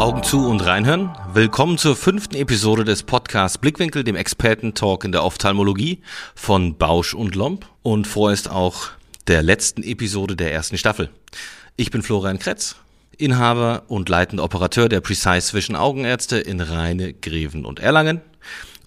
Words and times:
Augen 0.00 0.24
zu 0.24 0.48
und 0.48 0.66
reinhören. 0.66 1.10
Willkommen 1.34 1.78
zur 1.78 1.94
fünften 1.94 2.34
Episode 2.34 2.84
des 2.84 3.04
Podcasts 3.04 3.58
Blickwinkel, 3.58 4.02
dem 4.02 4.16
Experten-Talk 4.16 5.04
in 5.04 5.12
der 5.12 5.24
Ophthalmologie 5.24 6.00
von 6.34 6.76
Bausch 6.76 7.14
und 7.14 7.36
Lomb 7.36 7.66
und 7.82 8.08
vorerst 8.08 8.50
auch 8.50 8.88
der 9.28 9.44
letzten 9.44 9.84
Episode 9.84 10.34
der 10.34 10.52
ersten 10.52 10.78
Staffel. 10.78 11.10
Ich 11.76 11.92
bin 11.92 12.02
Florian 12.02 12.40
Kretz, 12.40 12.74
Inhaber 13.18 13.84
und 13.86 14.08
leitender 14.08 14.42
Operateur 14.42 14.88
der 14.88 15.00
Precise 15.00 15.54
Vision 15.54 15.76
Augenärzte 15.76 16.38
in 16.38 16.60
Rheine, 16.60 17.12
Greven 17.12 17.64
und 17.64 17.78
Erlangen. 17.78 18.20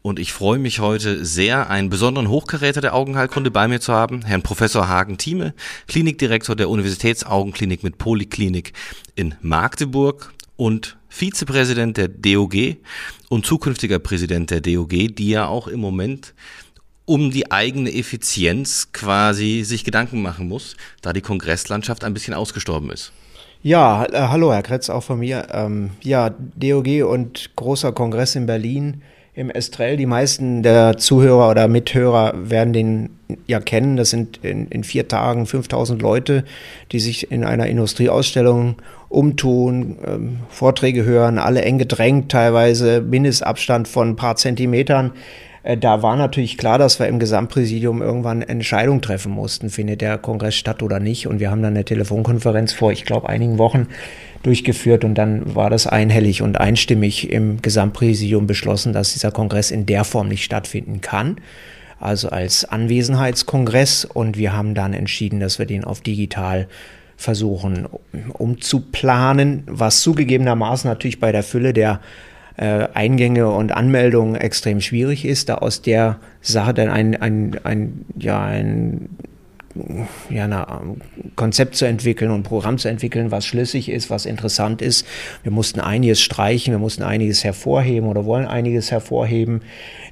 Und 0.03 0.19
ich 0.19 0.33
freue 0.33 0.59
mich 0.59 0.81
heute 0.81 1.23
sehr, 1.23 1.69
einen 1.69 1.89
besonderen 1.89 2.27
Hochkaräter 2.27 2.81
der 2.81 2.93
Augenheilkunde 2.93 3.51
bei 3.51 3.69
mir 3.69 3.79
zu 3.79 3.93
haben, 3.93 4.25
Herrn 4.25 4.41
Professor 4.41 4.89
Hagen 4.89 5.17
Thieme, 5.17 5.53
Klinikdirektor 5.87 6.57
der 6.57 6.69
Universitätsaugenklinik 6.69 7.83
mit 7.83 7.97
Poliklinik 7.97 8.73
in 9.15 9.35
Magdeburg 9.39 10.33
und 10.57 10.97
Vizepräsident 11.07 11.95
der 11.95 12.09
DOG 12.09 12.75
und 13.29 13.45
zukünftiger 13.45 13.97
Präsident 13.99 14.51
der 14.51 14.59
DOG, 14.59 14.89
die 14.89 15.29
ja 15.29 15.47
auch 15.47 15.69
im 15.69 15.79
Moment 15.79 16.33
um 17.05 17.31
die 17.31 17.49
eigene 17.49 17.93
Effizienz 17.93 18.89
quasi 18.91 19.63
sich 19.63 19.85
Gedanken 19.85 20.21
machen 20.21 20.49
muss, 20.49 20.75
da 21.01 21.13
die 21.13 21.21
Kongresslandschaft 21.21 22.03
ein 22.03 22.13
bisschen 22.13 22.33
ausgestorben 22.33 22.91
ist. 22.91 23.13
Ja, 23.61 24.03
äh, 24.03 24.27
hallo 24.27 24.51
Herr 24.51 24.63
Kretz, 24.63 24.89
auch 24.89 25.03
von 25.03 25.19
mir. 25.19 25.47
Ähm, 25.53 25.91
ja, 26.01 26.29
DOG 26.29 27.05
und 27.09 27.51
großer 27.55 27.93
Kongress 27.93 28.35
in 28.35 28.45
Berlin 28.45 29.01
im 29.35 29.49
Estrell. 29.49 29.97
Die 29.97 30.05
meisten 30.05 30.61
der 30.61 30.97
Zuhörer 30.97 31.49
oder 31.49 31.67
Mithörer 31.67 32.33
werden 32.35 32.73
den 32.73 33.09
ja 33.47 33.59
kennen. 33.59 33.97
Das 33.97 34.11
sind 34.11 34.39
in, 34.43 34.67
in 34.67 34.83
vier 34.83 35.07
Tagen 35.07 35.45
5000 35.45 36.01
Leute, 36.01 36.43
die 36.91 36.99
sich 36.99 37.31
in 37.31 37.43
einer 37.43 37.67
Industrieausstellung 37.67 38.75
umtun, 39.09 39.97
ähm, 40.05 40.39
Vorträge 40.49 41.03
hören, 41.03 41.39
alle 41.39 41.61
eng 41.63 41.77
gedrängt, 41.77 42.31
teilweise 42.31 43.01
Mindestabstand 43.01 43.87
von 43.87 44.09
ein 44.09 44.15
paar 44.15 44.35
Zentimetern. 44.35 45.11
Äh, 45.63 45.77
da 45.77 46.03
war 46.03 46.15
natürlich 46.15 46.57
klar, 46.57 46.77
dass 46.77 46.99
wir 46.99 47.07
im 47.07 47.19
Gesamtpräsidium 47.19 48.01
irgendwann 48.01 48.43
eine 48.43 48.49
Entscheidung 48.49 49.01
treffen 49.01 49.31
mussten, 49.31 49.69
findet 49.69 50.01
der 50.01 50.17
Kongress 50.17 50.55
statt 50.55 50.83
oder 50.83 50.99
nicht. 50.99 51.27
Und 51.27 51.39
wir 51.39 51.49
haben 51.49 51.63
dann 51.63 51.73
eine 51.73 51.85
Telefonkonferenz 51.85 52.73
vor, 52.73 52.91
ich 52.91 53.05
glaube, 53.05 53.29
einigen 53.29 53.57
Wochen 53.57 53.87
durchgeführt 54.43 55.05
und 55.05 55.15
dann 55.15 55.55
war 55.55 55.69
das 55.69 55.87
einhellig 55.87 56.41
und 56.41 56.59
einstimmig 56.59 57.31
im 57.31 57.61
Gesamtpräsidium 57.61 58.45
beschlossen, 58.45 58.91
dass 58.91 59.13
dieser 59.13 59.31
Kongress 59.31 59.71
in 59.71 59.85
der 59.85 60.03
Form 60.03 60.27
nicht 60.27 60.43
stattfinden 60.43 60.99
kann. 60.99 61.37
Also 61.99 62.29
als 62.29 62.65
Anwesenheitskongress 62.65 64.03
und 64.03 64.37
wir 64.37 64.51
haben 64.51 64.75
dann 64.75 64.93
entschieden, 64.93 65.39
dass 65.39 65.59
wir 65.59 65.65
den 65.65 65.85
auf 65.85 66.01
digital 66.01 66.67
versuchen 67.15 67.87
umzuplanen, 68.33 69.63
was 69.67 70.01
zugegebenermaßen 70.01 70.89
natürlich 70.89 71.21
bei 71.21 71.31
der 71.31 71.43
Fülle 71.43 71.71
der 71.71 72.01
äh, 72.57 72.87
Eingänge 72.93 73.49
und 73.49 73.71
Anmeldungen 73.71 74.35
extrem 74.35 74.81
schwierig 74.81 75.25
ist, 75.25 75.49
da 75.49 75.55
aus 75.55 75.81
der 75.81 76.19
Sache 76.41 76.73
dann 76.73 76.89
ein, 76.89 77.19
ein, 77.19 77.59
ein, 77.63 78.05
ja, 78.17 78.41
ein 78.41 79.09
ja, 80.29 80.45
ein 80.45 81.01
Konzept 81.35 81.75
zu 81.75 81.85
entwickeln 81.85 82.31
und 82.31 82.41
ein 82.41 82.43
Programm 82.43 82.77
zu 82.77 82.87
entwickeln, 82.87 83.31
was 83.31 83.45
schlüssig 83.45 83.89
ist, 83.89 84.09
was 84.09 84.25
interessant 84.25 84.81
ist. 84.81 85.05
Wir 85.41 85.51
mussten 85.51 85.79
einiges 85.79 86.21
streichen, 86.21 86.73
wir 86.73 86.79
mussten 86.79 87.03
einiges 87.03 87.43
hervorheben 87.43 88.07
oder 88.07 88.25
wollen 88.25 88.45
einiges 88.45 88.91
hervorheben 88.91 89.61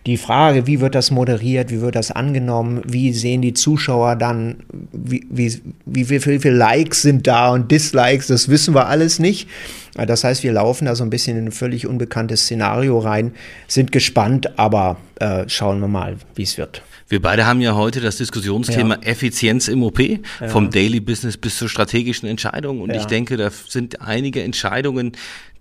die 0.06 0.18
Frage, 0.18 0.66
wie 0.66 0.82
wird 0.82 0.96
das 0.96 1.12
moderiert, 1.12 1.70
wie 1.70 1.82
wird 1.82 1.96
das 1.96 2.12
angenommen, 2.12 2.82
wie 2.86 3.14
sehen 3.14 3.42
die 3.42 3.54
Zuschauer 3.54 4.16
dann, 4.16 4.58
wie, 4.92 5.26
wie, 5.30 5.62
wie, 5.86 6.10
wie 6.10 6.20
viele 6.20 6.56
Likes 6.56 7.04
sind 7.04 7.28
da 7.28 7.52
und 7.52 7.70
Dislikes, 7.70 8.28
das 8.28 8.50
wissen 8.50 8.74
wir 8.74 8.88
alles 8.88 9.20
nicht. 9.20 9.48
Das 9.94 10.24
heißt, 10.24 10.44
wir 10.44 10.54
laufen 10.54 10.86
da 10.86 10.96
so 10.96 11.04
ein 11.04 11.10
bisschen 11.10 11.38
in 11.38 11.48
ein 11.48 11.52
völlig 11.52 11.86
unbekanntes 11.86 12.44
Szenario 12.44 12.98
rein, 12.98 13.34
sind 13.68 13.92
gespannt, 13.92 14.58
aber 14.58 14.98
äh, 15.20 15.44
schauen 15.48 15.80
wir 15.82 15.88
mal, 15.88 16.16
wie 16.36 16.44
es 16.44 16.58
wird. 16.58 16.82
Wir 17.12 17.22
beide 17.22 17.46
haben 17.46 17.60
ja 17.60 17.76
heute 17.76 18.00
das 18.00 18.16
Diskussionsthema 18.16 18.96
ja. 18.96 19.02
Effizienz 19.02 19.68
im 19.68 19.84
OP, 19.84 20.00
ja. 20.00 20.22
vom 20.48 20.70
Daily 20.70 21.02
Business 21.02 21.36
bis 21.36 21.58
zur 21.58 21.68
strategischen 21.68 22.30
Entscheidung. 22.30 22.80
Und 22.80 22.92
ja. 22.92 23.02
ich 23.02 23.06
denke, 23.06 23.36
da 23.36 23.50
sind 23.50 24.00
einige 24.00 24.42
Entscheidungen, 24.42 25.12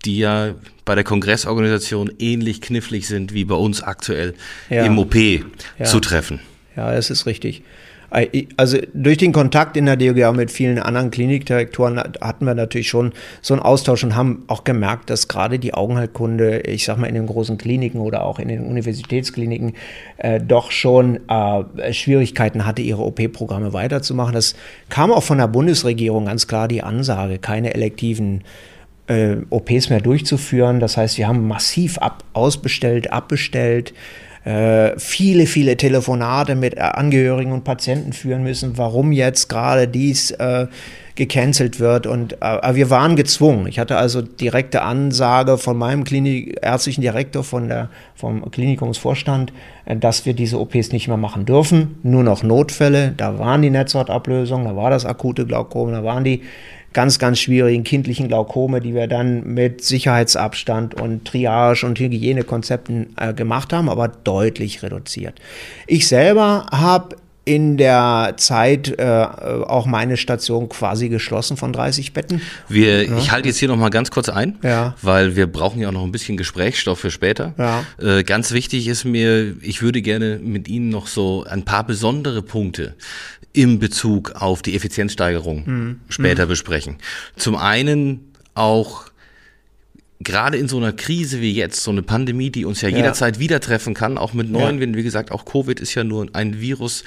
die 0.05 0.19
ja 0.19 0.55
bei 0.85 0.95
der 0.95 1.03
Kongressorganisation 1.03 2.09
ähnlich 2.19 2.61
knifflig 2.61 3.05
sind 3.05 3.33
wie 3.33 3.43
bei 3.43 3.55
uns 3.55 3.83
aktuell 3.83 4.33
im 4.69 4.97
OP 4.97 5.13
zu 5.83 5.99
treffen. 5.99 6.39
Ja, 6.77 6.93
das 6.93 7.09
ist 7.09 7.25
richtig. 7.25 7.63
Also 8.57 8.77
durch 8.93 9.17
den 9.17 9.31
Kontakt 9.31 9.77
in 9.77 9.85
der 9.85 9.95
DOGA 9.95 10.33
mit 10.33 10.51
vielen 10.51 10.79
anderen 10.79 11.11
Klinikdirektoren 11.11 11.97
hatten 12.19 12.45
wir 12.45 12.53
natürlich 12.53 12.89
schon 12.89 13.13
so 13.41 13.53
einen 13.53 13.63
Austausch 13.63 14.03
und 14.03 14.17
haben 14.17 14.43
auch 14.47 14.65
gemerkt, 14.65 15.09
dass 15.09 15.29
gerade 15.29 15.59
die 15.59 15.73
Augenheilkunde, 15.73 16.59
ich 16.59 16.83
sag 16.83 16.97
mal 16.97 17.07
in 17.07 17.15
den 17.15 17.25
großen 17.25 17.57
Kliniken 17.57 18.01
oder 18.01 18.25
auch 18.25 18.39
in 18.39 18.49
den 18.49 18.65
Universitätskliniken, 18.65 19.75
äh, 20.17 20.41
doch 20.41 20.71
schon 20.71 21.21
äh, 21.29 21.93
Schwierigkeiten 21.93 22.65
hatte, 22.65 22.81
ihre 22.81 23.01
OP-Programme 23.01 23.71
weiterzumachen. 23.71 24.33
Das 24.33 24.55
kam 24.89 25.13
auch 25.13 25.23
von 25.23 25.37
der 25.37 25.47
Bundesregierung 25.47 26.25
ganz 26.25 26.47
klar 26.47 26.67
die 26.67 26.83
Ansage, 26.83 27.37
keine 27.37 27.73
elektiven 27.73 28.43
äh, 29.07 29.37
OPs 29.49 29.89
mehr 29.89 30.01
durchzuführen. 30.01 30.81
Das 30.81 30.97
heißt, 30.97 31.17
wir 31.17 31.29
haben 31.29 31.47
massiv 31.47 31.97
ab, 31.97 32.25
ausbestellt, 32.33 33.13
abbestellt 33.13 33.93
äh, 34.43 34.97
viele, 34.97 35.45
viele 35.45 35.77
Telefonate 35.77 36.55
mit 36.55 36.77
Angehörigen 36.77 37.51
und 37.51 37.63
Patienten 37.63 38.13
führen 38.13 38.43
müssen, 38.43 38.77
warum 38.77 39.11
jetzt 39.11 39.49
gerade 39.49 39.87
dies 39.87 40.31
äh, 40.31 40.67
gecancelt 41.15 41.79
wird. 41.79 42.07
Und 42.07 42.41
äh, 42.41 42.75
wir 42.75 42.89
waren 42.89 43.15
gezwungen. 43.15 43.67
Ich 43.67 43.77
hatte 43.77 43.97
also 43.97 44.21
direkte 44.21 44.81
Ansage 44.81 45.57
von 45.57 45.77
meinem 45.77 46.03
Klinik, 46.03 46.57
ärztlichen 46.61 47.01
Direktor, 47.01 47.43
von 47.43 47.67
der, 47.67 47.89
vom 48.15 48.49
Klinikumsvorstand, 48.49 49.53
äh, 49.85 49.95
dass 49.95 50.25
wir 50.25 50.33
diese 50.33 50.59
OPs 50.59 50.91
nicht 50.91 51.07
mehr 51.07 51.17
machen 51.17 51.45
dürfen. 51.45 51.99
Nur 52.01 52.23
noch 52.23 52.41
Notfälle. 52.41 53.13
Da 53.15 53.37
waren 53.37 53.61
die 53.61 53.69
Netzhautablösungen, 53.69 54.65
da 54.65 54.75
war 54.75 54.89
das 54.89 55.05
akute 55.05 55.45
Glaukom, 55.45 55.91
da 55.91 56.03
waren 56.03 56.23
die 56.23 56.41
ganz, 56.93 57.19
ganz 57.19 57.39
schwierigen 57.39 57.83
kindlichen 57.83 58.27
Glaukome, 58.27 58.81
die 58.81 58.93
wir 58.93 59.07
dann 59.07 59.53
mit 59.53 59.83
Sicherheitsabstand 59.83 60.99
und 60.99 61.25
Triage 61.25 61.85
und 61.85 61.99
Hygienekonzepten 61.99 63.15
äh, 63.17 63.33
gemacht 63.33 63.73
haben, 63.73 63.89
aber 63.89 64.07
deutlich 64.07 64.83
reduziert. 64.83 65.39
Ich 65.87 66.07
selber 66.07 66.67
habe 66.71 67.15
in 67.43 67.75
der 67.75 68.35
Zeit 68.37 68.99
äh, 68.99 69.03
auch 69.03 69.87
meine 69.87 70.15
Station 70.15 70.69
quasi 70.69 71.09
geschlossen 71.09 71.57
von 71.57 71.73
30 71.73 72.13
Betten. 72.13 72.41
Wir, 72.67 73.05
ja. 73.05 73.17
Ich 73.17 73.31
halte 73.31 73.47
jetzt 73.47 73.57
hier 73.57 73.67
noch 73.67 73.77
mal 73.77 73.89
ganz 73.89 74.11
kurz 74.11 74.29
ein, 74.29 74.59
ja. 74.61 74.95
weil 75.01 75.35
wir 75.35 75.47
brauchen 75.47 75.81
ja 75.81 75.87
auch 75.87 75.93
noch 75.93 76.03
ein 76.03 76.11
bisschen 76.11 76.37
Gesprächsstoff 76.37 76.99
für 76.99 77.09
später. 77.09 77.53
Ja. 77.57 77.83
Äh, 77.99 78.23
ganz 78.23 78.51
wichtig 78.51 78.87
ist 78.87 79.05
mir, 79.05 79.55
ich 79.61 79.81
würde 79.81 80.03
gerne 80.03 80.39
mit 80.41 80.67
Ihnen 80.67 80.89
noch 80.89 81.07
so 81.07 81.43
ein 81.49 81.65
paar 81.65 81.83
besondere 81.83 82.43
Punkte 82.43 82.95
im 83.53 83.79
Bezug 83.79 84.31
auf 84.31 84.61
die 84.61 84.75
Effizienzsteigerung 84.75 85.63
mhm. 85.65 85.99
später 86.09 86.45
mhm. 86.45 86.49
besprechen. 86.49 86.95
Zum 87.35 87.55
einen 87.55 88.31
auch 88.53 89.05
gerade 90.19 90.57
in 90.57 90.67
so 90.67 90.77
einer 90.77 90.93
Krise 90.93 91.41
wie 91.41 91.53
jetzt, 91.53 91.83
so 91.83 91.91
eine 91.91 92.03
Pandemie, 92.03 92.49
die 92.49 92.65
uns 92.65 92.81
ja, 92.81 92.89
ja. 92.89 92.97
jederzeit 92.97 93.39
wieder 93.39 93.59
treffen 93.59 93.93
kann, 93.93 94.17
auch 94.17 94.33
mit 94.33 94.49
neuen, 94.49 94.79
ja. 94.79 94.95
wie 94.95 95.03
gesagt, 95.03 95.31
auch 95.31 95.45
Covid 95.45 95.79
ist 95.79 95.95
ja 95.95 96.03
nur 96.03 96.27
ein 96.33 96.59
Virus, 96.61 97.03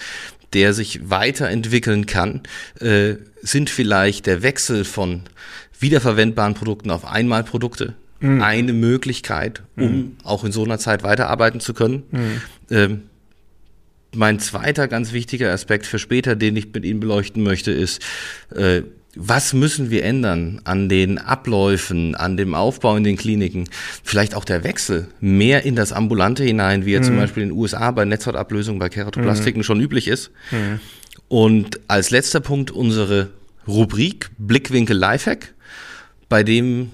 der 0.52 0.72
sich 0.72 1.10
weiterentwickeln 1.10 2.06
kann, 2.06 2.42
äh, 2.80 3.14
sind 3.42 3.70
vielleicht 3.70 4.26
der 4.26 4.42
Wechsel 4.42 4.84
von 4.84 5.22
wiederverwendbaren 5.78 6.54
Produkten 6.54 6.90
auf 6.90 7.04
Einmalprodukte 7.04 7.94
mhm. 8.20 8.42
eine 8.42 8.72
Möglichkeit, 8.72 9.62
um 9.76 9.84
mhm. 9.84 10.16
auch 10.22 10.44
in 10.44 10.52
so 10.52 10.64
einer 10.64 10.78
Zeit 10.78 11.02
weiterarbeiten 11.02 11.60
zu 11.60 11.74
können. 11.74 12.04
Mhm. 12.10 12.42
Ähm, 12.70 13.02
mein 14.16 14.38
zweiter 14.38 14.88
ganz 14.88 15.12
wichtiger 15.12 15.52
Aspekt 15.52 15.86
für 15.86 15.98
später, 15.98 16.36
den 16.36 16.56
ich 16.56 16.72
mit 16.72 16.84
Ihnen 16.84 17.00
beleuchten 17.00 17.42
möchte, 17.42 17.70
ist, 17.70 18.02
äh, 18.54 18.82
was 19.16 19.52
müssen 19.52 19.90
wir 19.90 20.04
ändern 20.04 20.60
an 20.64 20.88
den 20.88 21.18
Abläufen, 21.18 22.14
an 22.14 22.36
dem 22.36 22.54
Aufbau 22.54 22.96
in 22.96 23.04
den 23.04 23.16
Kliniken? 23.16 23.68
Vielleicht 24.02 24.34
auch 24.34 24.44
der 24.44 24.64
Wechsel 24.64 25.08
mehr 25.20 25.64
in 25.64 25.76
das 25.76 25.92
Ambulante 25.92 26.42
hinein, 26.42 26.84
wie 26.84 26.94
er 26.94 27.00
mhm. 27.00 27.04
zum 27.04 27.16
Beispiel 27.16 27.44
in 27.44 27.50
den 27.50 27.58
USA 27.58 27.90
bei 27.92 28.04
Netzhautablösung, 28.04 28.78
bei 28.78 28.88
Keratoplastiken 28.88 29.60
mhm. 29.60 29.64
schon 29.64 29.80
üblich 29.80 30.08
ist. 30.08 30.30
Mhm. 30.50 30.80
Und 31.28 31.80
als 31.88 32.10
letzter 32.10 32.40
Punkt 32.40 32.70
unsere 32.70 33.30
Rubrik 33.66 34.30
Blickwinkel 34.38 34.96
Lifehack, 34.96 35.54
bei 36.28 36.42
dem 36.42 36.90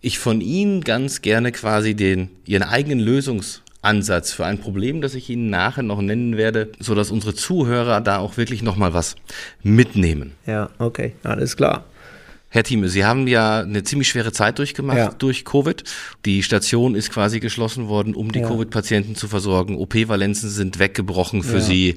ich 0.00 0.18
von 0.18 0.40
Ihnen 0.40 0.82
ganz 0.82 1.20
gerne 1.20 1.52
quasi 1.52 1.94
den, 1.94 2.30
Ihren 2.46 2.62
eigenen 2.62 3.00
Lösungs 3.00 3.62
Ansatz 3.82 4.32
für 4.32 4.44
ein 4.44 4.58
Problem, 4.58 5.00
das 5.00 5.14
ich 5.14 5.30
Ihnen 5.30 5.50
nachher 5.50 5.82
noch 5.82 6.00
nennen 6.00 6.36
werde, 6.36 6.72
so 6.78 6.94
dass 6.94 7.10
unsere 7.10 7.34
Zuhörer 7.34 8.00
da 8.00 8.18
auch 8.18 8.36
wirklich 8.36 8.62
noch 8.62 8.76
mal 8.76 8.94
was 8.94 9.16
mitnehmen. 9.62 10.32
Ja, 10.46 10.70
okay, 10.78 11.12
alles 11.22 11.56
klar. 11.56 11.84
Herr 12.48 12.62
Thieme, 12.62 12.88
Sie 12.88 13.04
haben 13.04 13.26
ja 13.26 13.60
eine 13.60 13.82
ziemlich 13.82 14.08
schwere 14.08 14.32
Zeit 14.32 14.58
durchgemacht 14.58 14.96
ja. 14.96 15.10
durch 15.18 15.44
Covid. 15.44 15.84
Die 16.24 16.42
Station 16.42 16.94
ist 16.94 17.10
quasi 17.10 17.38
geschlossen 17.38 17.88
worden, 17.88 18.14
um 18.14 18.32
die 18.32 18.38
ja. 18.38 18.48
Covid-Patienten 18.48 19.14
zu 19.14 19.28
versorgen. 19.28 19.76
OP-Valenzen 19.76 20.48
sind 20.48 20.78
weggebrochen 20.78 21.42
für 21.42 21.56
ja. 21.56 21.60
Sie. 21.60 21.96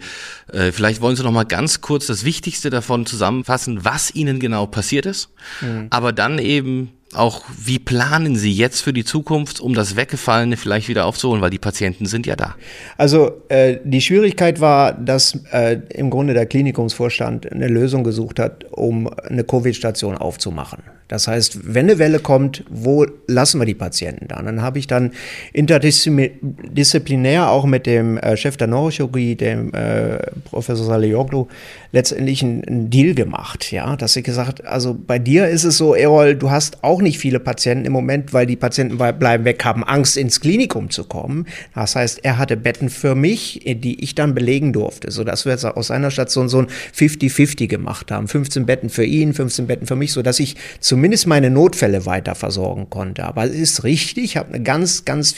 Äh, 0.51 0.71
vielleicht 0.71 1.01
wollen 1.01 1.15
Sie 1.15 1.23
noch 1.23 1.31
mal 1.31 1.45
ganz 1.45 1.81
kurz 1.81 2.07
das 2.07 2.25
Wichtigste 2.25 2.69
davon 2.69 3.05
zusammenfassen, 3.05 3.85
was 3.85 4.13
Ihnen 4.13 4.39
genau 4.39 4.65
passiert 4.65 5.05
ist, 5.05 5.29
mhm. 5.61 5.87
aber 5.91 6.11
dann 6.11 6.39
eben 6.39 6.91
auch, 7.13 7.43
wie 7.57 7.79
planen 7.79 8.35
Sie 8.35 8.51
jetzt 8.51 8.81
für 8.81 8.93
die 8.93 9.03
Zukunft, 9.03 9.59
um 9.59 9.73
das 9.73 9.95
Weggefallene 9.95 10.57
vielleicht 10.57 10.89
wieder 10.89 11.05
aufzuholen, 11.05 11.41
weil 11.41 11.49
die 11.49 11.57
Patienten 11.57 12.05
sind 12.05 12.27
ja 12.27 12.35
da? 12.35 12.55
Also 12.97 13.41
äh, 13.49 13.77
die 13.83 14.01
Schwierigkeit 14.01 14.59
war, 14.59 14.93
dass 14.93 15.39
äh, 15.51 15.79
im 15.89 16.09
Grunde 16.09 16.33
der 16.33 16.45
Klinikumsvorstand 16.45 17.51
eine 17.51 17.67
Lösung 17.67 18.03
gesucht 18.03 18.39
hat, 18.39 18.65
um 18.71 19.07
eine 19.07 19.43
Covid-Station 19.43 20.17
aufzumachen. 20.17 20.83
Das 21.09 21.27
heißt, 21.27 21.73
wenn 21.73 21.89
eine 21.89 21.97
Welle 21.97 22.19
kommt, 22.19 22.63
wo 22.69 23.07
lassen 23.25 23.59
wir 23.59 23.65
die 23.65 23.73
Patienten 23.73 24.27
dann? 24.27 24.45
Dann 24.45 24.61
habe 24.61 24.77
ich 24.77 24.85
dann 24.85 25.13
interdisziplinär 25.53 27.49
auch 27.49 27.65
mit 27.65 27.87
dem 27.87 28.19
äh, 28.19 28.37
Chef 28.37 28.57
der 28.57 28.67
Neurochirurgie, 28.67 29.35
dem 29.35 29.73
äh, 29.73 30.19
Professor 30.45 30.85
Salioglu, 30.85 31.47
letztendlich 31.91 32.43
einen, 32.43 32.91
Deal 32.91 33.15
gemacht, 33.15 33.71
ja, 33.71 33.95
dass 33.95 34.15
ich 34.15 34.23
gesagt, 34.23 34.63
also 34.65 34.95
bei 34.95 35.17
dir 35.17 35.47
ist 35.47 35.63
es 35.63 35.77
so, 35.77 35.95
Erol, 35.95 36.35
du 36.35 36.51
hast 36.51 36.83
auch 36.83 36.98
nicht 37.01 37.17
viele 37.17 37.39
Patienten 37.39 37.85
im 37.85 37.93
Moment, 37.93 38.33
weil 38.33 38.45
die 38.45 38.55
Patienten 38.55 38.97
bleiben 38.97 39.45
weg, 39.45 39.65
haben 39.65 39.83
Angst 39.83 40.15
ins 40.15 40.39
Klinikum 40.39 40.91
zu 40.91 41.05
kommen. 41.05 41.47
Das 41.73 41.95
heißt, 41.95 42.23
er 42.23 42.37
hatte 42.37 42.55
Betten 42.55 42.89
für 42.89 43.15
mich, 43.15 43.61
die 43.65 44.03
ich 44.03 44.13
dann 44.13 44.35
belegen 44.35 44.73
durfte, 44.73 45.09
so 45.09 45.23
dass 45.23 45.45
wir 45.45 45.57
aus 45.75 45.87
seiner 45.87 46.11
Station 46.11 46.49
so 46.49 46.59
ein 46.59 46.67
50-50 46.95 47.67
gemacht 47.67 48.11
haben, 48.11 48.27
15 48.27 48.67
Betten 48.67 48.89
für 48.89 49.05
ihn, 49.05 49.33
15 49.33 49.65
Betten 49.65 49.87
für 49.87 49.95
mich, 49.95 50.11
so 50.11 50.21
dass 50.21 50.39
ich 50.39 50.55
zum 50.79 50.99
zumindest 50.99 51.27
meine 51.27 51.49
Notfälle 51.49 52.05
weiter 52.05 52.35
versorgen 52.35 52.89
konnte. 52.89 53.23
Aber 53.23 53.45
es 53.45 53.55
ist 53.55 53.83
richtig, 53.85 54.23
ich 54.25 54.37
habe 54.37 54.53
eine 54.53 54.61
ganz, 54.61 55.05
ganz 55.05 55.33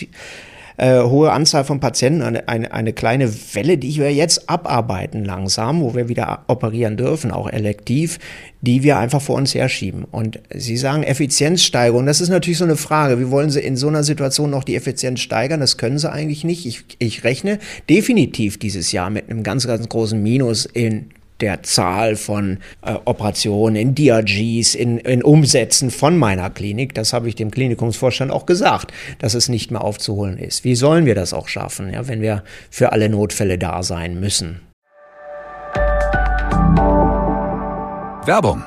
äh, 0.82 1.04
hohe 1.04 1.32
Anzahl 1.32 1.64
von 1.64 1.80
Patienten, 1.80 2.24
eine, 2.24 2.48
eine, 2.48 2.74
eine 2.74 2.92
kleine 2.92 3.32
Welle, 3.54 3.78
die 3.78 3.98
wir 3.98 4.12
jetzt 4.12 4.50
abarbeiten 4.50 5.24
langsam, 5.24 5.80
wo 5.82 5.94
wir 5.94 6.10
wieder 6.10 6.44
operieren 6.48 6.98
dürfen, 6.98 7.30
auch 7.30 7.48
elektiv, 7.48 8.18
die 8.62 8.82
wir 8.82 8.98
einfach 8.98 9.22
vor 9.22 9.36
uns 9.36 9.54
herschieben. 9.54 10.06
Und 10.10 10.40
Sie 10.52 10.78
sagen 10.78 11.04
Effizienzsteigerung, 11.04 12.08
das 12.08 12.20
ist 12.20 12.30
natürlich 12.30 12.58
so 12.58 12.64
eine 12.64 12.78
Frage. 12.78 13.20
Wie 13.20 13.30
wollen 13.30 13.52
Sie 13.52 13.60
in 13.60 13.78
so 13.78 13.90
einer 13.90 14.04
Situation 14.04 14.50
noch 14.50 14.64
die 14.64 14.76
Effizienz 14.76 15.20
steigern? 15.20 15.60
Das 15.60 15.78
können 15.78 16.00
Sie 16.00 16.12
eigentlich 16.12 16.44
nicht. 16.44 16.66
Ich, 16.66 16.84
ich 16.98 17.24
rechne 17.24 17.60
definitiv 17.88 18.58
dieses 18.58 18.92
Jahr 18.92 19.12
mit 19.12 19.30
einem 19.30 19.44
ganz, 19.44 19.68
ganz 19.68 19.88
großen 19.88 20.22
Minus 20.22 20.66
in 20.66 21.12
der 21.42 21.64
Zahl 21.64 22.16
von 22.16 22.60
äh, 22.84 22.94
Operationen, 23.06 23.76
in 23.76 23.96
DRGs, 23.96 24.76
in, 24.76 24.98
in 25.00 25.24
Umsätzen 25.24 25.92
von 25.92 26.18
meiner 26.18 26.50
Klinik. 26.50 26.94
Das 26.94 27.14
habe 27.14 27.28
ich 27.28 27.36
dem 27.36 27.52
Klinikumsvorstand 27.52 28.32
auch 28.32 28.46
gesagt, 28.46 28.92
dass 29.20 29.34
es 29.34 29.50
nicht 29.50 29.72
mehr 29.72 29.84
aufzuholen 29.84 30.38
ist. 30.38 30.64
Wie 30.64 30.76
sollen 30.76 31.06
wir 31.06 31.16
das 31.16 31.34
auch 31.34 31.48
schaffen, 31.48 31.92
ja, 31.92 32.08
wenn 32.08 32.22
wir 32.22 32.44
für 32.70 32.92
alle 32.92 33.10
Notfälle 33.10 33.58
da 33.58 33.84
sein 33.84 34.20
müssen? 34.20 34.62
Werbung 38.26 38.64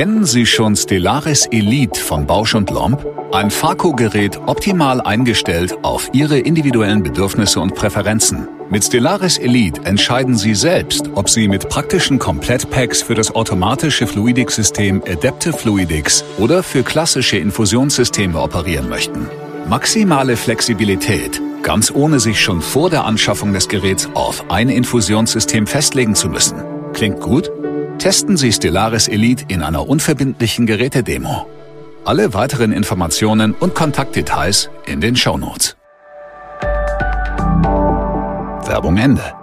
Kennen 0.00 0.24
Sie 0.24 0.46
schon 0.46 0.76
Stellaris 0.76 1.44
Elite 1.50 2.00
von 2.00 2.26
Bausch 2.26 2.54
und 2.54 2.70
Lomb? 2.70 3.04
Ein 3.32 3.50
Farco-Gerät 3.50 4.40
optimal 4.46 5.02
eingestellt 5.02 5.76
auf 5.82 6.08
Ihre 6.14 6.38
individuellen 6.38 7.02
Bedürfnisse 7.02 7.60
und 7.60 7.74
Präferenzen. 7.74 8.48
Mit 8.70 8.82
Stellaris 8.82 9.36
Elite 9.36 9.84
entscheiden 9.84 10.38
Sie 10.38 10.54
selbst, 10.54 11.10
ob 11.16 11.28
Sie 11.28 11.48
mit 11.48 11.68
praktischen 11.68 12.18
Komplettpacks 12.18 13.02
für 13.02 13.14
das 13.14 13.34
automatische 13.34 14.06
Fluidics-System 14.06 15.02
Adaptive 15.06 15.52
Fluidics 15.52 16.24
oder 16.38 16.62
für 16.62 16.82
klassische 16.82 17.36
Infusionssysteme 17.36 18.40
operieren 18.40 18.88
möchten. 18.88 19.28
Maximale 19.68 20.38
Flexibilität, 20.38 21.42
ganz 21.62 21.92
ohne 21.94 22.20
sich 22.20 22.40
schon 22.40 22.62
vor 22.62 22.88
der 22.88 23.04
Anschaffung 23.04 23.52
des 23.52 23.68
Geräts 23.68 24.08
auf 24.14 24.50
ein 24.50 24.70
Infusionssystem 24.70 25.66
festlegen 25.66 26.14
zu 26.14 26.30
müssen. 26.30 26.56
Klingt 26.94 27.20
gut? 27.20 27.52
Testen 28.00 28.38
Sie 28.38 28.50
Stellaris 28.50 29.08
Elite 29.08 29.44
in 29.48 29.60
einer 29.60 29.86
unverbindlichen 29.86 30.64
Gerätedemo. 30.64 31.46
Alle 32.06 32.32
weiteren 32.32 32.72
Informationen 32.72 33.52
und 33.52 33.74
Kontaktdetails 33.74 34.70
in 34.86 35.02
den 35.02 35.16
Shownotes. 35.16 35.76
Werbung 38.64 38.96
Ende. 38.96 39.34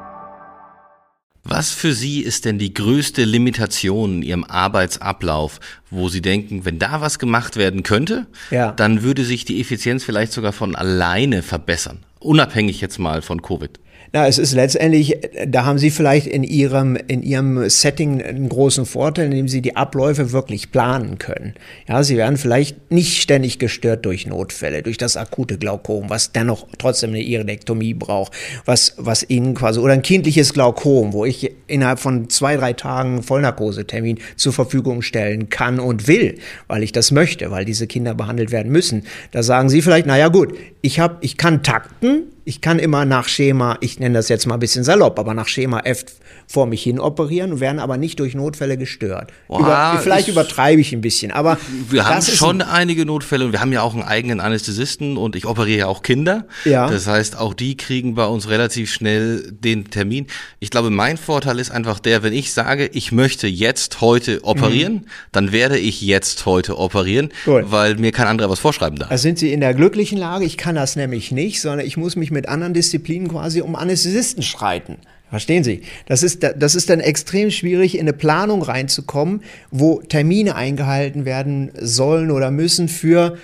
Was 1.44 1.70
für 1.70 1.94
Sie 1.94 2.22
ist 2.22 2.46
denn 2.46 2.58
die 2.58 2.74
größte 2.74 3.26
Limitation 3.26 4.16
in 4.16 4.22
Ihrem 4.24 4.44
Arbeitsablauf, 4.44 5.60
wo 5.92 6.10
Sie 6.10 6.24
denken, 6.24 6.66
wenn 6.66 6.80
da 6.80 7.00
was 7.00 7.20
gemacht 7.20 7.58
werden 7.58 7.84
könnte, 7.84 8.26
ja. 8.50 8.72
dann 8.72 9.04
würde 9.04 9.24
sich 9.24 9.46
die 9.46 9.62
Effizienz 9.62 10.04
vielleicht 10.04 10.32
sogar 10.34 10.52
von 10.52 10.76
alleine 10.76 11.44
verbessern, 11.44 12.00
unabhängig 12.18 12.82
jetzt 12.82 12.98
mal 12.98 13.22
von 13.22 13.44
Covid? 13.44 13.80
Na, 14.14 14.28
es 14.28 14.38
ist 14.38 14.54
letztendlich, 14.54 15.18
da 15.48 15.66
haben 15.66 15.78
Sie 15.78 15.90
vielleicht 15.90 16.28
in 16.28 16.44
Ihrem, 16.44 16.96
in 16.96 17.24
Ihrem 17.24 17.70
Setting 17.70 18.22
einen 18.22 18.48
großen 18.48 18.86
Vorteil, 18.86 19.26
indem 19.26 19.48
Sie 19.48 19.62
die 19.62 19.76
Abläufe 19.76 20.32
wirklich 20.32 20.72
planen 20.72 21.18
können. 21.18 21.56
Ja, 21.88 22.04
Sie 22.04 22.16
werden 22.16 22.38
vielleicht 22.38 22.90
nicht 22.90 23.22
ständig 23.22 23.60
gestört 23.60 24.06
durch 24.06 24.26
Notfälle, 24.26 24.82
durch 24.82 24.98
das 24.98 25.18
akute 25.18 25.58
Glaukom, 25.58 26.10
was 26.10 26.32
dennoch 26.32 26.68
trotzdem 26.78 27.10
eine 27.10 27.22
Iridektomie 27.22 27.94
braucht, 27.94 28.34
was, 28.66 28.94
was 28.98 29.30
Ihnen 29.30 29.56
quasi, 29.56 29.80
oder 29.80 29.94
ein 29.94 30.02
kindliches 30.02 30.54
Glaukom, 30.54 31.12
wo 31.12 31.26
ich 31.26 31.52
innerhalb 31.68 32.00
von 32.00 32.30
zwei, 32.30 32.56
drei 32.56 32.74
Tagen 32.74 33.24
Vollnarkosetermin 33.24 34.20
zur 34.38 34.54
Verfügung 34.54 35.02
stellen 35.02 35.50
kann 35.50 35.80
und 35.80 36.08
will, 36.08 36.40
weil 36.68 36.84
ich 36.84 36.94
das 36.94 37.12
möchte, 37.12 37.52
weil 37.52 37.66
diese 37.66 37.88
Kinder 37.88 38.14
behandelt 38.14 38.52
werden 38.52 38.72
müssen. 38.72 39.04
Da 39.32 39.44
sagen 39.44 39.70
Sie 39.70 39.82
vielleicht, 39.82 40.08
naja 40.08 40.30
gut, 40.30 40.56
ich 40.82 41.00
habe, 41.00 41.18
ich 41.22 41.36
kann 41.36 41.62
takten, 41.64 42.24
ich 42.48 42.62
kann 42.62 42.80
immer 42.80 43.04
nach 43.04 43.28
Schema, 43.28 43.78
ich 43.82 44.00
nenne 44.00 44.16
das 44.16 44.30
jetzt 44.30 44.48
mal 44.48 44.54
ein 44.54 44.62
bisschen 44.62 44.86
salopp, 44.86 45.20
aber 45.20 45.34
nach 45.34 45.50
Schema 45.50 45.82
F 45.82 46.06
vor 46.48 46.66
mich 46.66 46.82
hin 46.82 46.98
operieren, 46.98 47.60
werden 47.60 47.80
aber 47.80 47.98
nicht 47.98 48.22
durch 48.22 48.36
Notfälle 48.36 48.78
gestört. 48.78 49.34
Boah, 49.50 49.60
Über, 49.60 50.00
vielleicht 50.02 50.30
ich, 50.30 50.34
übertreibe 50.34 50.80
ich 50.80 50.94
ein 50.94 51.02
bisschen, 51.02 51.32
aber 51.32 51.58
wir 51.90 52.06
haben 52.06 52.22
schon 52.22 52.62
einige 52.62 53.06
Notfälle 53.06 53.44
und 53.44 53.52
wir 53.52 53.60
haben 53.60 53.74
ja 53.74 53.82
auch 53.82 53.94
einen 53.94 54.04
eigenen 54.04 54.40
Anästhesisten 54.40 55.18
und 55.18 55.36
ich 55.36 55.46
operiere 55.46 55.80
ja 55.80 55.88
auch 55.88 56.04
Kinder. 56.04 56.48
Ja. 56.64 56.90
Das 56.90 57.06
heißt, 57.06 57.38
auch 57.38 57.54
die 57.54 57.76
kriegen 57.76 58.16
bei 58.16 58.26
uns 58.26 58.48
relativ 58.48 58.94
schnell 58.94 59.52
den 59.52 59.90
Termin. 59.90 60.28
Ich 60.60 60.70
glaube, 60.70 60.90
mein 60.90 61.18
Vorteil 61.18 61.60
ist 61.60 61.72
einfach 61.72 62.00
der, 62.00 62.24
wenn 62.24 62.32
ich 62.32 62.54
sage, 62.54 62.90
ich 62.94 63.12
möchte 63.12 63.48
jetzt 63.48 64.00
heute 64.00 64.46
operieren, 64.46 64.94
mhm. 64.94 65.06
dann 65.34 65.52
werde 65.52 65.78
ich 65.78 66.02
jetzt 66.02 66.46
heute 66.46 66.78
operieren, 66.78 67.28
Gut. 67.44 67.66
weil 67.72 67.96
mir 67.96 68.14
kein 68.14 68.28
anderer 68.28 68.50
was 68.50 68.60
vorschreiben 68.60 68.98
darf. 68.98 69.10
Da 69.10 69.18
sind 69.18 69.38
Sie 69.38 69.52
in 69.52 69.60
der 69.60 69.74
glücklichen 69.74 70.18
Lage. 70.18 70.46
Ich 70.46 70.56
kann 70.56 70.76
das 70.76 70.96
nämlich 70.96 71.34
nicht, 71.34 71.60
sondern 71.60 71.86
ich 71.86 71.98
muss 71.98 72.16
mich 72.16 72.32
mit 72.32 72.37
anderen 72.46 72.74
Disziplinen 72.74 73.28
quasi 73.28 73.62
um 73.62 73.76
Anästhesisten 73.76 74.44
streiten. 74.44 74.98
Verstehen 75.30 75.64
Sie? 75.64 75.82
Das 76.06 76.24
ist, 76.24 76.42
das 76.42 76.76
ist 76.76 76.90
dann 76.90 77.02
extrem 77.02 77.52
schwierig, 77.52 77.96
in 77.96 78.02
eine 78.02 78.14
Planung 78.14 78.62
reinzukommen, 78.62 79.42
wo 79.72 80.02
Termine 80.02 80.56
eingehalten 80.56 81.26
werden 81.26 81.72
sollen 81.80 82.32
oder 82.32 82.50
müssen 82.50 82.88
für 82.88 83.38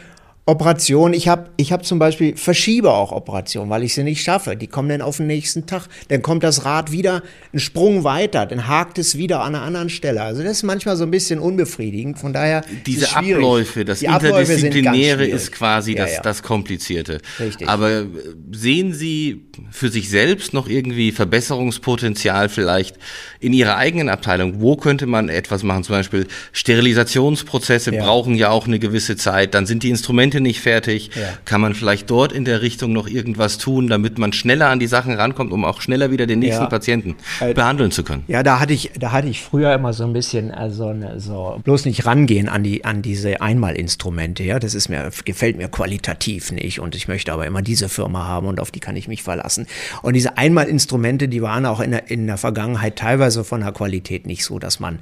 Operationen. 0.45 1.13
Ich 1.13 1.29
habe 1.29 1.51
ich 1.55 1.71
hab 1.71 1.85
zum 1.85 1.99
Beispiel 1.99 2.35
verschiebe 2.35 2.91
auch 2.91 3.13
Operationen, 3.13 3.69
weil 3.69 3.83
ich 3.83 3.93
sie 3.93 4.03
nicht 4.03 4.23
schaffe. 4.23 4.57
Die 4.57 4.67
kommen 4.67 4.89
dann 4.89 5.01
auf 5.01 5.17
den 5.17 5.27
nächsten 5.27 5.65
Tag. 5.65 5.87
Dann 6.09 6.21
kommt 6.21 6.43
das 6.43 6.65
Rad 6.65 6.91
wieder 6.91 7.23
einen 7.53 7.61
Sprung 7.61 8.03
weiter, 8.03 8.45
dann 8.45 8.67
hakt 8.67 8.97
es 8.97 9.17
wieder 9.17 9.41
an 9.41 9.55
einer 9.55 9.63
anderen 9.63 9.89
Stelle. 9.89 10.21
Also 10.21 10.43
das 10.43 10.57
ist 10.57 10.63
manchmal 10.63 10.97
so 10.97 11.05
ein 11.05 11.11
bisschen 11.11 11.39
unbefriedigend. 11.39 12.19
Von 12.19 12.33
daher 12.33 12.63
diese 12.85 13.15
Abläufe, 13.15 13.85
das 13.85 13.99
Die 13.99 14.05
Interdisziplinäre 14.05 15.25
ist 15.25 15.53
quasi 15.53 15.95
das, 15.95 16.15
ja. 16.15 16.21
das 16.21 16.43
Komplizierte. 16.43 17.21
Richtig. 17.39 17.69
Aber 17.69 17.91
äh, 17.91 18.05
sehen 18.51 18.93
Sie 18.93 19.45
für 19.71 19.87
sich 19.87 20.09
selbst 20.09 20.53
noch 20.53 20.67
irgendwie 20.67 21.13
Verbesserungspotenzial 21.13 22.49
vielleicht 22.49 22.97
in 23.39 23.53
Ihrer 23.53 23.77
eigenen 23.77 24.09
Abteilung? 24.09 24.59
Wo 24.59 24.75
könnte 24.75 25.05
man 25.05 25.29
etwas 25.29 25.63
machen? 25.63 25.85
Zum 25.85 25.95
Beispiel 25.95 26.27
Sterilisationsprozesse 26.51 27.93
ja. 27.93 28.03
brauchen 28.03 28.35
ja 28.35 28.49
auch 28.49 28.67
eine 28.67 28.79
gewisse 28.79 29.15
Zeit. 29.15 29.53
Dann 29.53 29.65
sind 29.65 29.83
die 29.83 29.89
Instrumente 29.89 30.32
Dokumente 30.33 30.41
nicht 30.41 30.61
fertig? 30.61 31.11
Ja. 31.15 31.29
Kann 31.45 31.61
man 31.61 31.73
vielleicht 31.73 32.09
dort 32.09 32.31
in 32.31 32.45
der 32.45 32.61
Richtung 32.61 32.93
noch 32.93 33.07
irgendwas 33.07 33.57
tun, 33.57 33.87
damit 33.87 34.17
man 34.17 34.33
schneller 34.33 34.69
an 34.69 34.79
die 34.79 34.87
Sachen 34.87 35.13
rankommt, 35.13 35.51
um 35.51 35.65
auch 35.65 35.81
schneller 35.81 36.11
wieder 36.11 36.25
den 36.25 36.39
nächsten 36.39 36.63
ja. 36.63 36.69
Patienten 36.69 37.15
äh, 37.39 37.53
behandeln 37.53 37.91
zu 37.91 38.03
können? 38.03 38.23
Ja, 38.27 38.43
da 38.43 38.59
hatte 38.59 38.73
ich, 38.73 38.91
da 38.99 39.11
hatte 39.11 39.27
ich 39.27 39.41
früher 39.41 39.73
immer 39.73 39.93
so 39.93 40.03
ein 40.03 40.13
bisschen, 40.13 40.51
also 40.51 40.93
so 41.17 41.59
bloß 41.63 41.85
nicht 41.85 42.05
rangehen 42.05 42.49
an 42.49 42.63
die, 42.63 42.85
an 42.85 43.01
diese 43.01 43.41
Einmalinstrumente. 43.41 44.43
Ja, 44.43 44.59
das 44.59 44.73
ist 44.73 44.89
mir, 44.89 45.09
gefällt 45.25 45.57
mir 45.57 45.67
qualitativ 45.67 46.51
nicht 46.51 46.79
und 46.79 46.95
ich 46.95 47.07
möchte 47.07 47.31
aber 47.33 47.45
immer 47.45 47.61
diese 47.61 47.89
Firma 47.89 48.25
haben 48.27 48.47
und 48.47 48.59
auf 48.59 48.71
die 48.71 48.79
kann 48.79 48.95
ich 48.95 49.07
mich 49.07 49.23
verlassen. 49.23 49.67
Und 50.01 50.13
diese 50.13 50.37
Einmalinstrumente, 50.37 51.27
die 51.27 51.41
waren 51.41 51.65
auch 51.65 51.79
in 51.79 51.91
der, 51.91 52.09
in 52.09 52.27
der 52.27 52.37
Vergangenheit 52.37 52.95
teilweise 52.97 53.43
von 53.43 53.61
der 53.61 53.71
Qualität 53.71 54.25
nicht 54.25 54.43
so, 54.43 54.59
dass 54.59 54.79
man 54.79 54.99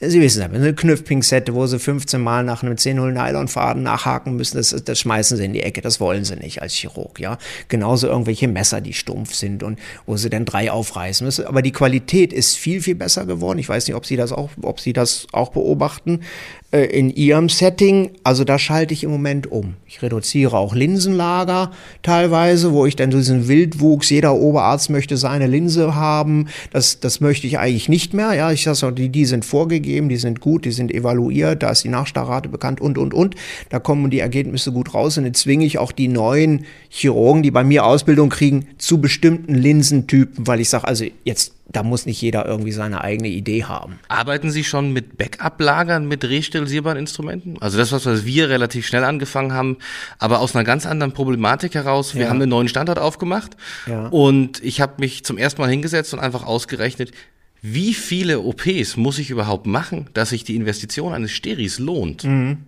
Sie 0.00 0.20
wissen 0.20 0.40
ja, 0.40 0.48
eine 0.48 0.74
Knüpfpinsette, 0.74 1.54
wo 1.54 1.66
Sie 1.66 1.78
15 1.78 2.20
Mal 2.20 2.44
nach 2.44 2.62
einem 2.62 2.74
10-0 2.74 3.12
Nylonfaden 3.12 3.82
nachhaken 3.82 4.36
müssen, 4.36 4.56
das, 4.56 4.70
das 4.84 4.98
schmeißen 4.98 5.36
Sie 5.36 5.44
in 5.44 5.52
die 5.52 5.62
Ecke, 5.62 5.80
das 5.80 6.00
wollen 6.00 6.24
Sie 6.24 6.36
nicht 6.36 6.62
als 6.62 6.74
Chirurg, 6.74 7.20
ja. 7.20 7.38
Genauso 7.68 8.08
irgendwelche 8.08 8.48
Messer, 8.48 8.80
die 8.80 8.92
stumpf 8.92 9.34
sind 9.34 9.62
und 9.62 9.78
wo 10.06 10.16
Sie 10.16 10.30
dann 10.30 10.44
drei 10.44 10.70
aufreißen 10.70 11.24
müssen. 11.24 11.46
Aber 11.46 11.62
die 11.62 11.72
Qualität 11.72 12.32
ist 12.32 12.56
viel, 12.56 12.80
viel 12.80 12.94
besser 12.94 13.26
geworden. 13.26 13.58
Ich 13.58 13.68
weiß 13.68 13.86
nicht, 13.86 13.96
ob 13.96 14.06
Sie 14.06 14.16
das 14.16 14.32
auch, 14.32 14.50
ob 14.62 14.80
Sie 14.80 14.92
das 14.92 15.26
auch 15.32 15.50
beobachten. 15.50 16.20
Äh, 16.70 16.84
in 16.84 17.08
Ihrem 17.08 17.48
Setting, 17.48 18.10
also 18.24 18.44
da 18.44 18.58
schalte 18.58 18.92
ich 18.92 19.02
im 19.02 19.10
Moment 19.10 19.50
um. 19.50 19.74
Ich 19.86 20.02
reduziere 20.02 20.58
auch 20.58 20.74
Linsenlager 20.74 21.70
teilweise, 22.02 22.72
wo 22.72 22.84
ich 22.84 22.94
dann 22.94 23.10
diesen 23.10 23.48
Wildwuchs, 23.48 24.10
jeder 24.10 24.34
Oberarzt 24.34 24.90
möchte 24.90 25.16
seine 25.16 25.46
Linse 25.46 25.94
haben, 25.94 26.48
das, 26.70 27.00
das 27.00 27.20
möchte 27.20 27.46
ich 27.46 27.58
eigentlich 27.58 27.88
nicht 27.88 28.12
mehr. 28.12 28.34
Ja, 28.34 28.52
ich 28.52 28.64
sage, 28.64 28.92
die, 28.92 29.08
die 29.08 29.24
sind 29.24 29.46
vorgegeben, 29.46 30.10
die 30.10 30.18
sind 30.18 30.40
gut, 30.40 30.66
die 30.66 30.72
sind 30.72 30.92
evaluiert, 30.92 31.62
da 31.62 31.70
ist 31.70 31.84
die 31.84 31.88
Nachstarrate 31.88 32.50
bekannt 32.50 32.82
und, 32.82 32.98
und, 32.98 33.14
und. 33.14 33.34
Da 33.70 33.78
kommen 33.78 34.10
die 34.10 34.20
Ergebnisse 34.20 34.70
gut 34.70 34.92
raus 34.92 35.16
und 35.16 35.24
jetzt 35.24 35.40
zwinge 35.40 35.64
ich 35.64 35.78
auch 35.78 35.92
die 35.92 36.08
neuen 36.08 36.66
Chirurgen, 36.90 37.42
die 37.42 37.50
bei 37.50 37.64
mir 37.64 37.86
Ausbildung 37.86 38.28
kriegen, 38.28 38.66
zu 38.76 39.00
bestimmten 39.00 39.54
Linsentypen, 39.54 40.46
weil 40.46 40.60
ich 40.60 40.68
sage, 40.68 40.86
also 40.86 41.06
jetzt 41.24 41.54
da 41.70 41.82
muss 41.82 42.06
nicht 42.06 42.20
jeder 42.22 42.46
irgendwie 42.46 42.72
seine 42.72 43.02
eigene 43.02 43.28
Idee 43.28 43.64
haben. 43.64 43.98
Arbeiten 44.08 44.50
Sie 44.50 44.64
schon 44.64 44.92
mit 44.92 45.18
Backup-Lagern, 45.18 46.08
mit 46.08 46.24
resterilisierbaren 46.24 46.98
Instrumenten? 46.98 47.60
Also 47.60 47.76
das, 47.76 47.92
was 47.92 48.24
wir 48.24 48.48
relativ 48.48 48.86
schnell 48.86 49.04
angefangen 49.04 49.52
haben, 49.52 49.76
aber 50.18 50.40
aus 50.40 50.54
einer 50.56 50.64
ganz 50.64 50.86
anderen 50.86 51.12
Problematik 51.12 51.74
heraus. 51.74 52.14
Wir 52.14 52.22
ja. 52.22 52.28
haben 52.30 52.40
einen 52.40 52.48
neuen 52.48 52.68
Standard 52.68 52.98
aufgemacht 52.98 53.56
ja. 53.86 54.06
und 54.08 54.62
ich 54.64 54.80
habe 54.80 54.94
mich 54.98 55.24
zum 55.24 55.36
ersten 55.36 55.60
Mal 55.60 55.68
hingesetzt 55.68 56.14
und 56.14 56.20
einfach 56.20 56.46
ausgerechnet, 56.46 57.12
wie 57.60 57.92
viele 57.92 58.40
OPs 58.40 58.96
muss 58.96 59.18
ich 59.18 59.30
überhaupt 59.30 59.66
machen, 59.66 60.08
dass 60.14 60.30
sich 60.30 60.44
die 60.44 60.56
Investition 60.56 61.12
eines 61.12 61.32
Steris 61.32 61.78
lohnt? 61.78 62.24
Mhm. 62.24 62.58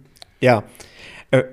Ja, 0.40 0.64
äh, 1.30 1.44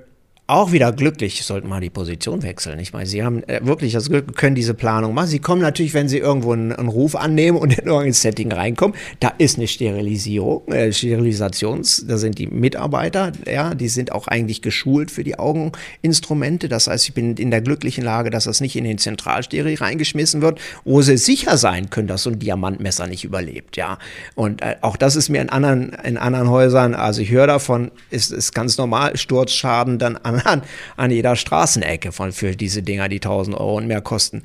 auch 0.47 0.71
wieder 0.71 0.93
glücklich, 0.93 1.43
sollten 1.43 1.67
mal 1.67 1.81
die 1.81 1.89
Position 1.89 2.41
wechseln. 2.41 2.79
Ich 2.79 2.93
meine, 2.93 3.05
Sie 3.05 3.21
haben 3.21 3.43
äh, 3.43 3.59
wirklich 3.63 3.91
das 3.91 4.07
Glück, 4.07 4.33
können 4.37 4.55
diese 4.55 4.73
Planung 4.73 5.13
machen. 5.13 5.27
Sie 5.27 5.39
kommen 5.39 5.61
natürlich, 5.61 5.93
wenn 5.93 6.07
Sie 6.07 6.19
irgendwo 6.19 6.53
einen, 6.53 6.71
einen 6.71 6.87
Ruf 6.87 7.17
annehmen 7.17 7.57
und 7.57 7.71
in 7.77 7.85
irgendein 7.85 8.13
Setting 8.13 8.53
reinkommen, 8.53 8.95
da 9.19 9.33
ist 9.37 9.57
eine 9.57 9.67
Sterilisierung, 9.67 10.65
äh, 10.69 10.93
Sterilisations, 10.93 12.05
da 12.07 12.17
sind 12.17 12.39
die 12.39 12.47
Mitarbeiter, 12.47 13.33
ja, 13.45 13.75
die 13.75 13.89
sind 13.89 14.13
auch 14.13 14.29
eigentlich 14.29 14.61
geschult 14.61 15.11
für 15.11 15.25
die 15.25 15.37
Augeninstrumente. 15.37 16.69
Das 16.69 16.87
heißt, 16.87 17.09
ich 17.09 17.13
bin 17.13 17.35
in 17.35 17.51
der 17.51 17.59
glücklichen 17.59 18.05
Lage, 18.05 18.29
dass 18.29 18.45
das 18.45 18.61
nicht 18.61 18.77
in 18.77 18.85
den 18.85 18.99
Zentralsteril 18.99 19.75
reingeschmissen 19.75 20.41
wird, 20.41 20.61
wo 20.85 21.01
Sie 21.01 21.17
sicher 21.17 21.57
sein 21.57 21.89
können, 21.89 22.07
dass 22.07 22.23
so 22.23 22.29
ein 22.29 22.39
Diamantmesser 22.39 23.07
nicht 23.07 23.25
überlebt, 23.25 23.75
ja. 23.75 23.97
Und 24.35 24.61
äh, 24.61 24.77
auch 24.79 24.95
das 24.95 25.17
ist 25.17 25.27
mir 25.27 25.41
in 25.41 25.49
anderen, 25.49 25.91
in 26.05 26.15
anderen 26.15 26.49
Häusern, 26.49 26.95
also 26.95 27.21
ich 27.21 27.31
höre 27.31 27.47
davon, 27.47 27.91
ist, 28.11 28.31
ist 28.31 28.55
ganz 28.55 28.77
normal, 28.77 29.17
Sturzschaden 29.17 29.99
dann 29.99 30.15
an 30.15 30.36
an, 30.45 30.63
an 30.95 31.11
jeder 31.11 31.35
Straßenecke 31.35 32.11
von, 32.11 32.31
für 32.31 32.55
diese 32.55 32.83
Dinger, 32.83 33.09
die 33.09 33.17
1000 33.17 33.57
Euro 33.57 33.77
und 33.77 33.87
mehr 33.87 34.01
kosten. 34.01 34.43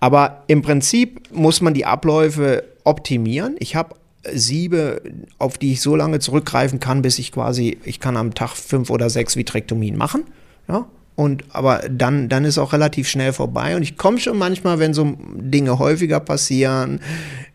Aber 0.00 0.44
im 0.46 0.62
Prinzip 0.62 1.32
muss 1.32 1.60
man 1.60 1.74
die 1.74 1.86
Abläufe 1.86 2.64
optimieren. 2.84 3.56
Ich 3.58 3.76
habe 3.76 3.94
Siebe, 4.32 5.02
auf 5.38 5.58
die 5.58 5.72
ich 5.72 5.80
so 5.80 5.96
lange 5.96 6.18
zurückgreifen 6.18 6.80
kann, 6.80 7.02
bis 7.02 7.18
ich 7.18 7.32
quasi, 7.32 7.78
ich 7.84 8.00
kann 8.00 8.16
am 8.16 8.34
Tag 8.34 8.56
fünf 8.56 8.90
oder 8.90 9.10
sechs 9.10 9.36
Vitrektomien 9.36 9.96
machen. 9.96 10.24
Ja, 10.68 10.86
und 11.16 11.44
aber 11.50 11.82
dann, 11.88 12.28
dann 12.28 12.44
ist 12.44 12.58
auch 12.58 12.72
relativ 12.72 13.08
schnell 13.08 13.32
vorbei. 13.32 13.76
Und 13.76 13.82
ich 13.82 13.96
komme 13.96 14.18
schon 14.18 14.36
manchmal, 14.36 14.78
wenn 14.78 14.94
so 14.94 15.16
Dinge 15.36 15.78
häufiger 15.78 16.18
passieren, 16.18 17.00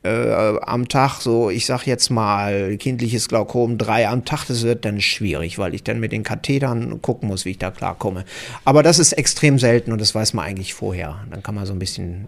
äh, 0.04 0.58
am 0.62 0.88
Tag, 0.88 1.20
so, 1.20 1.50
ich 1.50 1.66
sag 1.66 1.86
jetzt 1.86 2.10
mal, 2.10 2.78
kindliches 2.78 3.28
Glaukom, 3.28 3.78
drei 3.78 4.08
am 4.08 4.24
Tag, 4.24 4.46
das 4.46 4.64
wird 4.64 4.86
dann 4.86 5.02
schwierig, 5.02 5.60
weil 5.60 5.76
ich 5.76 5.84
dann 5.84 6.00
mit 6.00 6.14
den 6.14 6.24
Kathetern 6.24 7.02
gucken 7.02 7.28
muss, 7.28 7.44
wie 7.44 7.52
ich 7.52 7.58
da 7.58 7.70
klarkomme. 7.70 8.24
Aber 8.64 8.82
das 8.82 8.98
ist 8.98 9.14
extrem 9.14 9.60
selten 9.60 9.92
und 9.92 10.00
das 10.00 10.16
weiß 10.16 10.34
man 10.34 10.46
eigentlich 10.46 10.74
vorher. 10.74 11.20
Dann 11.30 11.44
kann 11.44 11.56
man 11.56 11.66
so 11.66 11.74
ein 11.74 11.80
bisschen 11.80 12.28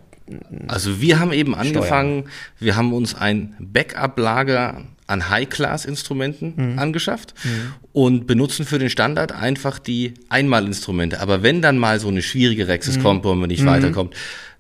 also 0.67 1.01
wir 1.01 1.19
haben 1.19 1.33
eben 1.33 1.55
angefangen, 1.55 2.25
wir 2.57 2.77
haben 2.77 2.93
uns 2.93 3.15
ein 3.15 3.53
Backup-Lager 3.59 4.81
an 5.12 5.30
High-Class-Instrumenten 5.30 6.53
mhm. 6.56 6.80
angeschafft 6.80 7.34
mhm. 7.44 7.74
und 7.91 8.27
benutzen 8.27 8.65
für 8.65 8.80
den 8.80 8.89
Standard 8.89 9.32
einfach 9.32 9.77
die 9.77 10.13
Einmalinstrumente. 10.30 11.20
Aber 11.20 11.44
wenn 11.44 11.62
dann 11.62 11.77
mal 11.77 12.00
so 12.00 12.08
eine 12.08 12.22
schwierige 12.22 12.68
Rexis 12.68 12.98
mhm. 12.98 13.03
kommt, 13.03 13.25
wo 13.25 13.36
man 13.36 13.50
nicht 13.50 13.63
mhm. 13.63 13.68
weiterkommt, 13.68 14.15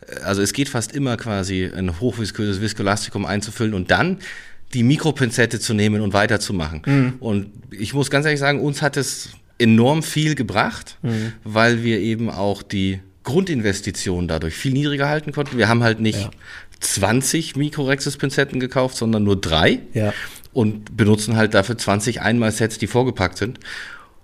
äh, 0.07 0.19
also 0.21 0.41
es 0.41 0.53
geht 0.53 0.69
fast 0.69 0.93
immer 0.93 1.17
quasi 1.17 1.71
ein 1.73 1.99
hochvisköses 1.99 2.61
Viskolastikum 2.61 3.25
einzufüllen 3.25 3.73
und 3.73 3.91
dann 3.91 4.17
die 4.73 4.83
Mikropinzette 4.83 5.59
zu 5.59 5.73
nehmen 5.73 6.01
und 6.01 6.13
weiterzumachen. 6.13 6.81
Mhm. 6.85 7.13
Und 7.19 7.47
ich 7.71 7.93
muss 7.93 8.09
ganz 8.09 8.25
ehrlich 8.25 8.39
sagen, 8.39 8.59
uns 8.59 8.81
hat 8.81 8.97
es 8.97 9.29
enorm 9.57 10.03
viel 10.03 10.35
gebracht, 10.35 10.97
mhm. 11.01 11.33
weil 11.43 11.83
wir 11.83 11.99
eben 11.99 12.29
auch 12.29 12.61
die 12.61 12.99
Grundinvestitionen 13.23 14.27
dadurch 14.27 14.55
viel 14.55 14.73
niedriger 14.73 15.07
halten 15.07 15.31
konnten. 15.31 15.57
Wir 15.57 15.69
haben 15.69 15.83
halt 15.83 15.99
nicht 15.99 16.19
ja. 16.19 16.31
20 16.79 17.55
Mikrorexis-Pinzetten 17.55 18.59
gekauft, 18.59 18.97
sondern 18.97 19.23
nur 19.23 19.39
drei. 19.39 19.79
Ja 19.93 20.13
und 20.53 20.97
benutzen 20.97 21.35
halt 21.35 21.53
dafür 21.53 21.77
20 21.77 22.21
Einmal-Sets, 22.21 22.77
die 22.77 22.87
vorgepackt 22.87 23.37
sind. 23.37 23.59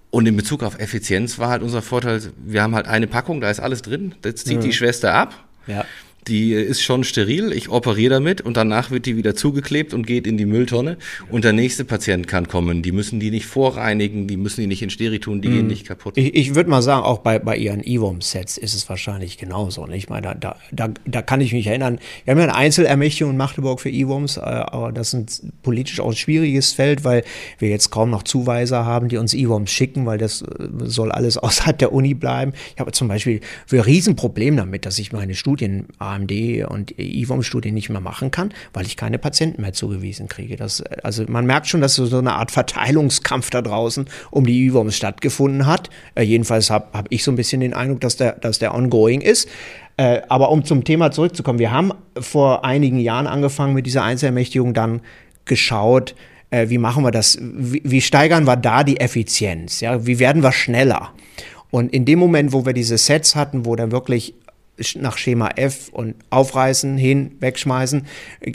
Und 0.09 0.25
in 0.25 0.35
Bezug 0.35 0.63
auf 0.63 0.79
Effizienz 0.79 1.37
war 1.37 1.49
halt 1.49 1.61
unser 1.61 1.81
Vorteil, 1.81 2.21
wir 2.37 2.63
haben 2.63 2.75
halt 2.75 2.87
eine 2.87 3.07
Packung, 3.07 3.41
da 3.41 3.49
ist 3.49 3.59
alles 3.59 3.81
drin, 3.81 4.15
das 4.21 4.35
zieht 4.35 4.57
mhm. 4.57 4.61
die 4.61 4.73
Schwester 4.73 5.13
ab. 5.13 5.33
Ja 5.67 5.85
die 6.27 6.53
ist 6.53 6.81
schon 6.81 7.03
steril, 7.03 7.51
ich 7.51 7.69
operiere 7.69 8.15
damit 8.15 8.41
und 8.41 8.57
danach 8.57 8.91
wird 8.91 9.05
die 9.05 9.17
wieder 9.17 9.35
zugeklebt 9.35 9.93
und 9.93 10.05
geht 10.05 10.27
in 10.27 10.37
die 10.37 10.45
Mülltonne 10.45 10.97
und 11.29 11.43
der 11.43 11.53
nächste 11.53 11.85
Patient 11.85 12.27
kann 12.27 12.47
kommen. 12.47 12.81
Die 12.81 12.91
müssen 12.91 13.19
die 13.19 13.31
nicht 13.31 13.45
vorreinigen, 13.45 14.27
die 14.27 14.37
müssen 14.37 14.61
die 14.61 14.67
nicht 14.67 14.81
in 14.81 14.89
Steri 14.89 15.19
tun, 15.19 15.41
die 15.41 15.49
mm. 15.49 15.53
gehen 15.53 15.67
nicht 15.67 15.87
kaputt. 15.87 16.17
Ich, 16.17 16.35
ich 16.35 16.55
würde 16.55 16.69
mal 16.69 16.81
sagen, 16.81 17.03
auch 17.03 17.19
bei, 17.19 17.39
bei 17.39 17.55
ihren 17.55 17.81
EWOM-Sets 17.83 18.57
ist 18.57 18.75
es 18.75 18.87
wahrscheinlich 18.89 19.37
genauso. 19.37 19.85
Ne? 19.85 19.97
Ich 19.97 20.09
meine, 20.09 20.35
da, 20.39 20.57
da, 20.71 20.89
da 21.05 21.21
kann 21.21 21.41
ich 21.41 21.53
mich 21.53 21.67
erinnern, 21.67 21.99
wir 22.25 22.31
haben 22.31 22.39
ja 22.39 22.45
eine 22.45 22.55
Einzelermächtigung 22.55 23.31
in 23.31 23.37
Magdeburg 23.37 23.79
für 23.79 23.89
EWOMs, 23.89 24.37
äh, 24.37 24.41
aber 24.41 24.91
das 24.91 25.13
ist 25.13 25.43
ein 25.43 25.53
politisch 25.63 25.99
auch 25.99 26.09
ein 26.09 26.15
schwieriges 26.15 26.73
Feld, 26.73 27.03
weil 27.03 27.23
wir 27.59 27.69
jetzt 27.69 27.89
kaum 27.89 28.09
noch 28.09 28.23
Zuweiser 28.23 28.85
haben, 28.85 29.09
die 29.09 29.17
uns 29.17 29.33
EWOMs 29.33 29.71
schicken, 29.71 30.05
weil 30.05 30.17
das 30.17 30.41
äh, 30.41 30.45
soll 30.83 31.11
alles 31.11 31.37
außerhalb 31.47 31.77
der 31.77 31.93
Uni 31.93 32.13
bleiben. 32.13 32.53
Ich 32.73 32.79
habe 32.79 32.91
zum 32.91 33.07
Beispiel 33.07 33.41
ein 33.71 33.79
Riesenproblem 33.79 34.57
damit, 34.57 34.85
dass 34.85 34.99
ich 34.99 35.11
meine 35.11 35.35
Studien 35.35 35.87
AMD 36.17 36.69
und 36.69 36.93
IWOM-Studien 36.97 37.73
nicht 37.73 37.89
mehr 37.89 38.01
machen 38.01 38.31
kann, 38.31 38.53
weil 38.73 38.85
ich 38.85 38.97
keine 38.97 39.17
Patienten 39.19 39.61
mehr 39.61 39.73
zugewiesen 39.73 40.27
kriege. 40.27 40.55
Das, 40.55 40.81
also 41.03 41.23
man 41.27 41.45
merkt 41.45 41.67
schon, 41.67 41.81
dass 41.81 41.95
so 41.95 42.17
eine 42.17 42.33
Art 42.33 42.51
Verteilungskampf 42.51 43.49
da 43.49 43.61
draußen 43.61 44.05
um 44.31 44.45
die 44.45 44.65
IWOMs 44.65 44.95
stattgefunden 44.95 45.65
hat. 45.65 45.89
Äh, 46.15 46.23
jedenfalls 46.23 46.69
habe 46.69 46.87
hab 46.93 47.07
ich 47.09 47.23
so 47.23 47.31
ein 47.31 47.35
bisschen 47.35 47.61
den 47.61 47.73
Eindruck, 47.73 48.01
dass 48.01 48.17
der, 48.17 48.33
dass 48.33 48.59
der 48.59 48.73
ongoing 48.73 49.21
ist. 49.21 49.47
Äh, 49.97 50.21
aber 50.29 50.51
um 50.51 50.63
zum 50.63 50.83
Thema 50.83 51.11
zurückzukommen, 51.11 51.59
wir 51.59 51.71
haben 51.71 51.91
vor 52.19 52.65
einigen 52.65 52.99
Jahren 52.99 53.27
angefangen 53.27 53.73
mit 53.73 53.85
dieser 53.85 54.03
Einzelermächtigung, 54.03 54.73
dann 54.73 55.01
geschaut, 55.45 56.15
äh, 56.49 56.69
wie 56.69 56.77
machen 56.77 57.03
wir 57.03 57.11
das, 57.11 57.39
wie, 57.41 57.81
wie 57.83 58.01
steigern 58.01 58.45
wir 58.45 58.55
da 58.55 58.83
die 58.83 58.99
Effizienz, 58.99 59.81
ja, 59.81 60.05
wie 60.05 60.19
werden 60.19 60.43
wir 60.43 60.51
schneller? 60.51 61.13
Und 61.69 61.93
in 61.93 62.05
dem 62.05 62.19
Moment, 62.19 62.53
wo 62.53 62.65
wir 62.65 62.73
diese 62.73 62.97
Sets 62.97 63.35
hatten, 63.35 63.65
wo 63.65 63.75
dann 63.75 63.91
wirklich 63.91 64.33
nach 64.95 65.17
Schema 65.17 65.49
F 65.55 65.89
und 65.91 66.15
aufreißen, 66.29 66.97
hin, 66.97 67.31
wegschmeißen, 67.39 68.05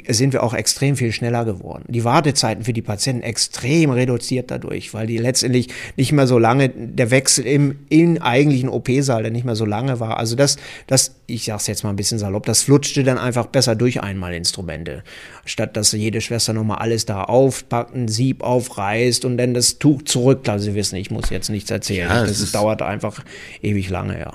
sind 0.09 0.33
wir 0.33 0.43
auch 0.43 0.55
extrem 0.55 0.97
viel 0.97 1.13
schneller 1.13 1.45
geworden. 1.45 1.85
Die 1.89 2.05
Wartezeiten 2.05 2.65
für 2.65 2.73
die 2.73 2.83
Patienten 2.83 3.23
extrem 3.23 3.91
reduziert 3.91 4.51
dadurch, 4.51 4.95
weil 4.95 5.07
die 5.07 5.19
letztendlich 5.19 5.69
nicht 5.97 6.13
mehr 6.13 6.27
so 6.27 6.39
lange, 6.39 6.69
der 6.69 7.11
Wechsel 7.11 7.45
im, 7.47 7.79
im 7.89 8.23
eigentlichen 8.23 8.69
OP-Saal, 8.69 9.23
der 9.23 9.33
nicht 9.33 9.45
mehr 9.45 9.57
so 9.57 9.65
lange 9.65 9.99
war. 10.01 10.19
Also 10.19 10.37
das, 10.37 10.57
das, 10.87 11.17
ich 11.27 11.45
sag's 11.45 11.67
jetzt 11.67 11.83
mal 11.83 11.91
ein 11.91 11.97
bisschen 11.97 12.19
salopp, 12.19 12.47
das 12.47 12.63
flutschte 12.63 13.03
dann 13.03 13.19
einfach 13.19 13.47
besser 13.47 13.75
durch 13.75 14.01
einmal 14.01 14.35
Instrumente. 14.35 15.03
Statt 15.45 15.77
dass 15.77 15.93
jede 15.93 16.21
Schwester 16.21 16.53
nochmal 16.53 16.79
alles 16.79 17.05
da 17.05 17.25
aufpackt, 17.25 17.95
ein 17.95 18.09
Sieb 18.09 18.43
aufreißt 18.43 19.25
und 19.25 19.39
dann 19.39 19.55
das 19.55 19.79
Tuch 19.79 20.03
zurück. 20.03 20.49
Also 20.49 20.67
Sie 20.67 20.75
wissen, 20.75 20.97
ich 20.97 21.11
muss 21.11 21.31
jetzt 21.31 21.51
nichts 21.51 21.71
erzählen. 21.71 22.09
Ja, 22.09 22.25
das, 22.25 22.41
das 22.41 22.53
dauert 22.53 22.83
einfach 22.83 23.25
ewig 23.61 23.91
lange, 23.91 24.19
ja. 24.21 24.33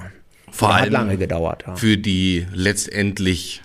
Vor 0.57 0.73
allem 0.73 0.91
lange 0.91 1.17
gedauert. 1.17 1.63
Ja. 1.67 1.75
Für 1.75 1.97
die 1.97 2.47
letztendlich 2.51 3.61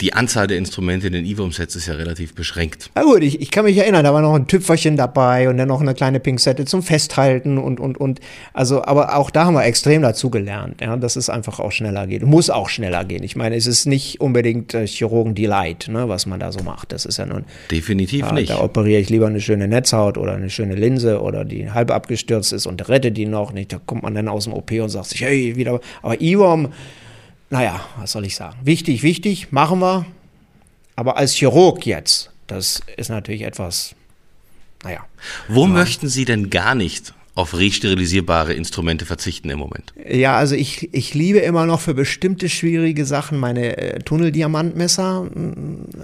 die 0.00 0.12
Anzahl 0.12 0.48
der 0.48 0.58
Instrumente 0.58 1.06
in 1.06 1.12
den 1.12 1.24
EVOM-Sets 1.24 1.76
ist 1.76 1.86
ja 1.86 1.94
relativ 1.94 2.34
beschränkt. 2.34 2.90
Na 2.96 3.04
gut, 3.04 3.22
ich, 3.22 3.40
ich 3.40 3.52
kann 3.52 3.64
mich 3.64 3.76
erinnern, 3.76 4.02
da 4.02 4.12
war 4.12 4.22
noch 4.22 4.34
ein 4.34 4.48
Tüpferchen 4.48 4.96
dabei 4.96 5.48
und 5.48 5.56
dann 5.56 5.68
noch 5.68 5.80
eine 5.80 5.94
kleine 5.94 6.18
Pinzette 6.18 6.64
zum 6.64 6.82
Festhalten 6.82 7.58
und, 7.58 7.78
und, 7.78 7.96
und. 7.98 8.18
Also, 8.52 8.84
aber 8.84 9.16
auch 9.16 9.30
da 9.30 9.44
haben 9.44 9.54
wir 9.54 9.64
extrem 9.64 10.02
dazu 10.02 10.30
gelernt, 10.30 10.80
ja, 10.80 10.96
dass 10.96 11.14
es 11.14 11.30
einfach 11.30 11.60
auch 11.60 11.70
schneller 11.70 12.08
geht. 12.08 12.24
Muss 12.24 12.50
auch 12.50 12.68
schneller 12.68 13.04
gehen. 13.04 13.22
Ich 13.22 13.36
meine, 13.36 13.54
es 13.54 13.66
ist 13.66 13.86
nicht 13.86 14.20
unbedingt 14.20 14.74
äh, 14.74 14.84
Chirurgen-Delight, 14.84 15.86
ne, 15.88 16.08
was 16.08 16.26
man 16.26 16.40
da 16.40 16.50
so 16.50 16.64
macht. 16.64 16.90
Das 16.90 17.04
ist 17.04 17.18
ja 17.18 17.26
nun. 17.26 17.44
Definitiv 17.70 18.26
ja, 18.26 18.32
nicht. 18.32 18.50
Da 18.50 18.60
operiere 18.60 19.00
ich 19.00 19.10
lieber 19.10 19.28
eine 19.28 19.40
schöne 19.40 19.68
Netzhaut 19.68 20.18
oder 20.18 20.34
eine 20.34 20.50
schöne 20.50 20.74
Linse 20.74 21.20
oder 21.20 21.44
die 21.44 21.70
halb 21.70 21.92
abgestürzt 21.92 22.52
ist 22.52 22.66
und 22.66 22.88
rette 22.88 23.12
die 23.12 23.26
noch 23.26 23.52
nicht. 23.52 23.72
Da 23.72 23.78
kommt 23.84 24.02
man 24.02 24.14
dann 24.16 24.26
aus 24.26 24.44
dem 24.44 24.54
OP 24.54 24.72
und 24.72 24.88
sagt 24.88 25.06
sich, 25.06 25.20
hey, 25.20 25.54
wieder. 25.54 25.80
Aber 26.02 26.20
EVOM, 26.20 26.70
naja, 27.50 27.80
was 27.96 28.12
soll 28.12 28.24
ich 28.24 28.36
sagen? 28.36 28.58
Wichtig, 28.62 29.02
wichtig, 29.02 29.52
machen 29.52 29.80
wir. 29.80 30.06
Aber 30.96 31.16
als 31.16 31.34
Chirurg 31.34 31.86
jetzt, 31.86 32.30
das 32.46 32.80
ist 32.96 33.08
natürlich 33.08 33.42
etwas, 33.42 33.94
naja. 34.82 35.04
Wo 35.48 35.66
möchten 35.66 36.08
Sie 36.08 36.24
denn 36.24 36.50
gar 36.50 36.74
nicht 36.74 37.14
auf 37.36 37.58
resterilisierbare 37.58 38.54
Instrumente 38.54 39.06
verzichten 39.06 39.50
im 39.50 39.58
Moment? 39.58 39.92
Ja, 40.08 40.36
also 40.36 40.54
ich, 40.54 40.94
ich 40.94 41.14
liebe 41.14 41.40
immer 41.40 41.66
noch 41.66 41.80
für 41.80 41.92
bestimmte 41.92 42.48
schwierige 42.48 43.04
Sachen 43.04 43.38
meine 43.38 43.76
äh, 43.76 43.98
Tunneldiamantmesser, 43.98 45.28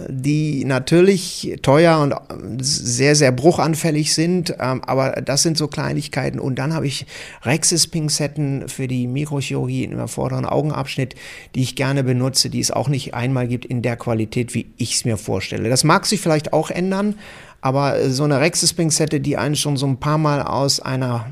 die 0.08 0.64
natürlich 0.64 1.56
teuer 1.62 2.00
und 2.00 2.14
sehr, 2.60 3.14
sehr 3.14 3.30
bruchanfällig 3.30 4.12
sind, 4.12 4.56
ähm, 4.58 4.82
aber 4.84 5.22
das 5.24 5.42
sind 5.42 5.56
so 5.56 5.68
Kleinigkeiten. 5.68 6.40
Und 6.40 6.58
dann 6.58 6.74
habe 6.74 6.88
ich 6.88 7.06
Rexis-Pinzetten 7.42 8.68
für 8.68 8.88
die 8.88 9.06
Mikrochirurgie 9.06 9.84
im 9.84 10.08
vorderen 10.08 10.46
Augenabschnitt, 10.46 11.14
die 11.54 11.62
ich 11.62 11.76
gerne 11.76 12.02
benutze, 12.02 12.50
die 12.50 12.60
es 12.60 12.72
auch 12.72 12.88
nicht 12.88 13.14
einmal 13.14 13.46
gibt 13.46 13.64
in 13.66 13.82
der 13.82 13.96
Qualität, 13.96 14.54
wie 14.54 14.66
ich 14.78 14.94
es 14.94 15.04
mir 15.04 15.16
vorstelle. 15.16 15.68
Das 15.68 15.84
mag 15.84 16.06
sich 16.06 16.20
vielleicht 16.20 16.52
auch 16.52 16.70
ändern, 16.70 17.14
aber 17.60 18.10
so 18.10 18.24
eine 18.24 18.40
Rexis-Pinzette, 18.40 19.20
die 19.20 19.36
einen 19.36 19.56
schon 19.56 19.76
so 19.76 19.86
ein 19.86 19.98
paar 19.98 20.18
Mal 20.18 20.42
aus 20.42 20.80
einer 20.80 21.26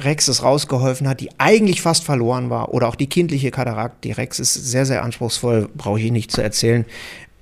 Rexis 0.00 0.42
rausgeholfen 0.42 1.08
hat, 1.08 1.20
die 1.20 1.30
eigentlich 1.38 1.82
fast 1.82 2.04
verloren 2.04 2.50
war, 2.50 2.72
oder 2.74 2.88
auch 2.88 2.96
die 2.96 3.08
kindliche 3.08 3.50
Katarakt, 3.50 4.04
die 4.04 4.12
Rex 4.12 4.40
ist 4.40 4.54
sehr, 4.54 4.86
sehr 4.86 5.04
anspruchsvoll, 5.04 5.68
brauche 5.74 6.00
ich 6.00 6.10
nicht 6.10 6.32
zu 6.32 6.42
erzählen. 6.42 6.84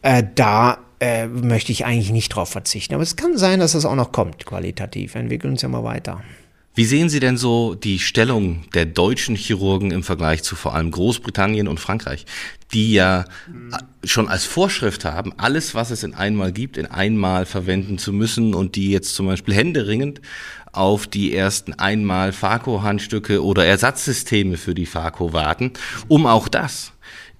Äh, 0.02 0.24
da 0.34 0.78
äh, 1.00 1.26
möchte 1.26 1.72
ich 1.72 1.84
eigentlich 1.84 2.12
nicht 2.12 2.30
drauf 2.30 2.50
verzichten. 2.50 2.94
Aber 2.94 3.02
es 3.02 3.16
kann 3.16 3.36
sein, 3.38 3.60
dass 3.60 3.72
das 3.72 3.84
auch 3.84 3.94
noch 3.94 4.12
kommt, 4.12 4.46
qualitativ. 4.46 5.14
Wir 5.14 5.20
entwickeln 5.20 5.52
uns 5.52 5.62
ja 5.62 5.68
mal 5.68 5.84
weiter. 5.84 6.22
Wie 6.74 6.86
sehen 6.86 7.10
Sie 7.10 7.20
denn 7.20 7.36
so 7.36 7.74
die 7.74 7.98
Stellung 7.98 8.64
der 8.72 8.86
deutschen 8.86 9.36
Chirurgen 9.36 9.90
im 9.90 10.02
Vergleich 10.02 10.42
zu 10.42 10.56
vor 10.56 10.74
allem 10.74 10.90
Großbritannien 10.90 11.68
und 11.68 11.78
Frankreich, 11.78 12.24
die 12.72 12.94
ja 12.94 13.26
schon 14.04 14.28
als 14.28 14.46
Vorschrift 14.46 15.04
haben, 15.04 15.34
alles, 15.36 15.74
was 15.74 15.90
es 15.90 16.02
in 16.02 16.14
einmal 16.14 16.50
gibt, 16.50 16.78
in 16.78 16.86
einmal 16.86 17.44
verwenden 17.44 17.98
zu 17.98 18.14
müssen 18.14 18.54
und 18.54 18.74
die 18.74 18.90
jetzt 18.90 19.14
zum 19.14 19.26
Beispiel 19.26 19.54
händeringend 19.54 20.22
auf 20.72 21.06
die 21.06 21.36
ersten 21.36 21.74
einmal 21.74 22.32
Farco-Handstücke 22.32 23.44
oder 23.44 23.66
Ersatzsysteme 23.66 24.56
für 24.56 24.74
die 24.74 24.86
Farco 24.86 25.34
warten, 25.34 25.72
um 26.08 26.24
auch 26.24 26.48
das 26.48 26.92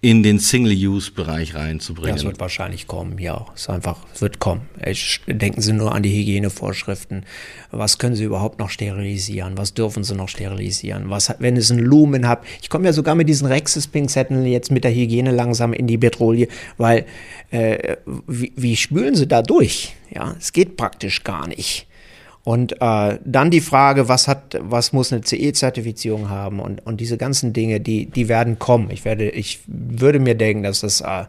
in 0.04 0.24
den 0.24 0.40
Single-Use-Bereich 0.40 1.54
reinzubringen. 1.54 2.16
Das 2.16 2.24
wird 2.24 2.40
wahrscheinlich 2.40 2.88
kommen, 2.88 3.18
ja. 3.18 3.46
Es 3.54 3.68
einfach, 3.68 3.98
wird 4.18 4.40
kommen. 4.40 4.62
Denken 5.28 5.62
Sie 5.62 5.72
nur 5.72 5.94
an 5.94 6.02
die 6.02 6.10
Hygienevorschriften. 6.10 7.24
Was 7.70 7.98
können 7.98 8.16
Sie 8.16 8.24
überhaupt 8.24 8.58
noch 8.58 8.68
sterilisieren? 8.68 9.56
Was 9.56 9.74
dürfen 9.74 10.02
Sie 10.02 10.16
noch 10.16 10.28
sterilisieren? 10.28 11.08
Was, 11.08 11.32
wenn 11.38 11.56
es 11.56 11.70
ein 11.70 11.78
Lumen 11.78 12.26
hat? 12.26 12.42
Ich 12.60 12.68
komme 12.68 12.86
ja 12.86 12.92
sogar 12.92 13.14
mit 13.14 13.28
diesen 13.28 13.46
Rexis-Pinzetten 13.46 14.44
jetzt 14.44 14.72
mit 14.72 14.82
der 14.82 14.92
Hygiene 14.92 15.30
langsam 15.30 15.72
in 15.72 15.86
die 15.86 15.98
Petrouille, 15.98 16.48
weil 16.78 17.06
äh, 17.52 17.96
wie, 18.26 18.52
wie 18.56 18.74
spülen 18.74 19.14
Sie 19.14 19.28
da 19.28 19.40
durch? 19.40 19.94
Ja, 20.12 20.34
es 20.36 20.52
geht 20.52 20.76
praktisch 20.76 21.22
gar 21.22 21.46
nicht. 21.46 21.86
Und 22.44 22.80
äh, 22.80 23.18
dann 23.24 23.50
die 23.50 23.60
Frage, 23.60 24.08
was 24.08 24.26
hat, 24.26 24.58
was 24.60 24.92
muss 24.92 25.12
eine 25.12 25.22
CE-Zertifizierung 25.22 26.28
haben 26.28 26.58
und, 26.58 26.84
und 26.84 27.00
diese 27.00 27.16
ganzen 27.16 27.52
Dinge, 27.52 27.80
die, 27.80 28.06
die 28.06 28.28
werden 28.28 28.58
kommen. 28.58 28.90
Ich 28.90 29.04
werde, 29.04 29.30
ich 29.30 29.60
würde 29.66 30.18
mir 30.18 30.34
denken, 30.34 30.64
dass 30.64 30.80
das 30.80 31.02
äh, 31.02 31.24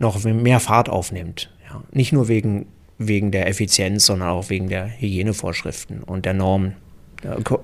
noch 0.00 0.22
mehr 0.24 0.58
Fahrt 0.58 0.88
aufnimmt. 0.88 1.50
Ja. 1.68 1.82
Nicht 1.92 2.12
nur 2.12 2.26
wegen, 2.26 2.66
wegen 2.98 3.30
der 3.30 3.46
Effizienz, 3.46 4.06
sondern 4.06 4.30
auch 4.30 4.50
wegen 4.50 4.68
der 4.68 4.88
Hygienevorschriften 4.88 6.02
und 6.02 6.24
der 6.24 6.34
Normen. 6.34 6.74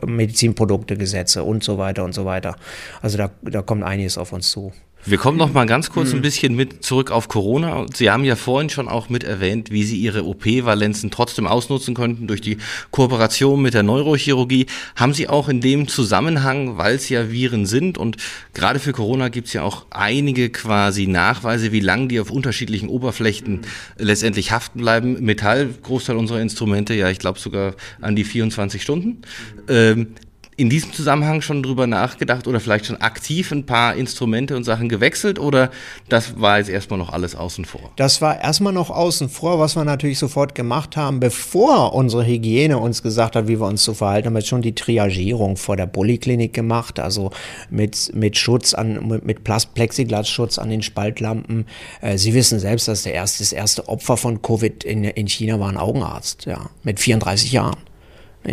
Medizinproduktegesetze 0.05 1.45
und 1.45 1.63
so 1.63 1.79
weiter 1.79 2.03
und 2.03 2.13
so 2.13 2.25
weiter. 2.25 2.57
Also 3.03 3.19
da, 3.19 3.31
da 3.43 3.63
kommt 3.63 3.85
einiges 3.85 4.19
auf 4.19 4.33
uns 4.33 4.51
zu. 4.51 4.73
Wir 5.06 5.18
kommen 5.18 5.37
noch 5.37 5.52
mal 5.52 5.66
ganz 5.66 5.90
kurz 5.90 6.12
ein 6.12 6.18
mhm. 6.18 6.23
bisschen 6.23 6.54
mit 6.56 6.82
zurück 6.82 7.11
auf 7.11 7.28
Corona. 7.28 7.84
Sie 7.92 8.11
haben 8.11 8.25
ja 8.25 8.37
vorhin 8.37 8.70
schon 8.70 8.88
auch 8.88 9.11
mit 9.11 9.23
erwähnt, 9.23 9.70
wie 9.70 9.84
Sie 9.84 9.99
Ihre 9.99 10.25
OP-Valenzen 10.25 11.11
trotzdem 11.11 11.46
ausnutzen 11.46 11.94
könnten 11.94 12.26
durch 12.26 12.40
die 12.40 12.56
Kooperation 12.90 13.61
mit 13.61 13.75
der 13.75 13.82
Neurochirurgie. 13.82 14.64
Haben 14.96 15.12
Sie 15.12 15.28
auch 15.28 15.50
in 15.50 15.61
dem 15.61 15.88
Zusammenhang, 15.88 16.78
weil 16.78 16.94
es 16.94 17.11
ja 17.11 17.30
Viren 17.30 17.66
sind 17.66 17.99
und 17.99 18.16
gerade 18.54 18.78
für 18.78 18.92
Corona 18.92 19.28
gibt 19.28 19.49
es 19.49 19.52
ja 19.52 19.62
auch 19.62 19.84
einige 19.90 20.49
quasi 20.49 21.06
Nachweise, 21.06 21.70
wie 21.70 21.80
lange 21.80 22.08
die 22.08 22.18
auf 22.18 22.30
unterschiedlichen 22.30 22.88
Oberflächen 22.88 23.61
letztendlich 23.99 24.52
haften 24.52 24.80
bleiben. 24.80 25.23
Metall, 25.23 25.68
Großteil 25.82 26.16
unserer 26.16 26.40
Instrumente, 26.40 26.94
ja, 26.94 27.11
ich 27.11 27.18
glaube 27.18 27.38
sogar 27.38 27.75
an 28.00 28.16
die 28.16 28.25
24 28.25 28.80
Stunden. 28.80 29.20
Ähm, 29.68 30.14
in 30.56 30.70
diesem 30.70 30.92
Zusammenhang 30.92 31.40
schon 31.40 31.62
drüber 31.62 31.87
nachgedacht 31.87 32.46
oder 32.46 32.61
vielleicht 32.61 32.87
schon 32.87 33.00
aktiv 33.00 33.50
ein 33.50 33.66
paar 33.66 33.96
Instrumente 33.96 34.56
und 34.56 34.64
Sachen 34.64 34.88
gewechselt 34.88 35.38
oder 35.38 35.70
das 36.08 36.40
war 36.40 36.58
jetzt 36.58 36.70
erstmal 36.70 36.99
noch 36.99 37.12
alles 37.12 37.34
außen 37.34 37.64
vor? 37.64 37.92
Das 37.96 38.23
war 38.23 38.40
erstmal 38.40 38.73
noch 38.73 38.90
außen 38.90 39.28
vor, 39.28 39.58
was 39.58 39.76
wir 39.76 39.84
natürlich 39.84 40.18
sofort 40.18 40.54
gemacht 40.54 40.96
haben, 40.96 41.20
bevor 41.20 41.94
unsere 41.94 42.25
Hygiene 42.25 42.78
uns 42.78 43.02
gesagt 43.02 43.37
hat, 43.37 43.49
wie 43.49 43.61
wir 43.61 43.66
uns 43.66 43.82
zu 43.82 43.95
verhalten 43.95 44.26
haben, 44.26 44.34
wir 44.34 44.43
schon 44.43 44.62
die 44.62 44.75
Triagierung 44.75 45.56
vor 45.56 45.76
der 45.76 45.86
Poliklinik 45.86 46.52
gemacht, 46.52 47.00
also 47.00 47.30
mit, 47.71 48.12
mit 48.14 48.36
Schutz 48.36 48.75
an, 48.75 49.08
mit, 49.08 49.25
mit 49.25 49.45
Plexiglasschutz 49.45 50.58
an 50.58 50.71
den 50.71 50.82
Spaltlampen. 50.82 51.67
Äh, 52.00 52.19
Sie 52.19 52.34
wissen 52.34 52.58
selbst, 52.58 52.88
dass 52.88 53.02
der 53.02 53.14
erste, 53.14 53.43
das 53.43 53.52
erste 53.52 53.88
Opfer 53.88 54.17
von 54.17 54.43
Covid 54.43 54.84
in, 54.84 55.04
in 55.04 55.26
China 55.26 55.58
war 55.58 55.69
ein 55.69 55.76
Augenarzt, 55.76 56.47
ja, 56.47 56.71
mit 56.82 57.00
34 57.00 57.52
Jahren. 57.52 57.76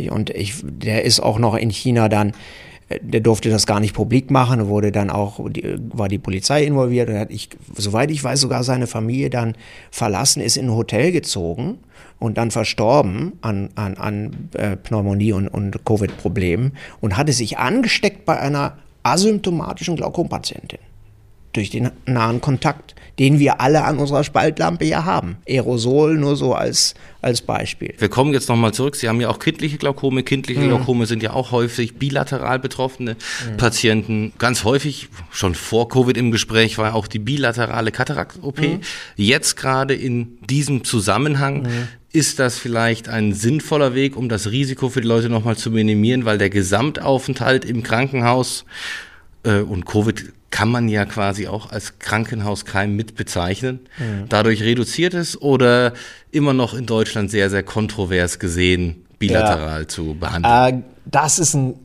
Und 0.10 0.30
ich, 0.30 0.56
der 0.64 1.04
ist 1.04 1.20
auch 1.20 1.40
noch 1.40 1.56
in 1.56 1.70
China 1.70 2.10
dann, 2.10 2.34
äh, 2.90 3.00
der 3.02 3.22
durfte 3.22 3.50
das 3.50 3.66
gar 3.66 3.80
nicht 3.80 3.94
publik 3.94 4.32
machen, 4.32 4.68
wurde 4.68 4.92
dann 4.92 5.10
auch, 5.10 5.40
war 5.40 6.08
die 6.08 6.18
Polizei 6.18 6.64
involviert 6.64 7.10
und 7.10 7.18
hat 7.18 7.32
ich, 7.32 7.50
soweit 7.76 8.12
ich 8.12 8.24
weiß, 8.24 8.40
sogar 8.40 8.64
seine 8.64 8.88
Familie 8.88 9.30
dann 9.30 9.56
verlassen, 9.92 10.42
ist 10.42 10.58
in 10.58 10.68
ein 10.68 10.76
Hotel 10.76 11.12
gezogen 11.12 11.80
und 12.20 12.38
dann 12.38 12.52
verstorben 12.52 13.34
an, 13.42 13.70
an, 13.76 13.96
an 13.98 14.50
äh, 14.54 14.78
Pneumonie 14.78 15.34
und, 15.34 15.48
und 15.48 15.86
Covid-Problemen 15.86 16.74
und 17.02 17.18
hatte 17.18 17.34
sich 17.34 17.58
angesteckt 17.58 18.26
bei 18.26 18.40
einer 18.40 18.78
asymptomatischen 19.04 19.96
Glaukompatientin 19.96 20.80
durch 21.54 21.70
den 21.70 21.90
nahen 22.06 22.40
Kontakt 22.40 22.96
den 23.22 23.38
wir 23.38 23.62
alle 23.62 23.84
an 23.84 24.00
unserer 24.00 24.24
Spaltlampe 24.24 24.84
ja 24.84 25.06
haben. 25.06 25.38
Aerosol 25.48 26.18
nur 26.18 26.36
so 26.36 26.56
als, 26.56 26.96
als 27.22 27.44
Beispiel. 27.44 27.94
Wir 28.00 28.10
kommen 28.10 28.34
jetzt 28.34 28.50
nochmal 28.50 28.74
zurück. 28.74 28.96
Sie 28.96 29.08
haben 29.08 29.22
ja 29.22 29.30
auch 29.30 29.38
kindliche 29.38 29.78
Glaukome. 29.78 30.24
Kindliche 30.24 30.62
mhm. 30.62 30.70
Glaukome 30.70 31.06
sind 31.06 31.22
ja 31.22 31.34
auch 31.34 31.52
häufig 31.52 31.98
bilateral 31.98 32.58
betroffene 32.58 33.14
mhm. 33.14 33.58
Patienten. 33.58 34.34
Ganz 34.40 34.64
häufig, 34.64 35.10
schon 35.30 35.54
vor 35.54 35.88
Covid 35.88 36.18
im 36.18 36.32
Gespräch, 36.32 36.80
war 36.80 36.96
auch 36.96 37.06
die 37.06 37.20
bilaterale 37.20 37.92
Katarakt-OP. 37.92 38.60
Mhm. 38.60 38.80
Jetzt 39.18 39.56
gerade 39.56 39.94
in 39.94 40.40
diesem 40.50 40.84
Zusammenhang 40.84 41.62
mhm. 41.62 41.88
ist 42.12 42.40
das 42.40 42.58
vielleicht 42.58 43.08
ein 43.08 43.34
sinnvoller 43.34 43.94
Weg, 43.94 44.18
um 44.18 44.30
das 44.30 44.50
Risiko 44.50 44.90
für 44.90 45.02
die 45.02 45.08
Leute 45.08 45.30
nochmal 45.30 45.58
zu 45.58 45.70
minimieren, 45.70 46.26
weil 46.26 46.40
der 46.40 46.50
Gesamtaufenthalt 46.50 47.66
im 47.66 47.84
Krankenhaus 47.84 48.66
äh, 49.44 49.60
und 49.60 49.86
Covid 49.86 50.34
kann 50.52 50.70
man 50.70 50.90
ja 50.90 51.06
quasi 51.06 51.48
auch 51.48 51.72
als 51.72 51.98
Krankenhauskeim 52.00 52.96
mit 52.96 53.16
bezeichnen. 53.16 53.80
Mhm. 53.98 54.30
Dadurch 54.30 54.62
reduziert 54.62 55.14
es 55.14 55.42
oder 55.42 55.94
immer 56.30 56.54
noch 56.54 56.74
in 56.74 56.86
Deutschland 56.86 57.32
sehr, 57.32 57.50
sehr 57.50 57.64
kontrovers 57.64 58.38
gesehen, 58.38 59.06
bilateral 59.18 59.82
ja. 59.82 59.88
zu 59.88 60.16
behandeln? 60.20 60.54
Äh, 60.54 60.82
das 61.06 61.40
ist 61.40 61.56
ein, 61.56 61.76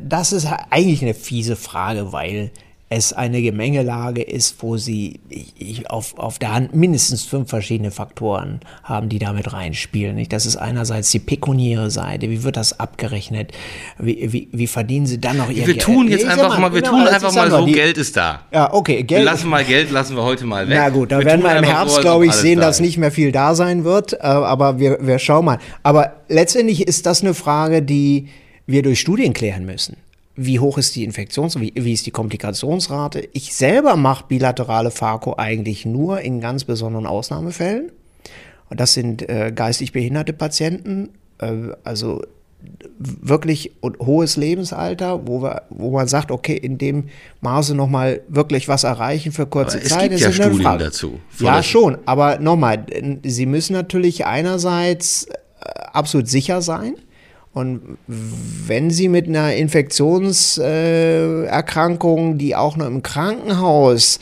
das 0.00 0.32
ist 0.32 0.46
eigentlich 0.70 1.02
eine 1.02 1.14
fiese 1.14 1.56
Frage, 1.56 2.12
weil 2.12 2.50
es 2.92 3.12
eine 3.12 3.42
Gemengelage 3.42 4.22
ist, 4.22 4.56
wo 4.60 4.76
sie 4.76 5.20
auf, 5.88 6.18
auf 6.18 6.38
der 6.38 6.54
Hand 6.54 6.74
mindestens 6.74 7.24
fünf 7.24 7.48
verschiedene 7.48 7.90
Faktoren 7.90 8.60
haben, 8.84 9.08
die 9.08 9.18
damit 9.18 9.52
reinspielen. 9.52 10.14
Nicht? 10.14 10.32
Das 10.32 10.46
ist 10.46 10.56
einerseits 10.56 11.10
die 11.10 11.18
pekuniäre 11.18 11.90
Seite, 11.90 12.28
wie 12.30 12.42
wird 12.42 12.56
das 12.56 12.78
abgerechnet, 12.78 13.52
wie, 13.98 14.32
wie, 14.32 14.48
wie 14.52 14.66
verdienen 14.66 15.06
sie 15.06 15.20
dann 15.20 15.38
noch 15.38 15.48
ihr 15.48 15.66
wir 15.66 15.74
Geld? 15.74 15.76
Wir 15.76 15.82
tun 15.84 16.08
jetzt 16.08 16.26
einfach 16.26 16.50
mal, 16.50 16.60
mal, 16.60 16.74
wir 16.74 16.82
genau, 16.82 16.98
tun 16.98 17.08
einfach 17.08 17.32
mal 17.32 17.50
so, 17.50 17.66
die, 17.66 17.72
Geld 17.72 17.98
ist 17.98 18.16
da. 18.16 18.42
Ja, 18.52 18.72
okay, 18.72 19.02
Geld. 19.02 19.20
Wir 19.20 19.24
lassen 19.24 19.48
mal 19.48 19.64
Geld, 19.64 19.90
lassen 19.90 20.16
wir 20.16 20.22
heute 20.22 20.44
mal 20.44 20.68
weg. 20.68 20.76
Na 20.78 20.88
gut, 20.90 21.12
da 21.12 21.18
wir 21.18 21.24
werden 21.24 21.42
wir 21.42 21.56
im 21.56 21.64
Herbst, 21.64 21.96
so, 21.96 22.00
glaube 22.00 22.26
ich, 22.26 22.32
sehen, 22.32 22.60
da 22.60 22.66
dass 22.66 22.80
nicht 22.80 22.98
mehr 22.98 23.10
viel 23.10 23.32
da 23.32 23.54
sein 23.54 23.84
wird, 23.84 24.12
äh, 24.12 24.18
aber 24.20 24.78
wir, 24.78 24.98
wir 25.00 25.18
schauen 25.18 25.44
mal. 25.44 25.58
Aber 25.82 26.16
letztendlich 26.28 26.86
ist 26.86 27.06
das 27.06 27.22
eine 27.22 27.34
Frage, 27.34 27.82
die 27.82 28.28
wir 28.66 28.82
durch 28.82 29.00
Studien 29.00 29.32
klären 29.32 29.64
müssen 29.64 29.96
wie 30.44 30.58
hoch 30.58 30.78
ist 30.78 30.94
die 30.96 31.04
Infektions-, 31.04 31.60
wie, 31.60 31.72
wie 31.74 31.92
ist 31.92 32.06
die 32.06 32.10
Komplikationsrate. 32.10 33.28
Ich 33.32 33.54
selber 33.54 33.96
mache 33.96 34.24
bilaterale 34.28 34.90
Pharko 34.90 35.34
eigentlich 35.36 35.86
nur 35.86 36.20
in 36.20 36.40
ganz 36.40 36.64
besonderen 36.64 37.06
Ausnahmefällen. 37.06 37.92
Und 38.68 38.80
das 38.80 38.94
sind 38.94 39.28
äh, 39.28 39.52
geistig 39.54 39.92
behinderte 39.92 40.32
Patienten, 40.32 41.10
äh, 41.38 41.52
also 41.84 42.22
wirklich 42.96 43.72
hohes 43.84 44.36
Lebensalter, 44.36 45.26
wo, 45.26 45.42
wir, 45.42 45.62
wo 45.70 45.90
man 45.90 46.06
sagt, 46.06 46.30
okay, 46.30 46.56
in 46.56 46.78
dem 46.78 47.08
Maße 47.40 47.74
nochmal 47.74 48.20
wirklich 48.28 48.68
was 48.68 48.84
erreichen 48.84 49.32
für 49.32 49.46
kurze 49.46 49.78
aber 49.78 49.86
es 49.86 49.90
Zeit. 49.90 50.12
Es 50.12 50.24
gibt 50.24 50.38
ja 50.38 50.44
Studien 50.44 50.78
dazu. 50.78 51.20
Ja, 51.38 51.62
schon, 51.62 51.98
aber 52.06 52.38
nochmal, 52.38 52.86
Sie 53.24 53.46
müssen 53.46 53.72
natürlich 53.72 54.26
einerseits 54.26 55.24
äh, 55.24 55.34
absolut 55.92 56.28
sicher 56.28 56.62
sein, 56.62 56.94
und 57.54 57.98
wenn 58.06 58.90
Sie 58.90 59.08
mit 59.08 59.28
einer 59.28 59.54
Infektionserkrankung, 59.54 62.38
die 62.38 62.56
auch 62.56 62.76
noch 62.76 62.86
im 62.86 63.02
Krankenhaus 63.02 64.20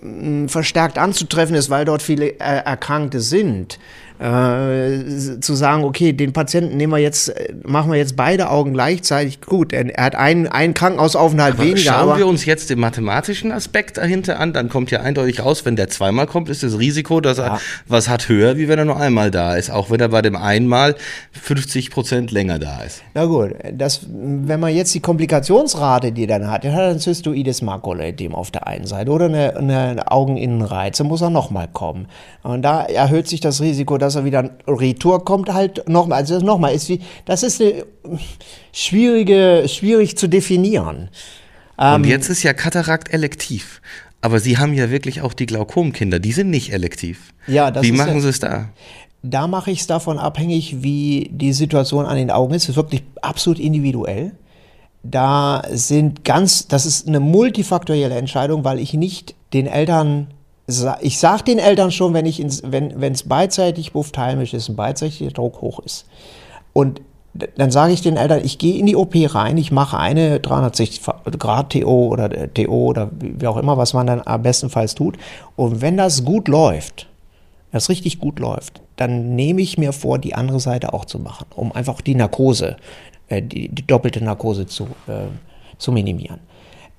hm, 0.00 0.50
verstärkt 0.50 0.98
anzutreffen 0.98 1.56
ist, 1.56 1.70
weil 1.70 1.86
dort 1.86 2.02
viele 2.02 2.38
Erkrankte 2.38 3.20
sind, 3.20 3.78
Äh, 4.22 5.40
zu 5.40 5.54
sagen, 5.56 5.82
okay, 5.82 6.12
den 6.12 6.32
Patienten 6.32 6.76
nehmen 6.76 6.92
wir 6.92 7.00
jetzt, 7.00 7.30
äh, 7.30 7.52
machen 7.64 7.90
wir 7.90 7.98
jetzt 7.98 8.14
beide 8.14 8.50
Augen 8.50 8.72
gleichzeitig. 8.72 9.40
Gut, 9.40 9.72
er, 9.72 9.92
er 9.92 10.04
hat 10.04 10.14
einen, 10.14 10.46
einen 10.46 10.74
Krankenhausaufenthalt 10.74 11.54
aber 11.54 11.64
weniger. 11.64 11.92
Schauen 11.92 12.18
wir 12.18 12.28
uns 12.28 12.44
jetzt 12.44 12.70
den 12.70 12.78
mathematischen 12.78 13.50
Aspekt 13.50 13.96
dahinter 13.96 14.38
an, 14.38 14.52
dann 14.52 14.68
kommt 14.68 14.92
ja 14.92 15.00
eindeutig 15.00 15.44
raus, 15.44 15.64
wenn 15.64 15.74
der 15.74 15.88
zweimal 15.88 16.28
kommt, 16.28 16.48
ist 16.50 16.62
das 16.62 16.78
Risiko, 16.78 17.20
dass 17.20 17.38
er 17.38 17.46
ja. 17.46 17.60
was 17.88 18.08
hat 18.08 18.28
höher, 18.28 18.56
wie 18.58 18.68
wenn 18.68 18.78
er 18.78 18.84
nur 18.84 18.96
einmal 18.96 19.32
da 19.32 19.56
ist. 19.56 19.70
Auch 19.70 19.90
wenn 19.90 19.98
er 19.98 20.10
bei 20.10 20.22
dem 20.22 20.36
einmal 20.36 20.94
50 21.32 21.90
Prozent 21.90 22.30
länger 22.30 22.60
da 22.60 22.80
ist. 22.82 23.02
Na 23.14 23.24
gut, 23.24 23.54
das, 23.72 24.06
wenn 24.08 24.60
man 24.60 24.72
jetzt 24.72 24.94
die 24.94 25.00
Komplikationsrate, 25.00 26.12
die 26.12 26.26
er 26.26 26.38
dann 26.38 26.48
hat, 26.48 26.64
er 26.64 26.74
hat 26.74 26.90
ein 26.90 27.00
zystoides 27.00 27.60
Makulaedem 27.62 28.36
auf 28.36 28.52
der 28.52 28.68
einen 28.68 28.86
Seite 28.86 29.10
oder 29.10 29.24
eine, 29.24 29.56
eine 29.56 30.12
Augeninnenreize, 30.12 31.02
muss 31.02 31.22
er 31.22 31.30
nochmal 31.30 31.66
kommen. 31.72 32.06
Und 32.44 32.62
da 32.62 32.84
erhöht 32.84 33.26
sich 33.26 33.40
das 33.40 33.60
Risiko, 33.60 33.98
dass 33.98 34.11
er 34.14 34.24
wieder 34.24 34.50
Retour 34.66 35.24
kommt, 35.24 35.52
halt 35.52 35.88
nochmal. 35.88 36.18
Also 36.18 36.38
nochmal, 36.38 36.74
ist 36.74 36.88
wie, 36.88 37.00
das 37.24 37.42
ist 37.42 37.60
eine 37.60 37.84
schwierige, 38.72 39.64
schwierig 39.68 40.16
zu 40.16 40.28
definieren. 40.28 41.10
Und 41.76 41.86
ähm, 41.86 42.04
jetzt 42.04 42.28
ist 42.28 42.42
ja 42.42 42.52
Katarakt 42.52 43.12
elektiv. 43.12 43.80
Aber 44.20 44.38
Sie 44.38 44.56
haben 44.56 44.72
ja 44.72 44.90
wirklich 44.90 45.20
auch 45.20 45.34
die 45.34 45.46
Glaukomkinder, 45.46 46.20
die 46.20 46.32
sind 46.32 46.48
nicht 46.48 46.72
elektiv. 46.72 47.32
Ja, 47.48 47.70
das 47.70 47.82
Wie 47.82 47.92
machen 47.92 48.14
ja, 48.14 48.20
Sie 48.20 48.28
es 48.28 48.38
da? 48.38 48.68
Da 49.22 49.48
mache 49.48 49.70
ich 49.70 49.80
es 49.80 49.86
davon 49.88 50.18
abhängig, 50.18 50.82
wie 50.82 51.28
die 51.32 51.52
Situation 51.52 52.06
an 52.06 52.16
den 52.16 52.30
Augen 52.30 52.54
ist. 52.54 52.64
Es 52.64 52.70
ist 52.70 52.76
wirklich 52.76 53.02
absolut 53.20 53.58
individuell. 53.58 54.32
Da 55.02 55.64
sind 55.70 56.24
ganz, 56.24 56.68
das 56.68 56.86
ist 56.86 57.08
eine 57.08 57.18
multifaktorielle 57.18 58.14
Entscheidung, 58.14 58.64
weil 58.64 58.78
ich 58.78 58.94
nicht 58.94 59.34
den 59.52 59.66
Eltern 59.66 60.28
ich 61.00 61.18
sage 61.18 61.44
den 61.44 61.58
Eltern 61.58 61.90
schon, 61.90 62.14
wenn 62.14 62.24
es 62.26 62.62
wenn, 62.64 63.14
beidseitig 63.26 63.92
buphtalmisch 63.92 64.54
ist 64.54 64.68
und 64.68 64.76
beidseitig 64.76 65.18
der 65.18 65.30
Druck 65.30 65.60
hoch 65.60 65.80
ist. 65.80 66.06
Und 66.72 67.00
dann 67.56 67.70
sage 67.70 67.92
ich 67.92 68.02
den 68.02 68.16
Eltern, 68.16 68.42
ich 68.44 68.58
gehe 68.58 68.78
in 68.78 68.86
die 68.86 68.96
OP 68.96 69.14
rein, 69.16 69.56
ich 69.56 69.72
mache 69.72 69.98
eine 69.98 70.38
360 70.38 71.02
Grad 71.38 71.70
TO 71.70 72.08
oder 72.08 72.30
äh, 72.30 72.48
TO 72.48 72.88
oder 72.88 73.10
wie 73.12 73.46
auch 73.46 73.56
immer, 73.56 73.78
was 73.78 73.94
man 73.94 74.06
dann 74.06 74.22
am 74.24 74.42
bestenfalls 74.42 74.94
tut. 74.94 75.16
Und 75.56 75.80
wenn 75.80 75.96
das 75.96 76.24
gut 76.24 76.48
läuft, 76.48 77.08
das 77.70 77.88
richtig 77.88 78.18
gut 78.18 78.38
läuft, 78.38 78.82
dann 78.96 79.34
nehme 79.34 79.62
ich 79.62 79.78
mir 79.78 79.94
vor, 79.94 80.18
die 80.18 80.34
andere 80.34 80.60
Seite 80.60 80.92
auch 80.92 81.06
zu 81.06 81.18
machen, 81.18 81.46
um 81.56 81.72
einfach 81.72 82.02
die 82.02 82.14
Narkose, 82.14 82.76
äh, 83.28 83.40
die, 83.40 83.68
die, 83.68 83.86
doppelte 83.86 84.22
Narkose 84.22 84.66
zu, 84.66 84.84
äh, 85.06 85.28
zu 85.78 85.90
minimieren. 85.90 86.40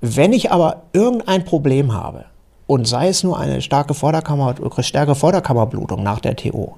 Wenn 0.02 0.34
ich 0.34 0.52
aber 0.52 0.84
irgendein 0.94 1.46
Problem 1.46 1.94
habe, 1.94 2.26
und 2.68 2.88
sei 2.88 3.10
es 3.10 3.24
nur 3.24 3.38
eine 3.38 3.62
starke 3.62 3.94
Vorderkammer, 3.94 4.56
stärkere 4.80 5.16
Vorderkammerblutung 5.16 6.02
nach 6.04 6.20
der 6.20 6.36
TO, 6.36 6.76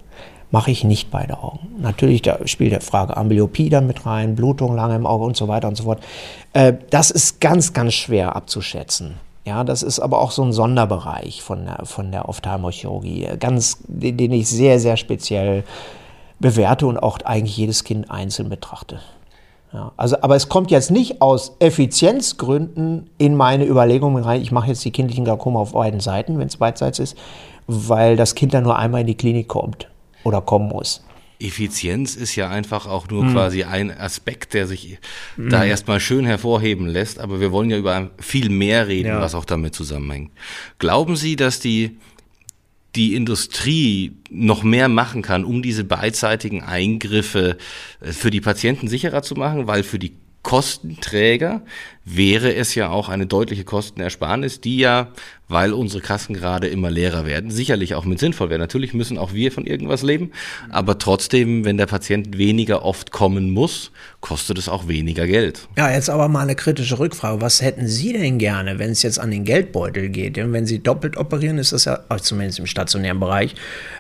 mache 0.52 0.72
ich 0.72 0.84
nicht 0.84 1.12
beide 1.12 1.38
Augen. 1.40 1.68
Natürlich 1.80 2.22
da 2.22 2.40
spielt 2.46 2.74
die 2.74 2.86
Frage 2.86 3.18
Amblyopie 3.18 3.70
dann 3.70 3.88
mit 3.88 4.06
rein, 4.06 4.36
Blutung 4.36 4.76
lange 4.76 4.96
im 4.96 5.06
Auge 5.06 5.26
und 5.26 5.38
so 5.38 5.48
weiter 5.48 5.68
und 5.68 5.76
so 5.76 5.84
fort. 5.84 6.02
Äh, 6.54 6.74
das 6.90 7.12
ist 7.12 7.42
ganz, 7.42 7.74
ganz 7.74 7.94
schwer 7.94 8.36
abzuschätzen. 8.36 9.16
Ja, 9.46 9.64
das 9.64 9.84
ist 9.84 10.00
aber 10.00 10.22
auch 10.22 10.32
so 10.32 10.44
ein 10.44 10.54
Sonderbereich 10.54 11.44
von 11.44 11.66
der, 11.66 11.86
von 11.86 12.12
der 12.12 12.28
Ophthalmochirurgie, 12.30 13.28
ganz, 13.40 13.78
den 13.88 14.32
ich 14.32 14.50
sehr, 14.50 14.80
sehr 14.80 14.98
speziell 14.98 15.64
bewerte 16.40 16.88
und 16.88 16.98
auch 16.98 17.20
eigentlich 17.24 17.56
jedes 17.56 17.84
Kind 17.84 18.10
einzeln 18.10 18.50
betrachte. 18.50 19.00
Ja, 19.76 19.92
also, 19.98 20.16
aber 20.22 20.38
es 20.38 20.48
kommt 20.48 20.72
jetzt 20.72 20.90
nicht 20.90 21.22
aus 21.22 21.58
Effizienzgründen 21.60 23.10
in 23.18 23.36
meine 23.36 23.66
Überlegungen 23.66 24.24
rein, 24.24 24.42
ich 24.42 24.54
mache 24.54 24.70
jetzt 24.70 24.86
die 24.86 24.92
kindlichen 24.92 25.26
Glaukome 25.26 25.60
auf 25.60 25.74
beiden 25.74 26.00
Seiten, 26.00 26.40
wenn 26.40 26.48
es 26.48 26.56
beidseits 26.56 26.98
ist, 27.00 27.18
weil 27.68 28.16
das 28.16 28.36
Kind 28.36 28.54
dann 28.54 28.64
nur 28.64 28.80
einmal 28.80 29.02
in 29.02 29.08
die 29.08 29.18
Klinik 29.18 29.50
kommt 29.50 29.90
oder 30.24 30.40
kommen 30.40 30.70
muss. 30.70 31.04
Effizienz 31.42 32.16
ist 32.16 32.38
ja 32.38 32.50
einfach 32.50 32.88
auch 32.88 33.10
nur 33.10 33.24
hm. 33.24 33.34
quasi 33.34 33.66
ein 33.66 33.92
Aspekt, 33.92 34.54
der 34.54 34.66
sich 34.66 34.98
hm. 35.36 35.50
da 35.50 35.66
erstmal 35.66 36.00
schön 36.00 36.26
hervorheben 36.26 36.88
lässt, 36.88 37.20
aber 37.20 37.42
wir 37.42 37.52
wollen 37.52 37.70
ja 37.70 37.78
über 37.78 38.12
viel 38.18 38.50
mehr 38.50 38.88
reden, 38.88 39.10
ja. 39.10 39.20
was 39.20 39.36
auch 39.36 39.44
damit 39.44 39.76
zusammenhängt. 39.76 40.32
Glauben 40.80 41.18
Sie, 41.18 41.36
dass 41.36 41.60
die 41.60 41.98
die 42.96 43.16
Industrie 43.16 44.14
noch 44.30 44.64
mehr 44.64 44.88
machen 44.88 45.22
kann, 45.22 45.44
um 45.44 45.62
diese 45.62 45.84
beidseitigen 45.84 46.64
Eingriffe 46.64 47.58
äh, 48.02 48.12
für 48.12 48.32
die 48.32 48.42
Patienten 48.42 48.88
sicherer 48.88 49.22
zu 49.22 49.36
machen, 49.36 49.68
weil 49.68 49.84
für 49.84 50.00
die 50.00 50.14
Kostenträger 50.44 51.64
wäre 52.06 52.54
es 52.54 52.76
ja 52.76 52.90
auch 52.90 53.10
eine 53.10 53.26
deutliche 53.26 53.64
Kostenersparnis, 53.64 54.62
die 54.62 54.78
ja 54.78 55.12
weil 55.48 55.74
unsere 55.74 56.02
Kassen 56.02 56.34
gerade 56.34 56.68
immer 56.68 56.90
leerer 56.90 57.26
werden. 57.26 57.52
Sicherlich 57.52 57.96
auch 57.96 58.06
mit 58.06 58.20
sinnvoll 58.20 58.50
wäre. 58.50 58.60
Natürlich 58.60 58.94
müssen 58.94 59.18
auch 59.18 59.34
wir 59.34 59.52
von 59.52 59.66
irgendwas 59.66 60.02
leben, 60.02 60.32
aber 60.70 60.98
trotzdem, 60.98 61.66
wenn 61.66 61.78
der 61.78 61.86
Patient 61.86 62.38
weniger 62.38 62.84
oft 62.84 63.12
kommen 63.12 63.52
muss, 63.52 63.92
kostet 64.22 64.58
es 64.58 64.70
auch 64.70 64.88
weniger 64.88 65.28
Geld. 65.28 65.68
Ja, 65.78 65.92
jetzt 65.92 66.10
aber 66.10 66.28
mal 66.28 66.42
eine 66.42 66.56
kritische 66.56 66.98
Rückfrage. 66.98 67.42
Was 67.42 67.62
hätten 67.62 67.88
Sie 67.88 68.14
denn 68.14 68.40
gerne, 68.40 68.80
wenn 68.80 68.90
es 68.90 69.04
jetzt 69.04 69.20
an 69.20 69.30
den 69.30 69.44
Geldbeutel 69.44 70.10
geht? 70.10 70.38
Denn 70.38 70.52
wenn 70.52 70.66
Sie 70.66 70.80
doppelt 70.80 71.18
operieren, 71.18 71.60
ist 71.60 71.74
das 71.74 71.86
ja, 71.86 72.00
zumindest 72.22 72.60
im 72.60 72.66
stationären 72.66 73.20
Bereich, 73.20 73.56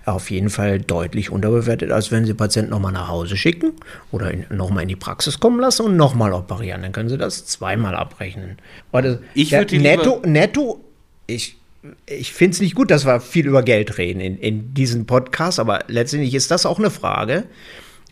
auf 0.05 0.31
jeden 0.31 0.49
Fall 0.49 0.79
deutlich 0.79 1.29
unterbewertet, 1.29 1.91
als 1.91 2.11
wenn 2.11 2.25
Sie 2.25 2.33
Patienten 2.33 2.71
nochmal 2.71 2.91
nach 2.91 3.07
Hause 3.07 3.37
schicken 3.37 3.73
oder 4.11 4.31
nochmal 4.49 4.83
in 4.83 4.89
die 4.89 4.95
Praxis 4.95 5.39
kommen 5.39 5.59
lassen 5.59 5.83
und 5.83 5.95
nochmal 5.95 6.33
operieren. 6.33 6.81
Dann 6.81 6.91
können 6.91 7.09
Sie 7.09 7.17
das 7.17 7.45
zweimal 7.45 7.94
abrechnen. 7.95 8.57
Oder 8.91 9.19
ich 9.33 9.51
würde 9.51 9.77
netto, 9.77 10.21
netto 10.25 10.83
ich, 11.27 11.57
ich 12.05 12.33
finde 12.33 12.55
es 12.55 12.61
nicht 12.61 12.75
gut, 12.75 12.91
dass 12.91 13.05
wir 13.05 13.19
viel 13.19 13.47
über 13.47 13.63
Geld 13.63 13.97
reden 13.97 14.19
in, 14.19 14.37
in 14.37 14.73
diesem 14.73 15.05
Podcast, 15.05 15.59
aber 15.59 15.83
letztendlich 15.87 16.33
ist 16.33 16.51
das 16.51 16.65
auch 16.65 16.79
eine 16.79 16.91
Frage. 16.91 17.45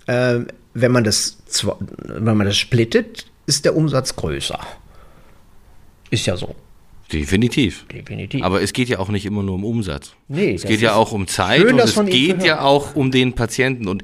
Äh, 0.08 0.40
wenn, 0.74 0.92
man 0.92 1.04
das, 1.04 1.38
wenn 2.00 2.38
man 2.38 2.46
das 2.46 2.58
splittet, 2.58 3.28
ist 3.46 3.66
der 3.66 3.76
Umsatz 3.76 4.16
größer. 4.16 4.60
Ist 6.10 6.26
ja 6.26 6.38
so. 6.38 6.56
Definitiv. 7.12 7.86
Definitiv. 7.88 8.44
Aber 8.44 8.62
es 8.62 8.74
geht 8.74 8.90
ja 8.90 9.00
auch 9.00 9.10
nicht 9.10 9.26
immer 9.26 9.44
nur 9.44 9.56
um 9.56 9.66
Umsatz. 9.66 10.14
Nee, 10.28 10.56
es 10.56 10.64
geht 10.64 10.82
ja 10.82 10.96
auch 10.96 11.12
um 11.12 11.28
Zeit 11.28 11.62
schön, 11.62 11.74
und 11.74 11.80
es 11.80 11.94
geht 12.06 12.44
ja 12.44 12.62
auch 12.62 12.96
um 12.96 13.12
den 13.12 13.34
Patienten. 13.34 13.88
Und 13.88 14.04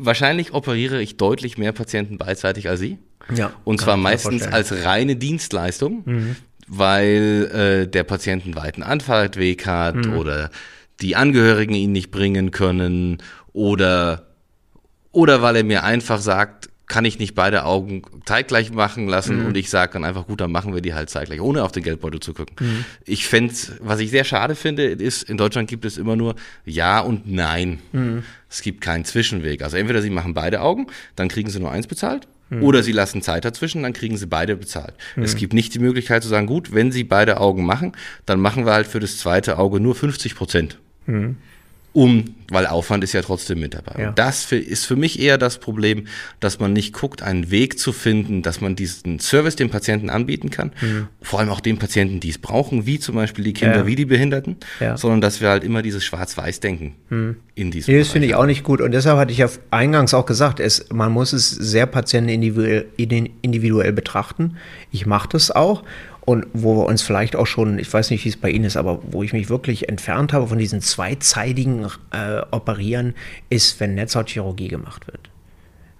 wahrscheinlich 0.00 0.52
operiere 0.52 1.00
ich 1.00 1.16
deutlich 1.16 1.58
mehr 1.58 1.72
Patienten 1.72 2.18
beidseitig 2.18 2.68
als 2.68 2.80
Sie. 2.80 2.98
Ja. 3.34 3.52
Und 3.64 3.80
zwar 3.80 3.96
meistens 3.96 4.42
als 4.46 4.84
reine 4.84 5.16
Dienstleistung. 5.16 6.02
Mhm 6.04 6.36
weil 6.66 7.50
äh, 7.84 7.88
der 7.88 8.04
Patient 8.04 8.44
einen 8.44 8.56
weiten 8.56 8.82
Anfahrtweg 8.82 9.66
hat 9.66 9.96
mhm. 9.96 10.16
oder 10.16 10.50
die 11.00 11.16
Angehörigen 11.16 11.74
ihn 11.74 11.92
nicht 11.92 12.10
bringen 12.10 12.50
können 12.50 13.18
oder 13.52 14.26
oder 15.12 15.42
weil 15.42 15.56
er 15.56 15.64
mir 15.64 15.84
einfach 15.84 16.20
sagt, 16.20 16.70
kann 16.94 17.04
ich 17.04 17.18
nicht 17.18 17.34
beide 17.34 17.64
Augen 17.64 18.02
zeitgleich 18.24 18.70
machen 18.70 19.08
lassen 19.08 19.40
mhm. 19.40 19.46
und 19.46 19.56
ich 19.56 19.68
sage 19.68 19.94
dann 19.94 20.04
einfach, 20.04 20.28
gut, 20.28 20.40
dann 20.40 20.52
machen 20.52 20.74
wir 20.74 20.80
die 20.80 20.94
halt 20.94 21.10
zeitgleich, 21.10 21.40
ohne 21.40 21.64
auf 21.64 21.72
den 21.72 21.82
Geldbeutel 21.82 22.20
zu 22.20 22.34
gucken. 22.34 22.54
Mhm. 22.60 22.84
Ich 23.04 23.26
fände, 23.26 23.52
was 23.80 23.98
ich 23.98 24.10
sehr 24.12 24.22
schade 24.22 24.54
finde, 24.54 24.84
ist, 24.84 25.24
in 25.24 25.36
Deutschland 25.36 25.68
gibt 25.68 25.84
es 25.84 25.98
immer 25.98 26.14
nur 26.14 26.36
Ja 26.64 27.00
und 27.00 27.28
Nein. 27.28 27.80
Mhm. 27.90 28.22
Es 28.48 28.62
gibt 28.62 28.80
keinen 28.80 29.04
Zwischenweg. 29.04 29.62
Also 29.62 29.76
entweder 29.76 30.02
sie 30.02 30.10
machen 30.10 30.34
beide 30.34 30.60
Augen, 30.60 30.86
dann 31.16 31.26
kriegen 31.26 31.50
sie 31.50 31.58
nur 31.58 31.72
eins 31.72 31.88
bezahlt, 31.88 32.28
hm. 32.50 32.62
Oder 32.62 32.84
sie 32.84 32.92
lassen 32.92 33.22
Zeit 33.22 33.44
dazwischen, 33.44 33.82
dann 33.82 33.92
kriegen 33.92 34.16
sie 34.16 34.26
beide 34.26 34.54
bezahlt. 34.54 34.94
Hm. 35.14 35.24
Es 35.24 35.34
gibt 35.34 35.52
nicht 35.52 35.74
die 35.74 35.80
Möglichkeit 35.80 36.22
zu 36.22 36.28
sagen, 36.28 36.46
gut, 36.46 36.72
wenn 36.72 36.92
sie 36.92 37.02
beide 37.02 37.40
Augen 37.40 37.66
machen, 37.66 37.90
dann 38.24 38.38
machen 38.38 38.66
wir 38.66 38.72
halt 38.72 38.86
für 38.86 39.00
das 39.00 39.18
zweite 39.18 39.58
Auge 39.58 39.80
nur 39.80 39.96
50 39.96 40.36
Prozent. 40.36 40.78
Hm 41.06 41.38
um, 41.94 42.34
weil 42.50 42.66
Aufwand 42.66 43.04
ist 43.04 43.12
ja 43.12 43.22
trotzdem 43.22 43.60
mit 43.60 43.72
dabei. 43.72 44.02
Ja. 44.02 44.08
Und 44.08 44.18
das 44.18 44.42
für, 44.42 44.56
ist 44.56 44.84
für 44.84 44.96
mich 44.96 45.20
eher 45.20 45.38
das 45.38 45.58
Problem, 45.58 46.08
dass 46.40 46.58
man 46.58 46.72
nicht 46.72 46.92
guckt, 46.92 47.22
einen 47.22 47.52
Weg 47.52 47.78
zu 47.78 47.92
finden, 47.92 48.42
dass 48.42 48.60
man 48.60 48.74
diesen 48.74 49.20
Service 49.20 49.54
dem 49.54 49.70
Patienten 49.70 50.10
anbieten 50.10 50.50
kann, 50.50 50.72
mhm. 50.80 51.06
vor 51.22 51.38
allem 51.38 51.50
auch 51.50 51.60
den 51.60 51.78
Patienten, 51.78 52.18
die 52.18 52.30
es 52.30 52.38
brauchen, 52.38 52.84
wie 52.84 52.98
zum 52.98 53.14
Beispiel 53.14 53.44
die 53.44 53.52
Kinder, 53.52 53.78
ja. 53.78 53.86
wie 53.86 53.94
die 53.94 54.04
Behinderten, 54.04 54.56
ja. 54.80 54.96
sondern 54.96 55.20
dass 55.20 55.40
wir 55.40 55.48
halt 55.48 55.62
immer 55.62 55.82
dieses 55.82 56.04
Schwarz-Weiß-Denken 56.04 56.94
mhm. 57.10 57.36
in 57.54 57.70
diesem 57.70 57.94
nee, 57.94 58.00
Das 58.00 58.08
finde 58.08 58.26
ich 58.26 58.34
auch 58.34 58.46
nicht 58.46 58.64
gut 58.64 58.80
und 58.80 58.90
deshalb 58.90 59.16
hatte 59.16 59.30
ich 59.30 59.38
ja 59.38 59.48
eingangs 59.70 60.14
auch 60.14 60.26
gesagt, 60.26 60.58
es, 60.58 60.86
man 60.92 61.12
muss 61.12 61.32
es 61.32 61.48
sehr 61.48 61.86
patientenindividuell 61.86 62.86
individuell 62.96 63.92
betrachten. 63.92 64.56
Ich 64.90 65.06
mache 65.06 65.28
das 65.28 65.52
auch 65.52 65.84
und 66.26 66.46
wo 66.54 66.76
wir 66.76 66.86
uns 66.86 67.02
vielleicht 67.02 67.36
auch 67.36 67.46
schon, 67.46 67.78
ich 67.78 67.92
weiß 67.92 68.10
nicht, 68.10 68.24
wie 68.24 68.30
es 68.30 68.36
bei 68.36 68.50
Ihnen 68.50 68.64
ist, 68.64 68.76
aber 68.76 69.00
wo 69.02 69.22
ich 69.22 69.32
mich 69.32 69.50
wirklich 69.50 69.88
entfernt 69.88 70.32
habe 70.32 70.46
von 70.46 70.58
diesen 70.58 70.80
zweizeitigen 70.80 71.86
äh, 72.12 72.40
Operieren, 72.50 73.14
ist, 73.50 73.78
wenn 73.80 73.94
Netzhautchirurgie 73.94 74.68
gemacht 74.68 75.06
wird. 75.06 75.30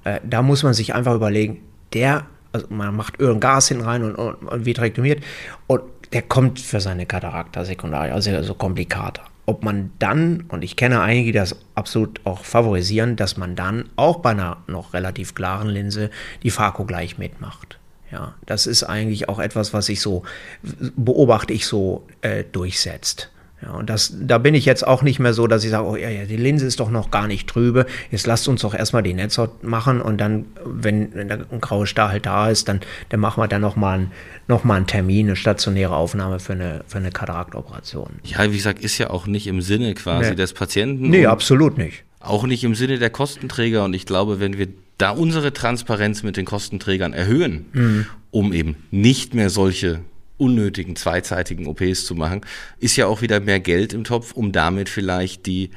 Äh, 0.04 0.20
da 0.24 0.42
muss 0.42 0.62
man 0.62 0.72
sich 0.72 0.94
einfach 0.94 1.14
überlegen, 1.14 1.60
der, 1.92 2.24
also 2.52 2.66
man 2.70 2.96
macht 2.96 3.20
Öl 3.20 3.30
und 3.30 3.40
Gas 3.40 3.68
hin 3.68 3.82
rein 3.82 4.02
und, 4.02 4.14
und, 4.14 4.34
und 4.48 4.64
vitrektomiert 4.64 5.22
und 5.66 5.82
der 6.12 6.22
kommt 6.22 6.60
für 6.60 6.80
seine 6.80 7.06
Katarakta 7.06 7.64
sekundär, 7.64 8.14
also, 8.14 8.30
also 8.30 8.54
Komplikata. 8.54 9.22
Ob 9.46 9.62
man 9.62 9.90
dann, 9.98 10.44
und 10.48 10.64
ich 10.64 10.76
kenne 10.76 11.02
einige, 11.02 11.26
die 11.26 11.38
das 11.38 11.56
absolut 11.74 12.20
auch 12.24 12.44
favorisieren, 12.44 13.16
dass 13.16 13.36
man 13.36 13.56
dann 13.56 13.90
auch 13.96 14.20
bei 14.20 14.30
einer 14.30 14.56
noch 14.68 14.94
relativ 14.94 15.34
klaren 15.34 15.68
Linse 15.68 16.10
die 16.42 16.50
Farko 16.50 16.86
gleich 16.86 17.18
mitmacht. 17.18 17.78
Ja, 18.14 18.32
das 18.46 18.68
ist 18.68 18.84
eigentlich 18.84 19.28
auch 19.28 19.40
etwas, 19.40 19.74
was 19.74 19.88
ich 19.88 20.00
so 20.00 20.22
beobachte, 20.62 21.52
ich 21.52 21.66
so 21.66 22.06
äh, 22.20 22.44
durchsetzt. 22.44 23.28
Ja, 23.60 23.72
und 23.72 23.90
das, 23.90 24.14
da 24.20 24.38
bin 24.38 24.54
ich 24.54 24.66
jetzt 24.66 24.86
auch 24.86 25.02
nicht 25.02 25.18
mehr 25.18 25.34
so, 25.34 25.48
dass 25.48 25.64
ich 25.64 25.70
sage, 25.70 25.84
oh 25.84 25.96
ja, 25.96 26.10
ja, 26.10 26.24
die 26.24 26.36
Linse 26.36 26.64
ist 26.64 26.78
doch 26.78 26.90
noch 26.90 27.10
gar 27.10 27.26
nicht 27.26 27.48
trübe. 27.48 27.86
Jetzt 28.12 28.28
lasst 28.28 28.46
uns 28.46 28.60
doch 28.60 28.72
erstmal 28.72 29.02
die 29.02 29.14
Netzhaut 29.14 29.64
machen 29.64 30.00
und 30.00 30.20
dann, 30.20 30.44
wenn, 30.64 31.12
wenn 31.12 31.26
der 31.26 31.38
graue 31.60 31.88
Star 31.88 32.10
halt 32.10 32.24
da 32.26 32.50
ist, 32.50 32.68
dann, 32.68 32.82
dann 33.08 33.18
machen 33.18 33.42
wir 33.42 33.48
dann 33.48 33.62
nochmal 33.62 33.98
einen, 33.98 34.12
noch 34.46 34.64
einen 34.64 34.86
Termin, 34.86 35.26
eine 35.26 35.34
stationäre 35.34 35.96
Aufnahme 35.96 36.38
für 36.38 36.52
eine, 36.52 36.84
für 36.86 36.98
eine 36.98 37.10
Kataraktoperation. 37.10 38.10
Ja, 38.22 38.48
wie 38.48 38.56
gesagt, 38.56 38.78
ist 38.78 38.96
ja 38.98 39.10
auch 39.10 39.26
nicht 39.26 39.48
im 39.48 39.60
Sinne 39.60 39.94
quasi 39.94 40.30
nee. 40.30 40.36
des 40.36 40.52
Patienten. 40.52 41.10
Nee, 41.10 41.26
absolut 41.26 41.78
nicht. 41.78 42.04
Auch 42.20 42.44
nicht 42.44 42.62
im 42.62 42.76
Sinne 42.76 42.98
der 42.98 43.10
Kostenträger. 43.10 43.82
Und 43.82 43.92
ich 43.92 44.06
glaube, 44.06 44.38
wenn 44.38 44.56
wir 44.56 44.68
da 44.98 45.10
unsere 45.10 45.52
Transparenz 45.52 46.22
mit 46.22 46.36
den 46.36 46.44
Kostenträgern 46.44 47.12
erhöhen, 47.12 47.66
mhm. 47.72 48.06
um 48.30 48.52
eben 48.52 48.76
nicht 48.90 49.34
mehr 49.34 49.50
solche 49.50 50.00
unnötigen 50.36 50.96
zweizeitigen 50.96 51.66
OPs 51.66 52.06
zu 52.06 52.14
machen, 52.14 52.42
ist 52.80 52.96
ja 52.96 53.06
auch 53.06 53.22
wieder 53.22 53.40
mehr 53.40 53.60
Geld 53.60 53.92
im 53.92 54.04
Topf, 54.04 54.32
um 54.32 54.52
damit 54.52 54.88
vielleicht 54.88 55.46
die 55.46 55.70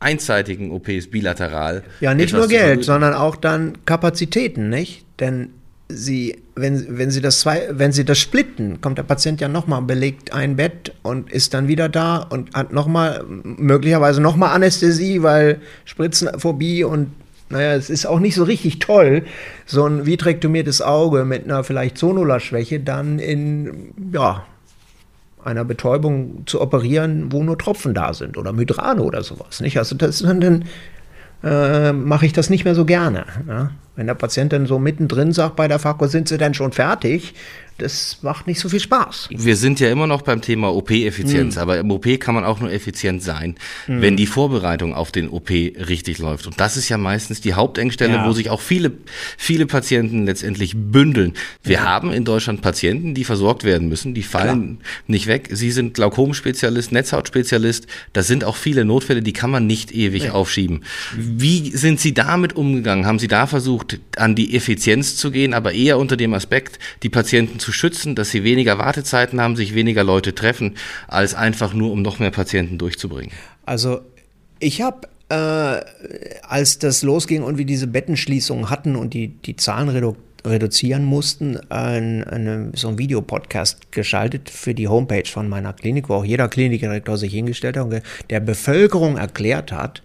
einseitigen 0.00 0.70
OPs 0.70 1.08
bilateral. 1.10 1.82
Ja, 2.00 2.14
nicht 2.14 2.34
nur 2.34 2.48
Geld, 2.48 2.84
sondern 2.84 3.14
auch 3.14 3.36
dann 3.36 3.78
Kapazitäten, 3.84 4.68
nicht? 4.68 5.04
Denn 5.20 5.50
sie, 5.88 6.42
wenn, 6.54 6.98
wenn 6.98 7.10
sie 7.10 7.20
das 7.20 7.40
zwei, 7.40 7.68
wenn 7.70 7.92
sie 7.92 8.04
das 8.04 8.18
splitten, 8.18 8.80
kommt 8.80 8.98
der 8.98 9.04
Patient 9.04 9.40
ja 9.40 9.48
nochmal, 9.48 9.82
belegt 9.82 10.32
ein 10.32 10.56
Bett 10.56 10.92
und 11.02 11.30
ist 11.30 11.54
dann 11.54 11.68
wieder 11.68 11.88
da 11.88 12.18
und 12.18 12.54
hat 12.54 12.72
nochmal, 12.72 13.24
möglicherweise 13.26 14.20
nochmal 14.20 14.54
Anästhesie, 14.54 15.22
weil 15.22 15.60
Spritzenphobie 15.84 16.84
und 16.84 17.12
naja, 17.52 17.74
es 17.74 17.90
ist 17.90 18.06
auch 18.06 18.18
nicht 18.18 18.34
so 18.34 18.44
richtig 18.44 18.78
toll, 18.78 19.24
so 19.66 19.86
ein 19.86 20.06
vitrektomiertes 20.06 20.82
Auge 20.82 21.24
mit 21.24 21.44
einer 21.44 21.62
vielleicht 21.64 21.98
Zonula-Schwäche 21.98 22.80
dann 22.80 23.18
in, 23.18 23.92
ja, 24.12 24.44
einer 25.44 25.64
Betäubung 25.64 26.44
zu 26.46 26.60
operieren, 26.60 27.32
wo 27.32 27.42
nur 27.42 27.58
Tropfen 27.58 27.94
da 27.94 28.14
sind 28.14 28.36
oder 28.36 28.52
Mydrane 28.52 29.02
oder 29.02 29.22
sowas. 29.22 29.60
Nicht? 29.60 29.76
Also 29.76 29.96
das, 29.96 30.20
dann 30.20 30.64
äh, 31.42 31.92
mache 31.92 32.26
ich 32.26 32.32
das 32.32 32.50
nicht 32.50 32.64
mehr 32.64 32.74
so 32.74 32.84
gerne. 32.84 33.24
Ja? 33.48 33.70
Wenn 33.94 34.06
der 34.06 34.14
Patient 34.14 34.52
dann 34.52 34.66
so 34.66 34.78
mittendrin 34.78 35.32
sagt 35.32 35.56
bei 35.56 35.68
der 35.68 35.78
Fako, 35.78 36.06
sind 36.06 36.28
Sie 36.28 36.38
denn 36.38 36.54
schon 36.54 36.72
fertig? 36.72 37.34
das 37.78 38.18
macht 38.22 38.46
nicht 38.46 38.60
so 38.60 38.68
viel 38.68 38.80
Spaß. 38.80 39.28
Wir 39.30 39.56
sind 39.56 39.80
ja 39.80 39.90
immer 39.90 40.06
noch 40.06 40.22
beim 40.22 40.40
Thema 40.40 40.74
OP-Effizienz, 40.74 41.56
mm. 41.56 41.58
aber 41.58 41.78
im 41.78 41.90
OP 41.90 42.06
kann 42.20 42.34
man 42.34 42.44
auch 42.44 42.60
nur 42.60 42.70
effizient 42.70 43.22
sein, 43.22 43.56
mm. 43.86 44.00
wenn 44.00 44.16
die 44.16 44.26
Vorbereitung 44.26 44.94
auf 44.94 45.10
den 45.10 45.28
OP 45.28 45.50
richtig 45.50 46.18
läuft. 46.18 46.46
Und 46.46 46.60
das 46.60 46.76
ist 46.76 46.88
ja 46.88 46.98
meistens 46.98 47.40
die 47.40 47.54
Hauptengstelle, 47.54 48.14
ja. 48.14 48.26
wo 48.26 48.32
sich 48.32 48.50
auch 48.50 48.60
viele, 48.60 48.92
viele 49.36 49.66
Patienten 49.66 50.26
letztendlich 50.26 50.74
bündeln. 50.76 51.34
Wir 51.62 51.76
ja. 51.76 51.82
haben 51.82 52.12
in 52.12 52.24
Deutschland 52.24 52.62
Patienten, 52.62 53.14
die 53.14 53.24
versorgt 53.24 53.64
werden 53.64 53.88
müssen, 53.88 54.14
die 54.14 54.22
fallen 54.22 54.78
Klar. 54.78 54.90
nicht 55.06 55.26
weg. 55.26 55.48
Sie 55.52 55.70
sind 55.70 55.94
Glaukomspezialist, 55.94 56.92
Netzhautspezialist. 56.92 57.86
Das 58.12 58.26
sind 58.26 58.44
auch 58.44 58.56
viele 58.56 58.84
Notfälle, 58.84 59.22
die 59.22 59.32
kann 59.32 59.50
man 59.50 59.66
nicht 59.66 59.92
ewig 59.92 60.24
ja. 60.24 60.32
aufschieben. 60.32 60.84
Wie 61.16 61.70
sind 61.76 62.00
Sie 62.00 62.14
damit 62.14 62.54
umgegangen? 62.54 63.06
Haben 63.06 63.18
Sie 63.18 63.28
da 63.28 63.46
versucht, 63.46 63.81
an 64.16 64.34
die 64.34 64.54
Effizienz 64.56 65.16
zu 65.16 65.30
gehen, 65.30 65.54
aber 65.54 65.72
eher 65.72 65.98
unter 65.98 66.16
dem 66.16 66.34
Aspekt, 66.34 66.78
die 67.02 67.08
Patienten 67.08 67.58
zu 67.58 67.72
schützen, 67.72 68.14
dass 68.14 68.30
sie 68.30 68.44
weniger 68.44 68.78
Wartezeiten 68.78 69.40
haben, 69.40 69.56
sich 69.56 69.74
weniger 69.74 70.04
Leute 70.04 70.34
treffen, 70.34 70.76
als 71.08 71.34
einfach 71.34 71.74
nur, 71.74 71.90
um 71.90 72.02
noch 72.02 72.18
mehr 72.18 72.30
Patienten 72.30 72.78
durchzubringen? 72.78 73.32
Also 73.64 74.00
ich 74.58 74.82
habe 74.82 75.08
äh, 75.28 75.80
als 76.42 76.78
das 76.78 77.02
losging 77.02 77.42
und 77.42 77.58
wir 77.58 77.64
diese 77.64 77.86
Bettenschließungen 77.86 78.70
hatten 78.70 78.96
und 78.96 79.14
die, 79.14 79.28
die 79.28 79.56
Zahlen 79.56 79.88
redu 79.88 80.16
reduzieren 80.44 81.04
mussten, 81.04 81.58
ein, 81.70 82.24
eine, 82.24 82.72
so 82.74 82.88
ein 82.88 82.98
Videopodcast 82.98 83.92
geschaltet 83.92 84.50
für 84.50 84.74
die 84.74 84.88
Homepage 84.88 85.28
von 85.28 85.48
meiner 85.48 85.72
Klinik, 85.72 86.08
wo 86.08 86.14
auch 86.14 86.24
jeder 86.24 86.48
Klinikdirektor 86.48 87.16
sich 87.16 87.32
hingestellt 87.32 87.76
hat 87.76 87.84
und 87.84 88.02
der 88.30 88.40
Bevölkerung 88.40 89.16
erklärt 89.16 89.72
hat, 89.72 90.02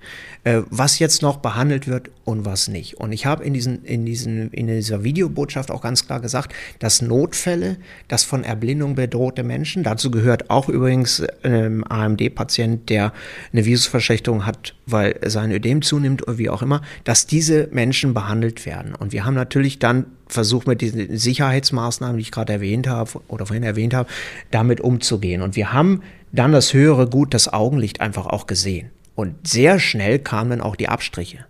äh, 0.48 0.62
was 0.70 1.00
jetzt 1.00 1.22
noch 1.22 1.38
behandelt 1.38 1.88
wird 1.88 2.10
und 2.24 2.46
was 2.46 2.68
nicht. 2.68 2.96
Und 2.96 3.12
ich 3.12 3.26
habe 3.26 3.44
in, 3.44 3.54
diesen, 3.54 3.84
in, 3.84 4.06
diesen, 4.06 4.50
in 4.52 4.68
dieser 4.68 5.04
Videobotschaft 5.04 5.72
auch 5.72 5.82
ganz 5.82 6.06
klar 6.06 6.22
gesagt, 6.22 6.54
dass 6.80 7.02
Notfälle, 7.02 7.78
dass 8.08 8.24
von 8.24 8.44
Erblindung 8.44 8.96
bedrohte 8.96 9.44
Menschen, 9.44 9.84
dazu 9.84 10.10
gehört 10.10 10.50
auch 10.50 10.70
übrigens 10.70 11.22
ein 11.44 11.84
AMD-Patient, 11.90 12.90
der 12.90 13.12
eine 13.52 13.66
Visusverschlechterung 13.66 14.46
hat, 14.46 14.74
weil 14.86 15.20
sein 15.26 15.52
Ödem 15.52 15.82
zunimmt 15.82 16.26
oder 16.28 16.38
wie 16.38 16.50
auch 16.50 16.62
immer, 16.62 16.82
dass 17.04 17.28
diese 17.28 17.68
Menschen 17.72 18.14
behandelt 18.14 18.66
werden. 18.66 18.96
Und 18.96 19.12
wir 19.12 19.26
haben 19.26 19.36
natürlich 19.36 19.80
dann 19.80 20.06
versucht, 20.28 20.68
mit 20.68 20.82
diesen 20.82 21.18
Sicherheitsmaßnahmen, 21.18 22.18
die 22.18 22.22
ich 22.22 22.32
gerade 22.32 22.54
erwähnt 22.54 22.88
habe 22.88 23.22
oder 23.28 23.46
vorhin 23.46 23.64
erwähnt 23.64 23.94
habe, 23.94 24.10
damit 24.52 24.82
umzugehen. 24.82 25.42
Und 25.42 25.56
wir 25.56 25.74
haben 25.74 26.02
dann 26.32 26.52
das 26.52 26.74
höhere 26.74 27.08
Gut, 27.08 27.34
das 27.34 27.52
Augenlicht 27.52 28.02
einfach 28.02 28.26
auch 28.26 28.48
gesehen. 28.48 28.92
Und 29.16 29.48
sehr 29.48 29.80
schnell 29.80 30.20
kamen 30.20 30.52
dann 30.52 30.62
auch 30.62 30.76
die 30.76 30.90
Abstriche, 30.90 31.46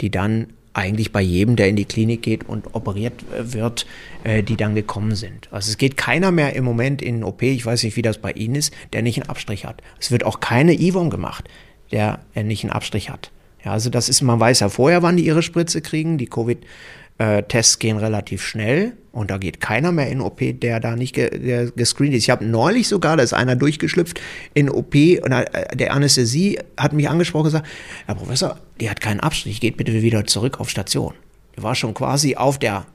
die 0.00 0.10
dann 0.10 0.48
eigentlich 0.74 1.10
bei 1.10 1.20
jedem, 1.20 1.56
der 1.56 1.68
in 1.68 1.74
die 1.74 1.86
Klinik 1.86 2.22
geht 2.22 2.48
und 2.48 2.74
operiert 2.74 3.24
wird, 3.36 3.86
äh, 4.22 4.44
die 4.44 4.56
dann 4.56 4.76
gekommen 4.76 5.16
sind. 5.16 5.48
Also 5.50 5.70
es 5.70 5.78
geht 5.78 5.96
keiner 5.96 6.30
mehr 6.30 6.54
im 6.54 6.64
Moment 6.64 7.02
in 7.02 7.16
den 7.16 7.24
OP, 7.24 7.42
ich 7.42 7.66
weiß 7.66 7.82
nicht, 7.82 7.96
wie 7.96 8.02
das 8.02 8.18
bei 8.18 8.30
Ihnen 8.32 8.54
ist, 8.54 8.72
der 8.92 9.02
nicht 9.02 9.20
einen 9.20 9.28
Abstrich 9.28 9.64
hat. 9.64 9.82
Es 9.98 10.12
wird 10.12 10.24
auch 10.24 10.38
keine 10.38 10.78
Ivon 10.78 11.10
gemacht, 11.10 11.48
der 11.90 12.20
nicht 12.34 12.62
einen 12.62 12.72
Abstrich 12.72 13.10
hat. 13.10 13.32
Ja, 13.64 13.72
also 13.72 13.90
das 13.90 14.08
ist, 14.08 14.22
man 14.22 14.38
weiß 14.38 14.60
ja 14.60 14.68
vorher, 14.68 15.02
wann 15.02 15.16
die 15.16 15.26
ihre 15.26 15.42
Spritze 15.42 15.80
kriegen. 15.80 16.18
Die 16.18 16.26
Covid 16.26 16.58
äh, 17.18 17.42
Tests 17.42 17.78
gehen 17.78 17.98
relativ 17.98 18.42
schnell 18.42 18.92
und 19.12 19.30
da 19.30 19.38
geht 19.38 19.60
keiner 19.60 19.92
mehr 19.92 20.08
in 20.08 20.20
OP, 20.20 20.40
der 20.40 20.80
da 20.80 20.96
nicht 20.96 21.14
ge 21.14 21.36
der 21.38 21.70
gescreent 21.72 22.14
ist. 22.14 22.24
Ich 22.24 22.30
habe 22.30 22.44
neulich 22.44 22.88
sogar, 22.88 23.16
da 23.16 23.22
ist 23.22 23.32
einer 23.32 23.56
durchgeschlüpft 23.56 24.20
in 24.54 24.70
OP 24.70 24.94
und 24.94 25.32
äh, 25.32 25.76
der 25.76 25.92
Anästhesie 25.92 26.58
hat 26.76 26.92
mich 26.92 27.08
angesprochen 27.08 27.46
und 27.46 27.52
gesagt, 27.52 27.66
Herr 28.06 28.14
Professor, 28.14 28.58
die 28.80 28.88
hat 28.88 29.00
keinen 29.00 29.20
Abstrich, 29.20 29.60
geht 29.60 29.76
bitte 29.76 29.92
wieder 30.02 30.26
zurück 30.26 30.60
auf 30.60 30.70
Station. 30.70 31.14
Die 31.56 31.62
war 31.62 31.74
schon 31.74 31.94
quasi 31.94 32.36
auf 32.36 32.58
der 32.58 32.86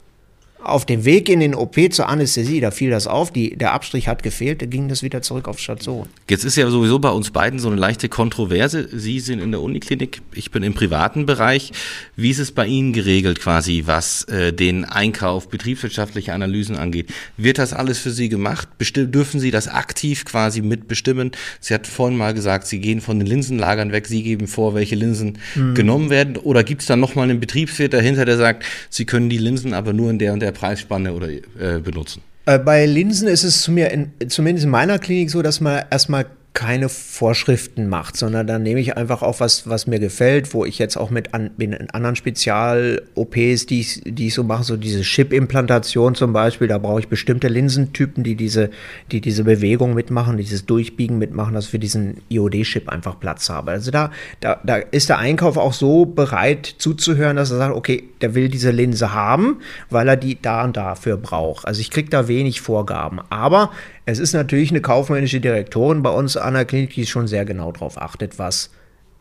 auf 0.63 0.85
dem 0.85 1.05
Weg 1.05 1.29
in 1.29 1.39
den 1.39 1.55
OP 1.55 1.77
zur 1.91 2.07
Anästhesie, 2.07 2.59
da 2.61 2.71
fiel 2.71 2.89
das 2.89 3.07
auf, 3.07 3.31
die, 3.31 3.55
der 3.55 3.73
Abstrich 3.73 4.07
hat 4.07 4.23
gefehlt, 4.23 4.61
da 4.61 4.65
ging 4.65 4.87
das 4.87 5.03
wieder 5.03 5.21
zurück 5.21 5.47
auf 5.47 5.59
Station. 5.59 6.07
Jetzt 6.29 6.45
ist 6.45 6.55
ja 6.55 6.69
sowieso 6.69 6.99
bei 6.99 7.09
uns 7.09 7.31
beiden 7.31 7.59
so 7.59 7.69
eine 7.69 7.77
leichte 7.77 8.09
Kontroverse. 8.09 8.87
Sie 8.91 9.19
sind 9.19 9.39
in 9.39 9.51
der 9.51 9.61
Uniklinik, 9.61 10.21
ich 10.33 10.51
bin 10.51 10.63
im 10.63 10.73
privaten 10.73 11.25
Bereich. 11.25 11.71
Wie 12.15 12.29
ist 12.29 12.39
es 12.39 12.51
bei 12.51 12.65
Ihnen 12.65 12.93
geregelt 12.93 13.39
quasi, 13.39 13.83
was 13.85 14.23
äh, 14.25 14.53
den 14.53 14.85
Einkauf, 14.85 15.49
betriebswirtschaftliche 15.49 16.33
Analysen 16.33 16.77
angeht? 16.77 17.11
Wird 17.37 17.57
das 17.57 17.73
alles 17.73 17.99
für 17.99 18.11
Sie 18.11 18.29
gemacht? 18.29 18.69
Bestim 18.77 19.11
dürfen 19.11 19.39
Sie 19.39 19.51
das 19.51 19.67
aktiv 19.67 20.25
quasi 20.25 20.61
mitbestimmen? 20.61 21.31
Sie 21.59 21.73
hat 21.73 21.87
vorhin 21.87 22.17
mal 22.17 22.33
gesagt, 22.33 22.67
Sie 22.67 22.79
gehen 22.79 23.01
von 23.01 23.19
den 23.19 23.27
Linsenlagern 23.27 23.91
weg, 23.91 24.07
Sie 24.07 24.23
geben 24.23 24.47
vor, 24.47 24.73
welche 24.75 24.95
Linsen 24.95 25.39
mhm. 25.55 25.75
genommen 25.75 26.09
werden. 26.09 26.37
Oder 26.37 26.63
gibt 26.63 26.81
es 26.81 26.87
dann 26.87 26.99
nochmal 26.99 27.29
einen 27.29 27.39
Betriebswirt 27.39 27.93
dahinter, 27.93 28.25
der 28.25 28.37
sagt, 28.37 28.63
Sie 28.89 29.05
können 29.05 29.29
die 29.29 29.37
Linsen 29.37 29.73
aber 29.73 29.91
nur 29.91 30.09
in 30.09 30.19
der 30.19 30.33
und 30.33 30.39
der 30.39 30.52
Preisspanne 30.53 31.13
oder 31.13 31.29
äh, 31.29 31.79
benutzen? 31.79 32.21
Äh, 32.45 32.59
bei 32.59 32.85
Linsen 32.85 33.27
ist 33.27 33.43
es 33.43 33.61
zu 33.61 33.71
mir 33.71 33.91
in, 33.91 34.11
zumindest 34.27 34.65
in 34.65 34.71
meiner 34.71 34.99
Klinik 34.99 35.29
so, 35.29 35.41
dass 35.41 35.61
man 35.61 35.83
erstmal 35.89 36.25
keine 36.53 36.87
Vorschriften 36.87 37.87
macht, 37.87 38.15
sondern 38.15 38.45
dann 38.45 38.61
nehme 38.61 38.79
ich 38.79 38.95
einfach 38.95 39.23
auch 39.23 39.39
was, 39.39 39.67
was 39.67 39.87
mir 39.87 39.99
gefällt, 39.99 40.53
wo 40.53 40.65
ich 40.65 40.77
jetzt 40.77 40.97
auch 40.97 41.09
mit 41.09 41.33
an, 41.33 41.49
in 41.57 41.89
anderen 41.89 42.15
Spezial-OPs, 42.15 43.65
die 43.65 43.79
ich, 43.79 44.01
die 44.05 44.27
ich 44.27 44.35
so 44.35 44.43
mache, 44.43 44.63
so 44.63 44.77
diese 44.77 45.01
Chip-Implantation 45.01 46.13
zum 46.13 46.31
Beispiel, 46.31 46.67
da 46.67 46.77
brauche 46.77 46.99
ich 46.99 47.07
bestimmte 47.07 47.47
Linsentypen, 47.47 48.23
die 48.23 48.35
diese, 48.35 48.69
die 49.11 49.19
diese 49.19 49.43
Bewegung 49.43 49.95
mitmachen, 49.95 50.37
dieses 50.37 50.67
Durchbiegen 50.67 51.17
mitmachen, 51.17 51.55
dass 51.55 51.65
für 51.65 51.79
diesen 51.79 52.21
IOD-Chip 52.29 52.87
einfach 52.87 53.19
Platz 53.19 53.49
habe. 53.49 53.71
Also 53.71 53.89
da, 53.89 54.11
da, 54.39 54.59
da 54.63 54.75
ist 54.75 55.09
der 55.09 55.17
Einkauf 55.17 55.57
auch 55.57 55.73
so 55.73 56.05
bereit 56.05 56.75
zuzuhören, 56.77 57.35
dass 57.35 57.49
er 57.49 57.57
sagt, 57.57 57.75
okay, 57.75 58.03
der 58.21 58.35
will 58.35 58.49
diese 58.49 58.69
Linse 58.69 59.11
haben, 59.11 59.57
weil 59.89 60.07
er 60.07 60.17
die 60.17 60.39
da 60.39 60.63
und 60.63 60.77
dafür 60.77 61.17
braucht. 61.17 61.65
Also 61.65 61.81
ich 61.81 61.89
kriege 61.89 62.09
da 62.09 62.27
wenig 62.27 62.61
Vorgaben. 62.61 63.21
Aber 63.31 63.71
es 64.05 64.19
ist 64.19 64.33
natürlich 64.33 64.71
eine 64.71 64.81
kaufmännische 64.81 65.39
Direktorin 65.39 66.03
bei 66.03 66.09
uns 66.09 66.35
an 66.35 66.53
der 66.53 66.65
Klinik, 66.65 66.93
die 66.93 67.05
schon 67.05 67.27
sehr 67.27 67.45
genau 67.45 67.71
darauf 67.71 68.01
achtet, 68.01 68.37
was 68.37 68.69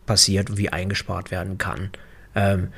passiert 0.06 0.50
und 0.50 0.58
wie 0.58 0.70
eingespart 0.70 1.30
werden 1.30 1.58
kann. 1.58 1.90
Ähm, 2.34 2.68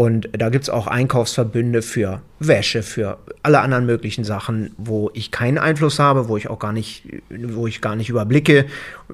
und 0.00 0.30
da 0.32 0.48
gibt 0.48 0.64
es 0.64 0.70
auch 0.70 0.86
Einkaufsverbünde 0.86 1.82
für 1.82 2.22
Wäsche, 2.38 2.82
für 2.82 3.18
alle 3.42 3.60
anderen 3.60 3.84
möglichen 3.84 4.24
Sachen, 4.24 4.70
wo 4.78 5.10
ich 5.12 5.30
keinen 5.30 5.58
Einfluss 5.58 5.98
habe, 5.98 6.26
wo 6.26 6.38
ich 6.38 6.48
auch 6.48 6.58
gar 6.58 6.72
nicht, 6.72 7.02
wo 7.28 7.66
ich 7.66 7.82
gar 7.82 7.96
nicht 7.96 8.08
überblicke, 8.08 8.64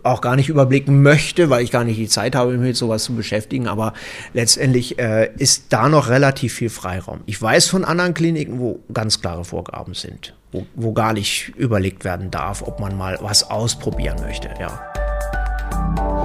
auch 0.04 0.20
gar 0.20 0.36
nicht 0.36 0.48
überblicken 0.48 1.02
möchte, 1.02 1.50
weil 1.50 1.64
ich 1.64 1.72
gar 1.72 1.82
nicht 1.82 1.98
die 1.98 2.06
Zeit 2.06 2.36
habe, 2.36 2.52
mich 2.52 2.60
mit 2.60 2.76
sowas 2.76 3.02
zu 3.02 3.16
beschäftigen. 3.16 3.66
Aber 3.66 3.94
letztendlich 4.32 4.96
äh, 5.00 5.32
ist 5.38 5.64
da 5.70 5.88
noch 5.88 6.08
relativ 6.08 6.54
viel 6.54 6.70
Freiraum. 6.70 7.18
Ich 7.26 7.42
weiß 7.42 7.66
von 7.66 7.84
anderen 7.84 8.14
Kliniken, 8.14 8.60
wo 8.60 8.78
ganz 8.94 9.20
klare 9.20 9.44
Vorgaben 9.44 9.94
sind 9.94 10.34
wo, 10.52 10.64
wo 10.76 10.92
gar 10.92 11.12
nicht 11.12 11.48
überlegt 11.56 12.04
werden 12.04 12.30
darf, 12.30 12.62
ob 12.62 12.78
man 12.78 12.96
mal 12.96 13.18
was 13.20 13.50
ausprobieren 13.50 14.20
möchte. 14.22 14.50
Ja. 14.60 16.15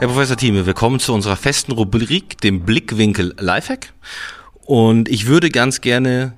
Herr 0.00 0.06
Professor 0.06 0.36
Thieme, 0.36 0.64
wir 0.64 0.74
kommen 0.74 1.00
zu 1.00 1.12
unserer 1.12 1.34
festen 1.34 1.72
Rubrik, 1.72 2.40
dem 2.40 2.60
Blickwinkel 2.60 3.34
Lifehack. 3.36 3.92
Und 4.64 5.08
ich 5.08 5.26
würde 5.26 5.50
ganz 5.50 5.80
gerne 5.80 6.34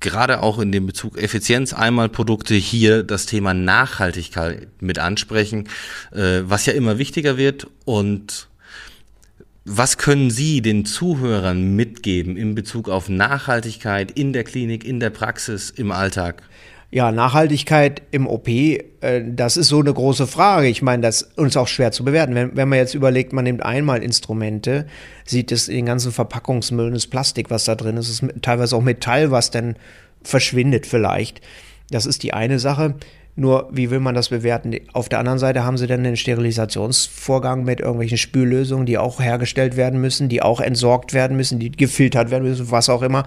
gerade 0.00 0.42
auch 0.42 0.58
in 0.58 0.72
dem 0.72 0.86
Bezug 0.86 1.16
Effizienz 1.16 1.72
einmal 1.72 2.08
Produkte 2.08 2.56
hier 2.56 3.04
das 3.04 3.26
Thema 3.26 3.54
Nachhaltigkeit 3.54 4.66
mit 4.80 4.98
ansprechen, 4.98 5.68
äh, 6.10 6.40
was 6.42 6.66
ja 6.66 6.72
immer 6.72 6.98
wichtiger 6.98 7.36
wird 7.36 7.68
und 7.84 8.48
was 9.64 9.96
können 9.96 10.30
Sie 10.30 10.60
den 10.60 10.84
Zuhörern 10.84 11.76
mitgeben 11.76 12.36
in 12.36 12.56
Bezug 12.56 12.88
auf 12.88 13.08
Nachhaltigkeit 13.08 14.10
in 14.10 14.32
der 14.32 14.42
Klinik, 14.42 14.84
in 14.84 14.98
der 14.98 15.10
Praxis, 15.10 15.70
im 15.70 15.92
Alltag? 15.92 16.42
Ja, 16.94 17.10
Nachhaltigkeit 17.10 18.02
im 18.10 18.26
OP, 18.26 18.48
äh, 18.48 18.78
das 19.26 19.56
ist 19.56 19.68
so 19.68 19.80
eine 19.80 19.94
große 19.94 20.26
Frage. 20.26 20.68
Ich 20.68 20.82
meine, 20.82 21.00
das 21.00 21.22
ist 21.22 21.38
uns 21.38 21.56
auch 21.56 21.66
schwer 21.66 21.90
zu 21.90 22.04
bewerten. 22.04 22.34
Wenn, 22.34 22.54
wenn 22.54 22.68
man 22.68 22.78
jetzt 22.78 22.92
überlegt, 22.92 23.32
man 23.32 23.44
nimmt 23.44 23.64
einmal 23.64 24.02
Instrumente, 24.02 24.86
sieht 25.24 25.52
es 25.52 25.68
in 25.68 25.76
den 25.76 25.86
ganzen 25.86 26.12
Verpackungsmüll, 26.12 26.90
das 26.90 27.06
Plastik, 27.06 27.50
was 27.50 27.64
da 27.64 27.76
drin 27.76 27.96
ist, 27.96 28.10
ist 28.10 28.24
teilweise 28.42 28.76
auch 28.76 28.82
Metall, 28.82 29.30
was 29.30 29.50
dann 29.50 29.76
verschwindet 30.22 30.86
vielleicht. 30.86 31.40
Das 31.90 32.04
ist 32.04 32.24
die 32.24 32.34
eine 32.34 32.58
Sache. 32.58 32.94
Nur, 33.36 33.70
wie 33.72 33.90
will 33.90 34.00
man 34.00 34.14
das 34.14 34.28
bewerten? 34.28 34.76
Auf 34.92 35.08
der 35.08 35.18
anderen 35.18 35.38
Seite 35.38 35.64
haben 35.64 35.78
sie 35.78 35.86
dann 35.86 36.04
den 36.04 36.18
Sterilisationsvorgang 36.18 37.64
mit 37.64 37.80
irgendwelchen 37.80 38.18
Spüllösungen, 38.18 38.84
die 38.84 38.98
auch 38.98 39.18
hergestellt 39.18 39.78
werden 39.78 39.98
müssen, 39.98 40.28
die 40.28 40.42
auch 40.42 40.60
entsorgt 40.60 41.14
werden 41.14 41.38
müssen, 41.38 41.58
die 41.58 41.70
gefiltert 41.70 42.30
werden 42.30 42.44
müssen, 42.44 42.70
was 42.70 42.90
auch 42.90 43.00
immer. 43.00 43.24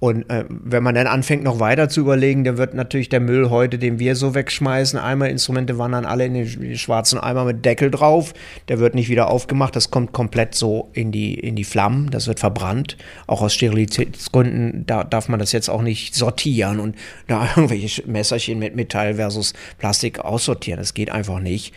Und 0.00 0.28
äh, 0.30 0.44
wenn 0.48 0.82
man 0.82 0.94
dann 0.94 1.06
anfängt, 1.06 1.44
noch 1.44 1.60
weiter 1.60 1.88
zu 1.88 2.00
überlegen, 2.00 2.42
dann 2.44 2.56
wird 2.56 2.74
natürlich 2.74 3.10
der 3.10 3.20
Müll 3.20 3.50
heute, 3.50 3.78
den 3.78 3.98
wir 3.98 4.16
so 4.16 4.34
wegschmeißen, 4.34 4.98
einmal 4.98 5.28
Instrumente 5.28 5.78
wandern 5.78 6.06
alle 6.06 6.26
in 6.26 6.34
den 6.34 6.76
schwarzen 6.76 7.18
Eimer 7.18 7.44
mit 7.44 7.64
Deckel 7.64 7.90
drauf. 7.90 8.32
Der 8.68 8.78
wird 8.78 8.94
nicht 8.94 9.10
wieder 9.10 9.30
aufgemacht. 9.30 9.76
Das 9.76 9.90
kommt 9.90 10.12
komplett 10.12 10.54
so 10.54 10.90
in 10.94 11.12
die, 11.12 11.34
in 11.34 11.54
die 11.54 11.64
Flammen. 11.64 12.10
Das 12.10 12.26
wird 12.26 12.40
verbrannt. 12.40 12.96
Auch 13.26 13.42
aus 13.42 13.54
Sterilitätsgründen 13.54 14.80
da 14.86 15.04
darf 15.04 15.28
man 15.28 15.38
das 15.38 15.52
jetzt 15.52 15.68
auch 15.68 15.82
nicht 15.82 16.14
sortieren 16.14 16.80
und 16.80 16.96
da 17.26 17.48
irgendwelche 17.56 18.06
Messerchen 18.06 18.58
mit 18.58 18.74
Metall 18.74 19.14
versus 19.14 19.52
Plastik 19.78 20.20
aussortieren. 20.20 20.78
Das 20.78 20.94
geht 20.94 21.10
einfach 21.10 21.40
nicht. 21.40 21.74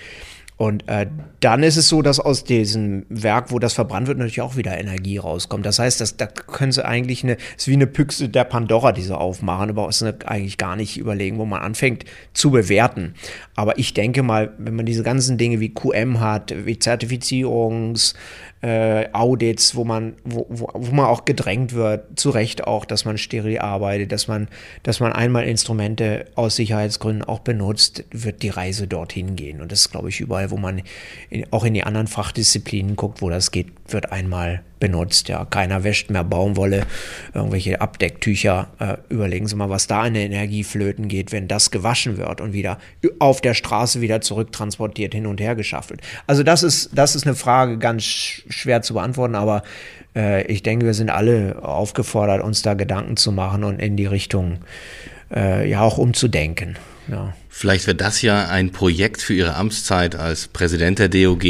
Und 0.58 0.88
äh, 0.88 1.08
dann 1.40 1.64
ist 1.64 1.78
es 1.78 1.90
so, 1.90 2.02
dass 2.02 2.20
aus 2.20 2.44
diesem 2.44 3.06
Werk, 3.10 3.52
wo 3.52 3.60
das 3.60 3.74
verbrannt 3.74 4.08
wird, 4.08 4.18
natürlich 4.18 4.42
auch 4.42 4.56
wieder 4.56 4.78
Energie 4.78 5.18
rauskommt. 5.18 5.66
Das 5.66 5.80
heißt, 5.80 6.00
das, 6.00 6.16
da 6.16 6.28
können 6.28 6.72
sie 6.72 6.86
eigentlich 6.86 7.24
eine, 7.24 7.38
ist 7.58 7.68
wie 7.68 7.74
eine 7.74 7.88
Pyxe 7.88 8.30
der 8.30 8.44
Pandora, 8.44 8.92
die 8.92 9.02
sie 9.02 9.18
aufmachen, 9.18 9.72
aber 9.72 9.90
ist 9.90 10.04
eigentlich 10.04 10.58
gar 10.58 10.76
nicht 10.76 10.98
überlegen, 10.98 11.38
wo 11.38 11.46
man 11.46 11.62
anfängt 11.62 12.06
zu 12.34 12.52
bewerten. 12.52 13.16
Aber 13.56 13.78
ich 13.78 13.94
denke 13.94 14.24
mal, 14.24 14.54
wenn 14.58 14.76
man 14.76 14.86
diese 14.86 15.04
ganzen 15.04 15.38
Dinge 15.38 15.60
wie 15.60 15.74
QM 15.74 16.20
hat, 16.20 16.54
wie 16.66 16.78
Zertifizierungs, 16.78 18.14
äh, 18.64 19.10
Audits, 19.12 19.76
wo 19.76 19.84
man, 19.84 20.14
wo, 20.24 20.46
wo, 20.50 20.70
wo 20.74 20.96
man 20.96 21.06
auch 21.06 21.26
gedrängt 21.26 21.74
wird, 21.74 22.18
zu 22.18 22.30
Recht 22.30 22.66
auch, 22.66 22.86
dass 22.86 23.04
man 23.04 23.18
steril 23.18 23.60
arbeitet, 23.60 24.14
dass 24.14 24.30
man, 24.30 24.48
dass 24.84 25.02
man 25.02 25.12
einmal 25.12 25.44
Instrumente 25.44 26.26
aus 26.36 26.56
Sicherheitsgründen 26.56 27.26
auch 27.26 27.40
benutzt, 27.40 28.06
wird 28.12 28.42
die 28.42 28.50
Reise 28.50 28.88
dorthin 28.88 29.36
gehen. 29.36 29.60
Und 29.60 29.74
das 29.74 29.82
ist, 29.82 29.92
glaube 29.92 30.08
ich, 30.08 30.22
überall, 30.22 30.43
wo 30.52 30.58
man 30.58 30.82
in, 31.30 31.46
auch 31.52 31.64
in 31.64 31.74
die 31.74 31.84
anderen 31.84 32.08
Fachdisziplinen 32.08 32.96
guckt, 32.96 33.22
wo 33.22 33.30
das 33.30 33.52
geht, 33.52 33.68
wird 33.88 34.12
einmal 34.12 34.62
benutzt. 34.80 35.30
Ja, 35.30 35.46
keiner 35.46 35.84
wäscht 35.84 36.10
mehr 36.10 36.24
Baumwolle, 36.24 36.86
irgendwelche 37.34 37.80
Abdecktücher. 37.80 38.68
Äh, 38.80 38.98
überlegen 39.08 39.48
Sie 39.48 39.56
mal, 39.56 39.70
was 39.70 39.88
da 39.88 40.06
in 40.06 40.14
der 40.14 40.24
Energie 40.24 40.64
flöten 40.64 41.08
geht, 41.08 41.32
wenn 41.32 41.48
das 41.48 41.72
gewaschen 41.72 42.18
wird 42.18 42.42
und 42.42 42.54
wieder 42.54 42.80
auf 43.20 43.40
der 43.40 43.54
Straße 43.54 44.02
wieder 44.02 44.22
zurücktransportiert, 44.22 45.14
hin 45.14 45.26
und 45.26 45.40
her 45.40 45.56
geschafft 45.56 45.90
wird. 45.90 46.02
Also 46.28 46.44
das 46.44 46.64
ist, 46.64 46.90
das 46.94 47.16
ist 47.16 47.26
eine 47.26 47.36
Frage 47.36 47.78
ganz 47.78 48.04
schwer 48.04 48.82
zu 48.82 48.96
beantworten, 48.96 49.36
aber 49.36 49.64
äh, 50.16 50.46
ich 50.48 50.64
denke, 50.64 50.86
wir 50.86 50.94
sind 50.94 51.10
alle 51.10 51.64
aufgefordert, 51.64 52.44
uns 52.44 52.62
da 52.62 52.74
Gedanken 52.74 53.18
zu 53.18 53.32
machen 53.32 53.64
und 53.64 53.80
in 53.80 53.96
die 53.96 54.06
Richtung 54.06 54.60
äh, 55.34 55.70
ja 55.70 55.82
auch 55.82 55.98
umzudenken. 55.98 56.76
Ja. 57.08 57.34
Vielleicht 57.50 57.88
wird 57.88 58.02
das 58.02 58.22
ja 58.22 58.48
ein 58.48 58.72
Projekt 58.72 59.22
für 59.22 59.34
Ihre 59.34 59.56
Amtszeit 59.56 60.16
als 60.16 60.48
Präsident 60.48 61.00
der 61.00 61.10
DOG, 61.10 61.44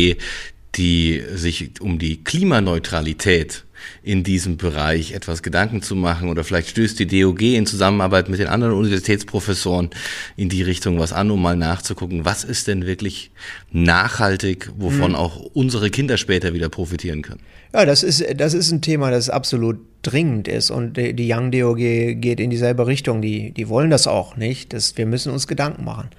die 0.75 1.23
sich 1.33 1.79
um 1.79 1.99
die 1.99 2.23
Klimaneutralität 2.23 3.63
in 4.03 4.23
diesem 4.23 4.57
Bereich 4.57 5.13
etwas 5.13 5.43
Gedanken 5.43 5.81
zu 5.81 5.95
machen 5.95 6.29
oder 6.29 6.43
vielleicht 6.43 6.69
stößt 6.69 6.99
die 6.99 7.07
DOG 7.07 7.41
in 7.41 7.65
Zusammenarbeit 7.65 8.29
mit 8.29 8.39
den 8.39 8.47
anderen 8.47 8.73
Universitätsprofessoren 8.73 9.89
in 10.35 10.49
die 10.49 10.63
Richtung 10.63 10.99
was 10.99 11.13
an, 11.13 11.31
um 11.31 11.41
mal 11.41 11.55
nachzugucken, 11.55 12.25
was 12.25 12.43
ist 12.43 12.67
denn 12.67 12.85
wirklich 12.85 13.31
nachhaltig, 13.71 14.71
wovon 14.77 15.11
mhm. 15.11 15.17
auch 15.17 15.37
unsere 15.53 15.89
Kinder 15.89 16.17
später 16.17 16.53
wieder 16.53 16.69
profitieren 16.69 17.21
können. 17.21 17.41
Ja, 17.73 17.85
das 17.85 18.03
ist, 18.03 18.23
das 18.37 18.53
ist 18.53 18.71
ein 18.71 18.81
Thema, 18.81 19.09
das 19.09 19.29
absolut 19.29 19.79
dringend 20.03 20.47
ist 20.47 20.69
und 20.69 20.97
die, 20.97 21.13
die 21.13 21.31
Young 21.33 21.51
DOG 21.51 21.77
geht 21.77 22.39
in 22.39 22.49
dieselbe 22.49 22.85
Richtung. 22.85 23.21
Die, 23.21 23.51
die 23.51 23.67
wollen 23.69 23.89
das 23.89 24.05
auch 24.05 24.35
nicht. 24.35 24.73
Das, 24.73 24.97
wir 24.97 25.05
müssen 25.05 25.31
uns 25.31 25.47
Gedanken 25.47 25.83
machen. 25.83 26.09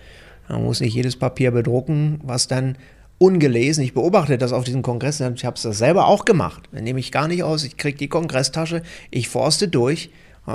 Man 0.48 0.64
muss 0.64 0.81
nicht 0.81 0.94
jedes 0.94 1.16
Papier 1.16 1.53
bedrucken, 1.53 2.20
was 2.22 2.48
dann 2.48 2.77
ungelesen. 3.18 3.85
Ich 3.85 3.94
beobachte 3.94 4.38
das 4.38 4.53
auf 4.53 4.64
diesen 4.64 4.83
Kongressen. 4.83 5.35
Ich 5.35 5.44
habe 5.44 5.57
es 5.57 5.62
selber 5.62 6.07
auch 6.07 6.24
gemacht. 6.24 6.68
Dann 6.72 6.85
nehme 6.85 7.00
ich 7.00 7.12
gar 7.12 7.29
nicht 7.29 7.42
aus. 7.42 7.64
Ich 7.64 7.77
kriege 7.77 7.98
die 7.98 8.09
Kongresstasche, 8.09 8.83
ich 9.11 9.29
forste 9.29 9.68
durch 9.68 10.11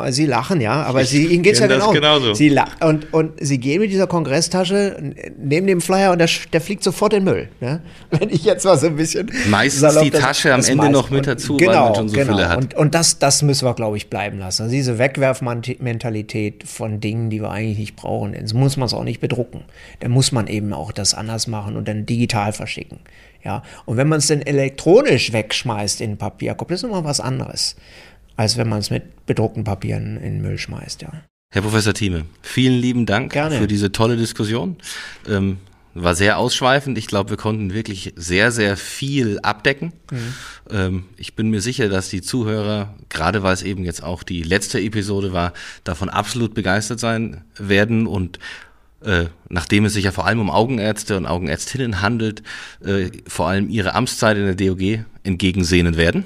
Sie 0.09 0.27
lachen, 0.27 0.61
ja, 0.61 0.83
aber 0.83 1.03
sie, 1.03 1.25
ihnen 1.25 1.41
geht 1.41 1.53
es 1.53 1.59
ja 1.61 1.65
genau. 1.65 1.91
Genauso. 1.91 2.35
Sie 2.35 2.55
und, 2.81 3.11
und 3.11 3.33
sie 3.39 3.57
gehen 3.57 3.81
mit 3.81 3.89
dieser 3.89 4.05
Kongresstasche 4.05 5.15
neben 5.39 5.65
dem 5.65 5.81
Flyer 5.81 6.11
und 6.11 6.19
der, 6.19 6.29
der 6.53 6.61
fliegt 6.61 6.83
sofort 6.83 7.13
in 7.13 7.25
den 7.25 7.33
Müll. 7.33 7.49
Ja? 7.59 7.79
Wenn 8.11 8.29
ich 8.29 8.45
jetzt 8.45 8.65
mal 8.65 8.77
so 8.77 8.85
ein 8.85 8.95
bisschen. 8.95 9.31
Meistens 9.49 9.81
salopp, 9.81 10.03
die 10.03 10.11
Tasche 10.11 10.49
das, 10.49 10.69
am 10.69 10.79
Ende 10.79 10.91
noch 10.91 11.09
mit 11.09 11.25
dazu, 11.25 11.57
genau, 11.57 11.71
weil 11.71 11.79
man 11.79 11.95
schon 11.95 12.09
so 12.09 12.15
genau. 12.17 12.35
viele 12.35 12.49
hat. 12.49 12.57
Und, 12.57 12.73
und 12.75 12.93
das, 12.93 13.17
das 13.17 13.41
müssen 13.41 13.65
wir, 13.65 13.73
glaube 13.73 13.97
ich, 13.97 14.11
bleiben 14.11 14.37
lassen. 14.37 14.63
Also 14.63 14.75
diese 14.75 14.99
Wegwerfmentalität 14.99 16.67
von 16.67 16.99
Dingen, 16.99 17.31
die 17.31 17.41
wir 17.41 17.49
eigentlich 17.49 17.79
nicht 17.79 17.95
brauchen, 17.95 18.35
das 18.39 18.53
muss 18.53 18.77
man 18.77 18.85
es 18.85 18.93
auch 18.93 19.03
nicht 19.03 19.21
bedrucken. 19.21 19.63
Dann 20.01 20.11
muss 20.11 20.31
man 20.31 20.45
eben 20.45 20.71
auch 20.71 20.91
das 20.91 21.15
anders 21.15 21.47
machen 21.47 21.75
und 21.75 21.87
dann 21.87 22.05
digital 22.05 22.53
verschicken. 22.53 22.99
Ja, 23.43 23.63
und 23.85 23.97
wenn 23.97 24.09
man 24.09 24.19
es 24.19 24.27
dann 24.27 24.41
elektronisch 24.41 25.31
wegschmeißt 25.31 26.01
in 26.01 26.11
den 26.11 26.17
Papierkorb, 26.17 26.67
das 26.67 26.83
ist 26.83 26.89
immer 26.89 27.05
was 27.05 27.21
anderes 27.21 27.77
als 28.39 28.55
wenn 28.55 28.69
man 28.69 28.79
es 28.79 28.89
mit 28.89 29.25
bedruckten 29.25 29.65
Papieren 29.65 30.15
in 30.15 30.35
den 30.35 30.41
Müll 30.41 30.57
schmeißt, 30.57 31.01
ja. 31.01 31.11
Herr 31.51 31.61
Professor 31.61 31.93
Thieme, 31.93 32.23
vielen 32.41 32.79
lieben 32.79 33.05
Dank 33.05 33.33
Gerne. 33.33 33.57
für 33.57 33.67
diese 33.67 33.91
tolle 33.91 34.15
Diskussion. 34.15 34.77
Ähm, 35.27 35.57
war 35.93 36.15
sehr 36.15 36.37
ausschweifend. 36.37 36.97
Ich 36.97 37.07
glaube, 37.07 37.31
wir 37.31 37.37
konnten 37.37 37.73
wirklich 37.73 38.13
sehr, 38.15 38.53
sehr 38.53 38.77
viel 38.77 39.39
abdecken. 39.41 39.91
Mhm. 40.09 40.33
Ähm, 40.71 41.03
ich 41.17 41.35
bin 41.35 41.49
mir 41.49 41.59
sicher, 41.59 41.89
dass 41.89 42.07
die 42.07 42.21
Zuhörer, 42.21 42.95
gerade 43.09 43.43
weil 43.43 43.53
es 43.53 43.61
eben 43.61 43.83
jetzt 43.83 44.03
auch 44.03 44.23
die 44.23 44.41
letzte 44.41 44.79
Episode 44.79 45.33
war, 45.33 45.51
davon 45.83 46.07
absolut 46.07 46.53
begeistert 46.53 47.01
sein 47.01 47.43
werden 47.57 48.07
und 48.07 48.39
äh, 49.03 49.25
nachdem 49.49 49.83
es 49.83 49.93
sich 49.93 50.05
ja 50.05 50.11
vor 50.13 50.25
allem 50.25 50.39
um 50.39 50.49
Augenärzte 50.49 51.17
und 51.17 51.25
Augenärztinnen 51.25 52.01
handelt, 52.01 52.41
äh, 52.85 53.09
vor 53.27 53.49
allem 53.49 53.69
ihre 53.69 53.95
Amtszeit 53.95 54.37
in 54.37 54.45
der 54.45 54.55
DOG 54.55 55.03
entgegensehnen 55.23 55.97
werden 55.97 56.23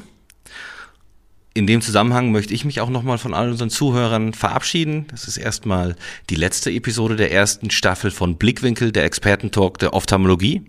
in 1.54 1.68
dem 1.68 1.82
Zusammenhang 1.82 2.32
möchte 2.32 2.54
ich 2.54 2.66
mich 2.66 2.82
auch 2.82 2.90
nochmal 2.90 3.20
von 3.20 3.34
all 3.34 3.50
unseren 3.52 3.70
Zuhörern 3.70 4.34
verabschieden. 4.34 5.06
Das 5.12 5.28
ist 5.28 5.38
erstmal 5.38 5.96
die 6.30 6.36
letzte 6.36 6.72
Episode 6.72 7.16
der 7.16 7.32
ersten 7.32 7.70
Staffel 7.70 8.10
von 8.10 8.38
Blickwinkel, 8.38 8.92
der 8.92 9.04
Expertentalk 9.04 9.78
der 9.78 9.94
Ophthalmologie. 9.94 10.64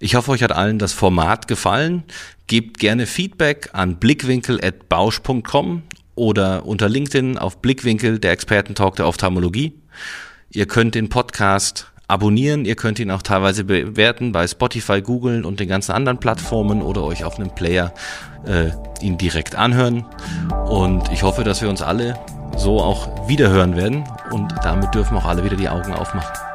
Ich 0.00 0.16
hoffe, 0.16 0.32
euch 0.32 0.42
hat 0.42 0.52
allen 0.52 0.80
das 0.80 0.92
Format 0.92 1.46
gefallen. 1.46 2.02
Gebt 2.48 2.80
gerne 2.80 3.06
Feedback 3.06 3.70
an 3.74 3.96
blickwinkel.bausch.com 4.00 5.82
oder 6.16 6.66
unter 6.66 6.88
LinkedIn 6.88 7.38
auf 7.38 7.62
Blickwinkel, 7.62 8.18
der 8.18 8.32
Expertentalk 8.32 8.96
der 8.96 9.06
Ophthalmologie. 9.06 9.74
Ihr 10.50 10.66
könnt 10.66 10.96
den 10.96 11.08
Podcast 11.08 11.92
abonnieren. 12.08 12.64
Ihr 12.64 12.74
könnt 12.74 12.98
ihn 12.98 13.10
auch 13.10 13.22
teilweise 13.22 13.64
bewerten 13.64 14.32
bei 14.32 14.46
Spotify, 14.46 15.00
Google 15.02 15.44
und 15.44 15.60
den 15.60 15.68
ganzen 15.68 15.92
anderen 15.92 16.18
Plattformen 16.18 16.82
oder 16.82 17.04
euch 17.04 17.24
auf 17.24 17.38
einem 17.38 17.50
Player 17.50 17.92
äh, 18.46 18.70
ihn 19.00 19.18
direkt 19.18 19.54
anhören. 19.54 20.04
Und 20.68 21.12
ich 21.12 21.22
hoffe, 21.22 21.44
dass 21.44 21.62
wir 21.62 21.68
uns 21.68 21.82
alle 21.82 22.18
so 22.56 22.80
auch 22.80 23.28
wiederhören 23.28 23.76
werden 23.76 24.04
und 24.32 24.52
damit 24.64 24.94
dürfen 24.94 25.16
auch 25.16 25.26
alle 25.26 25.44
wieder 25.44 25.56
die 25.56 25.68
Augen 25.68 25.92
aufmachen. 25.92 26.47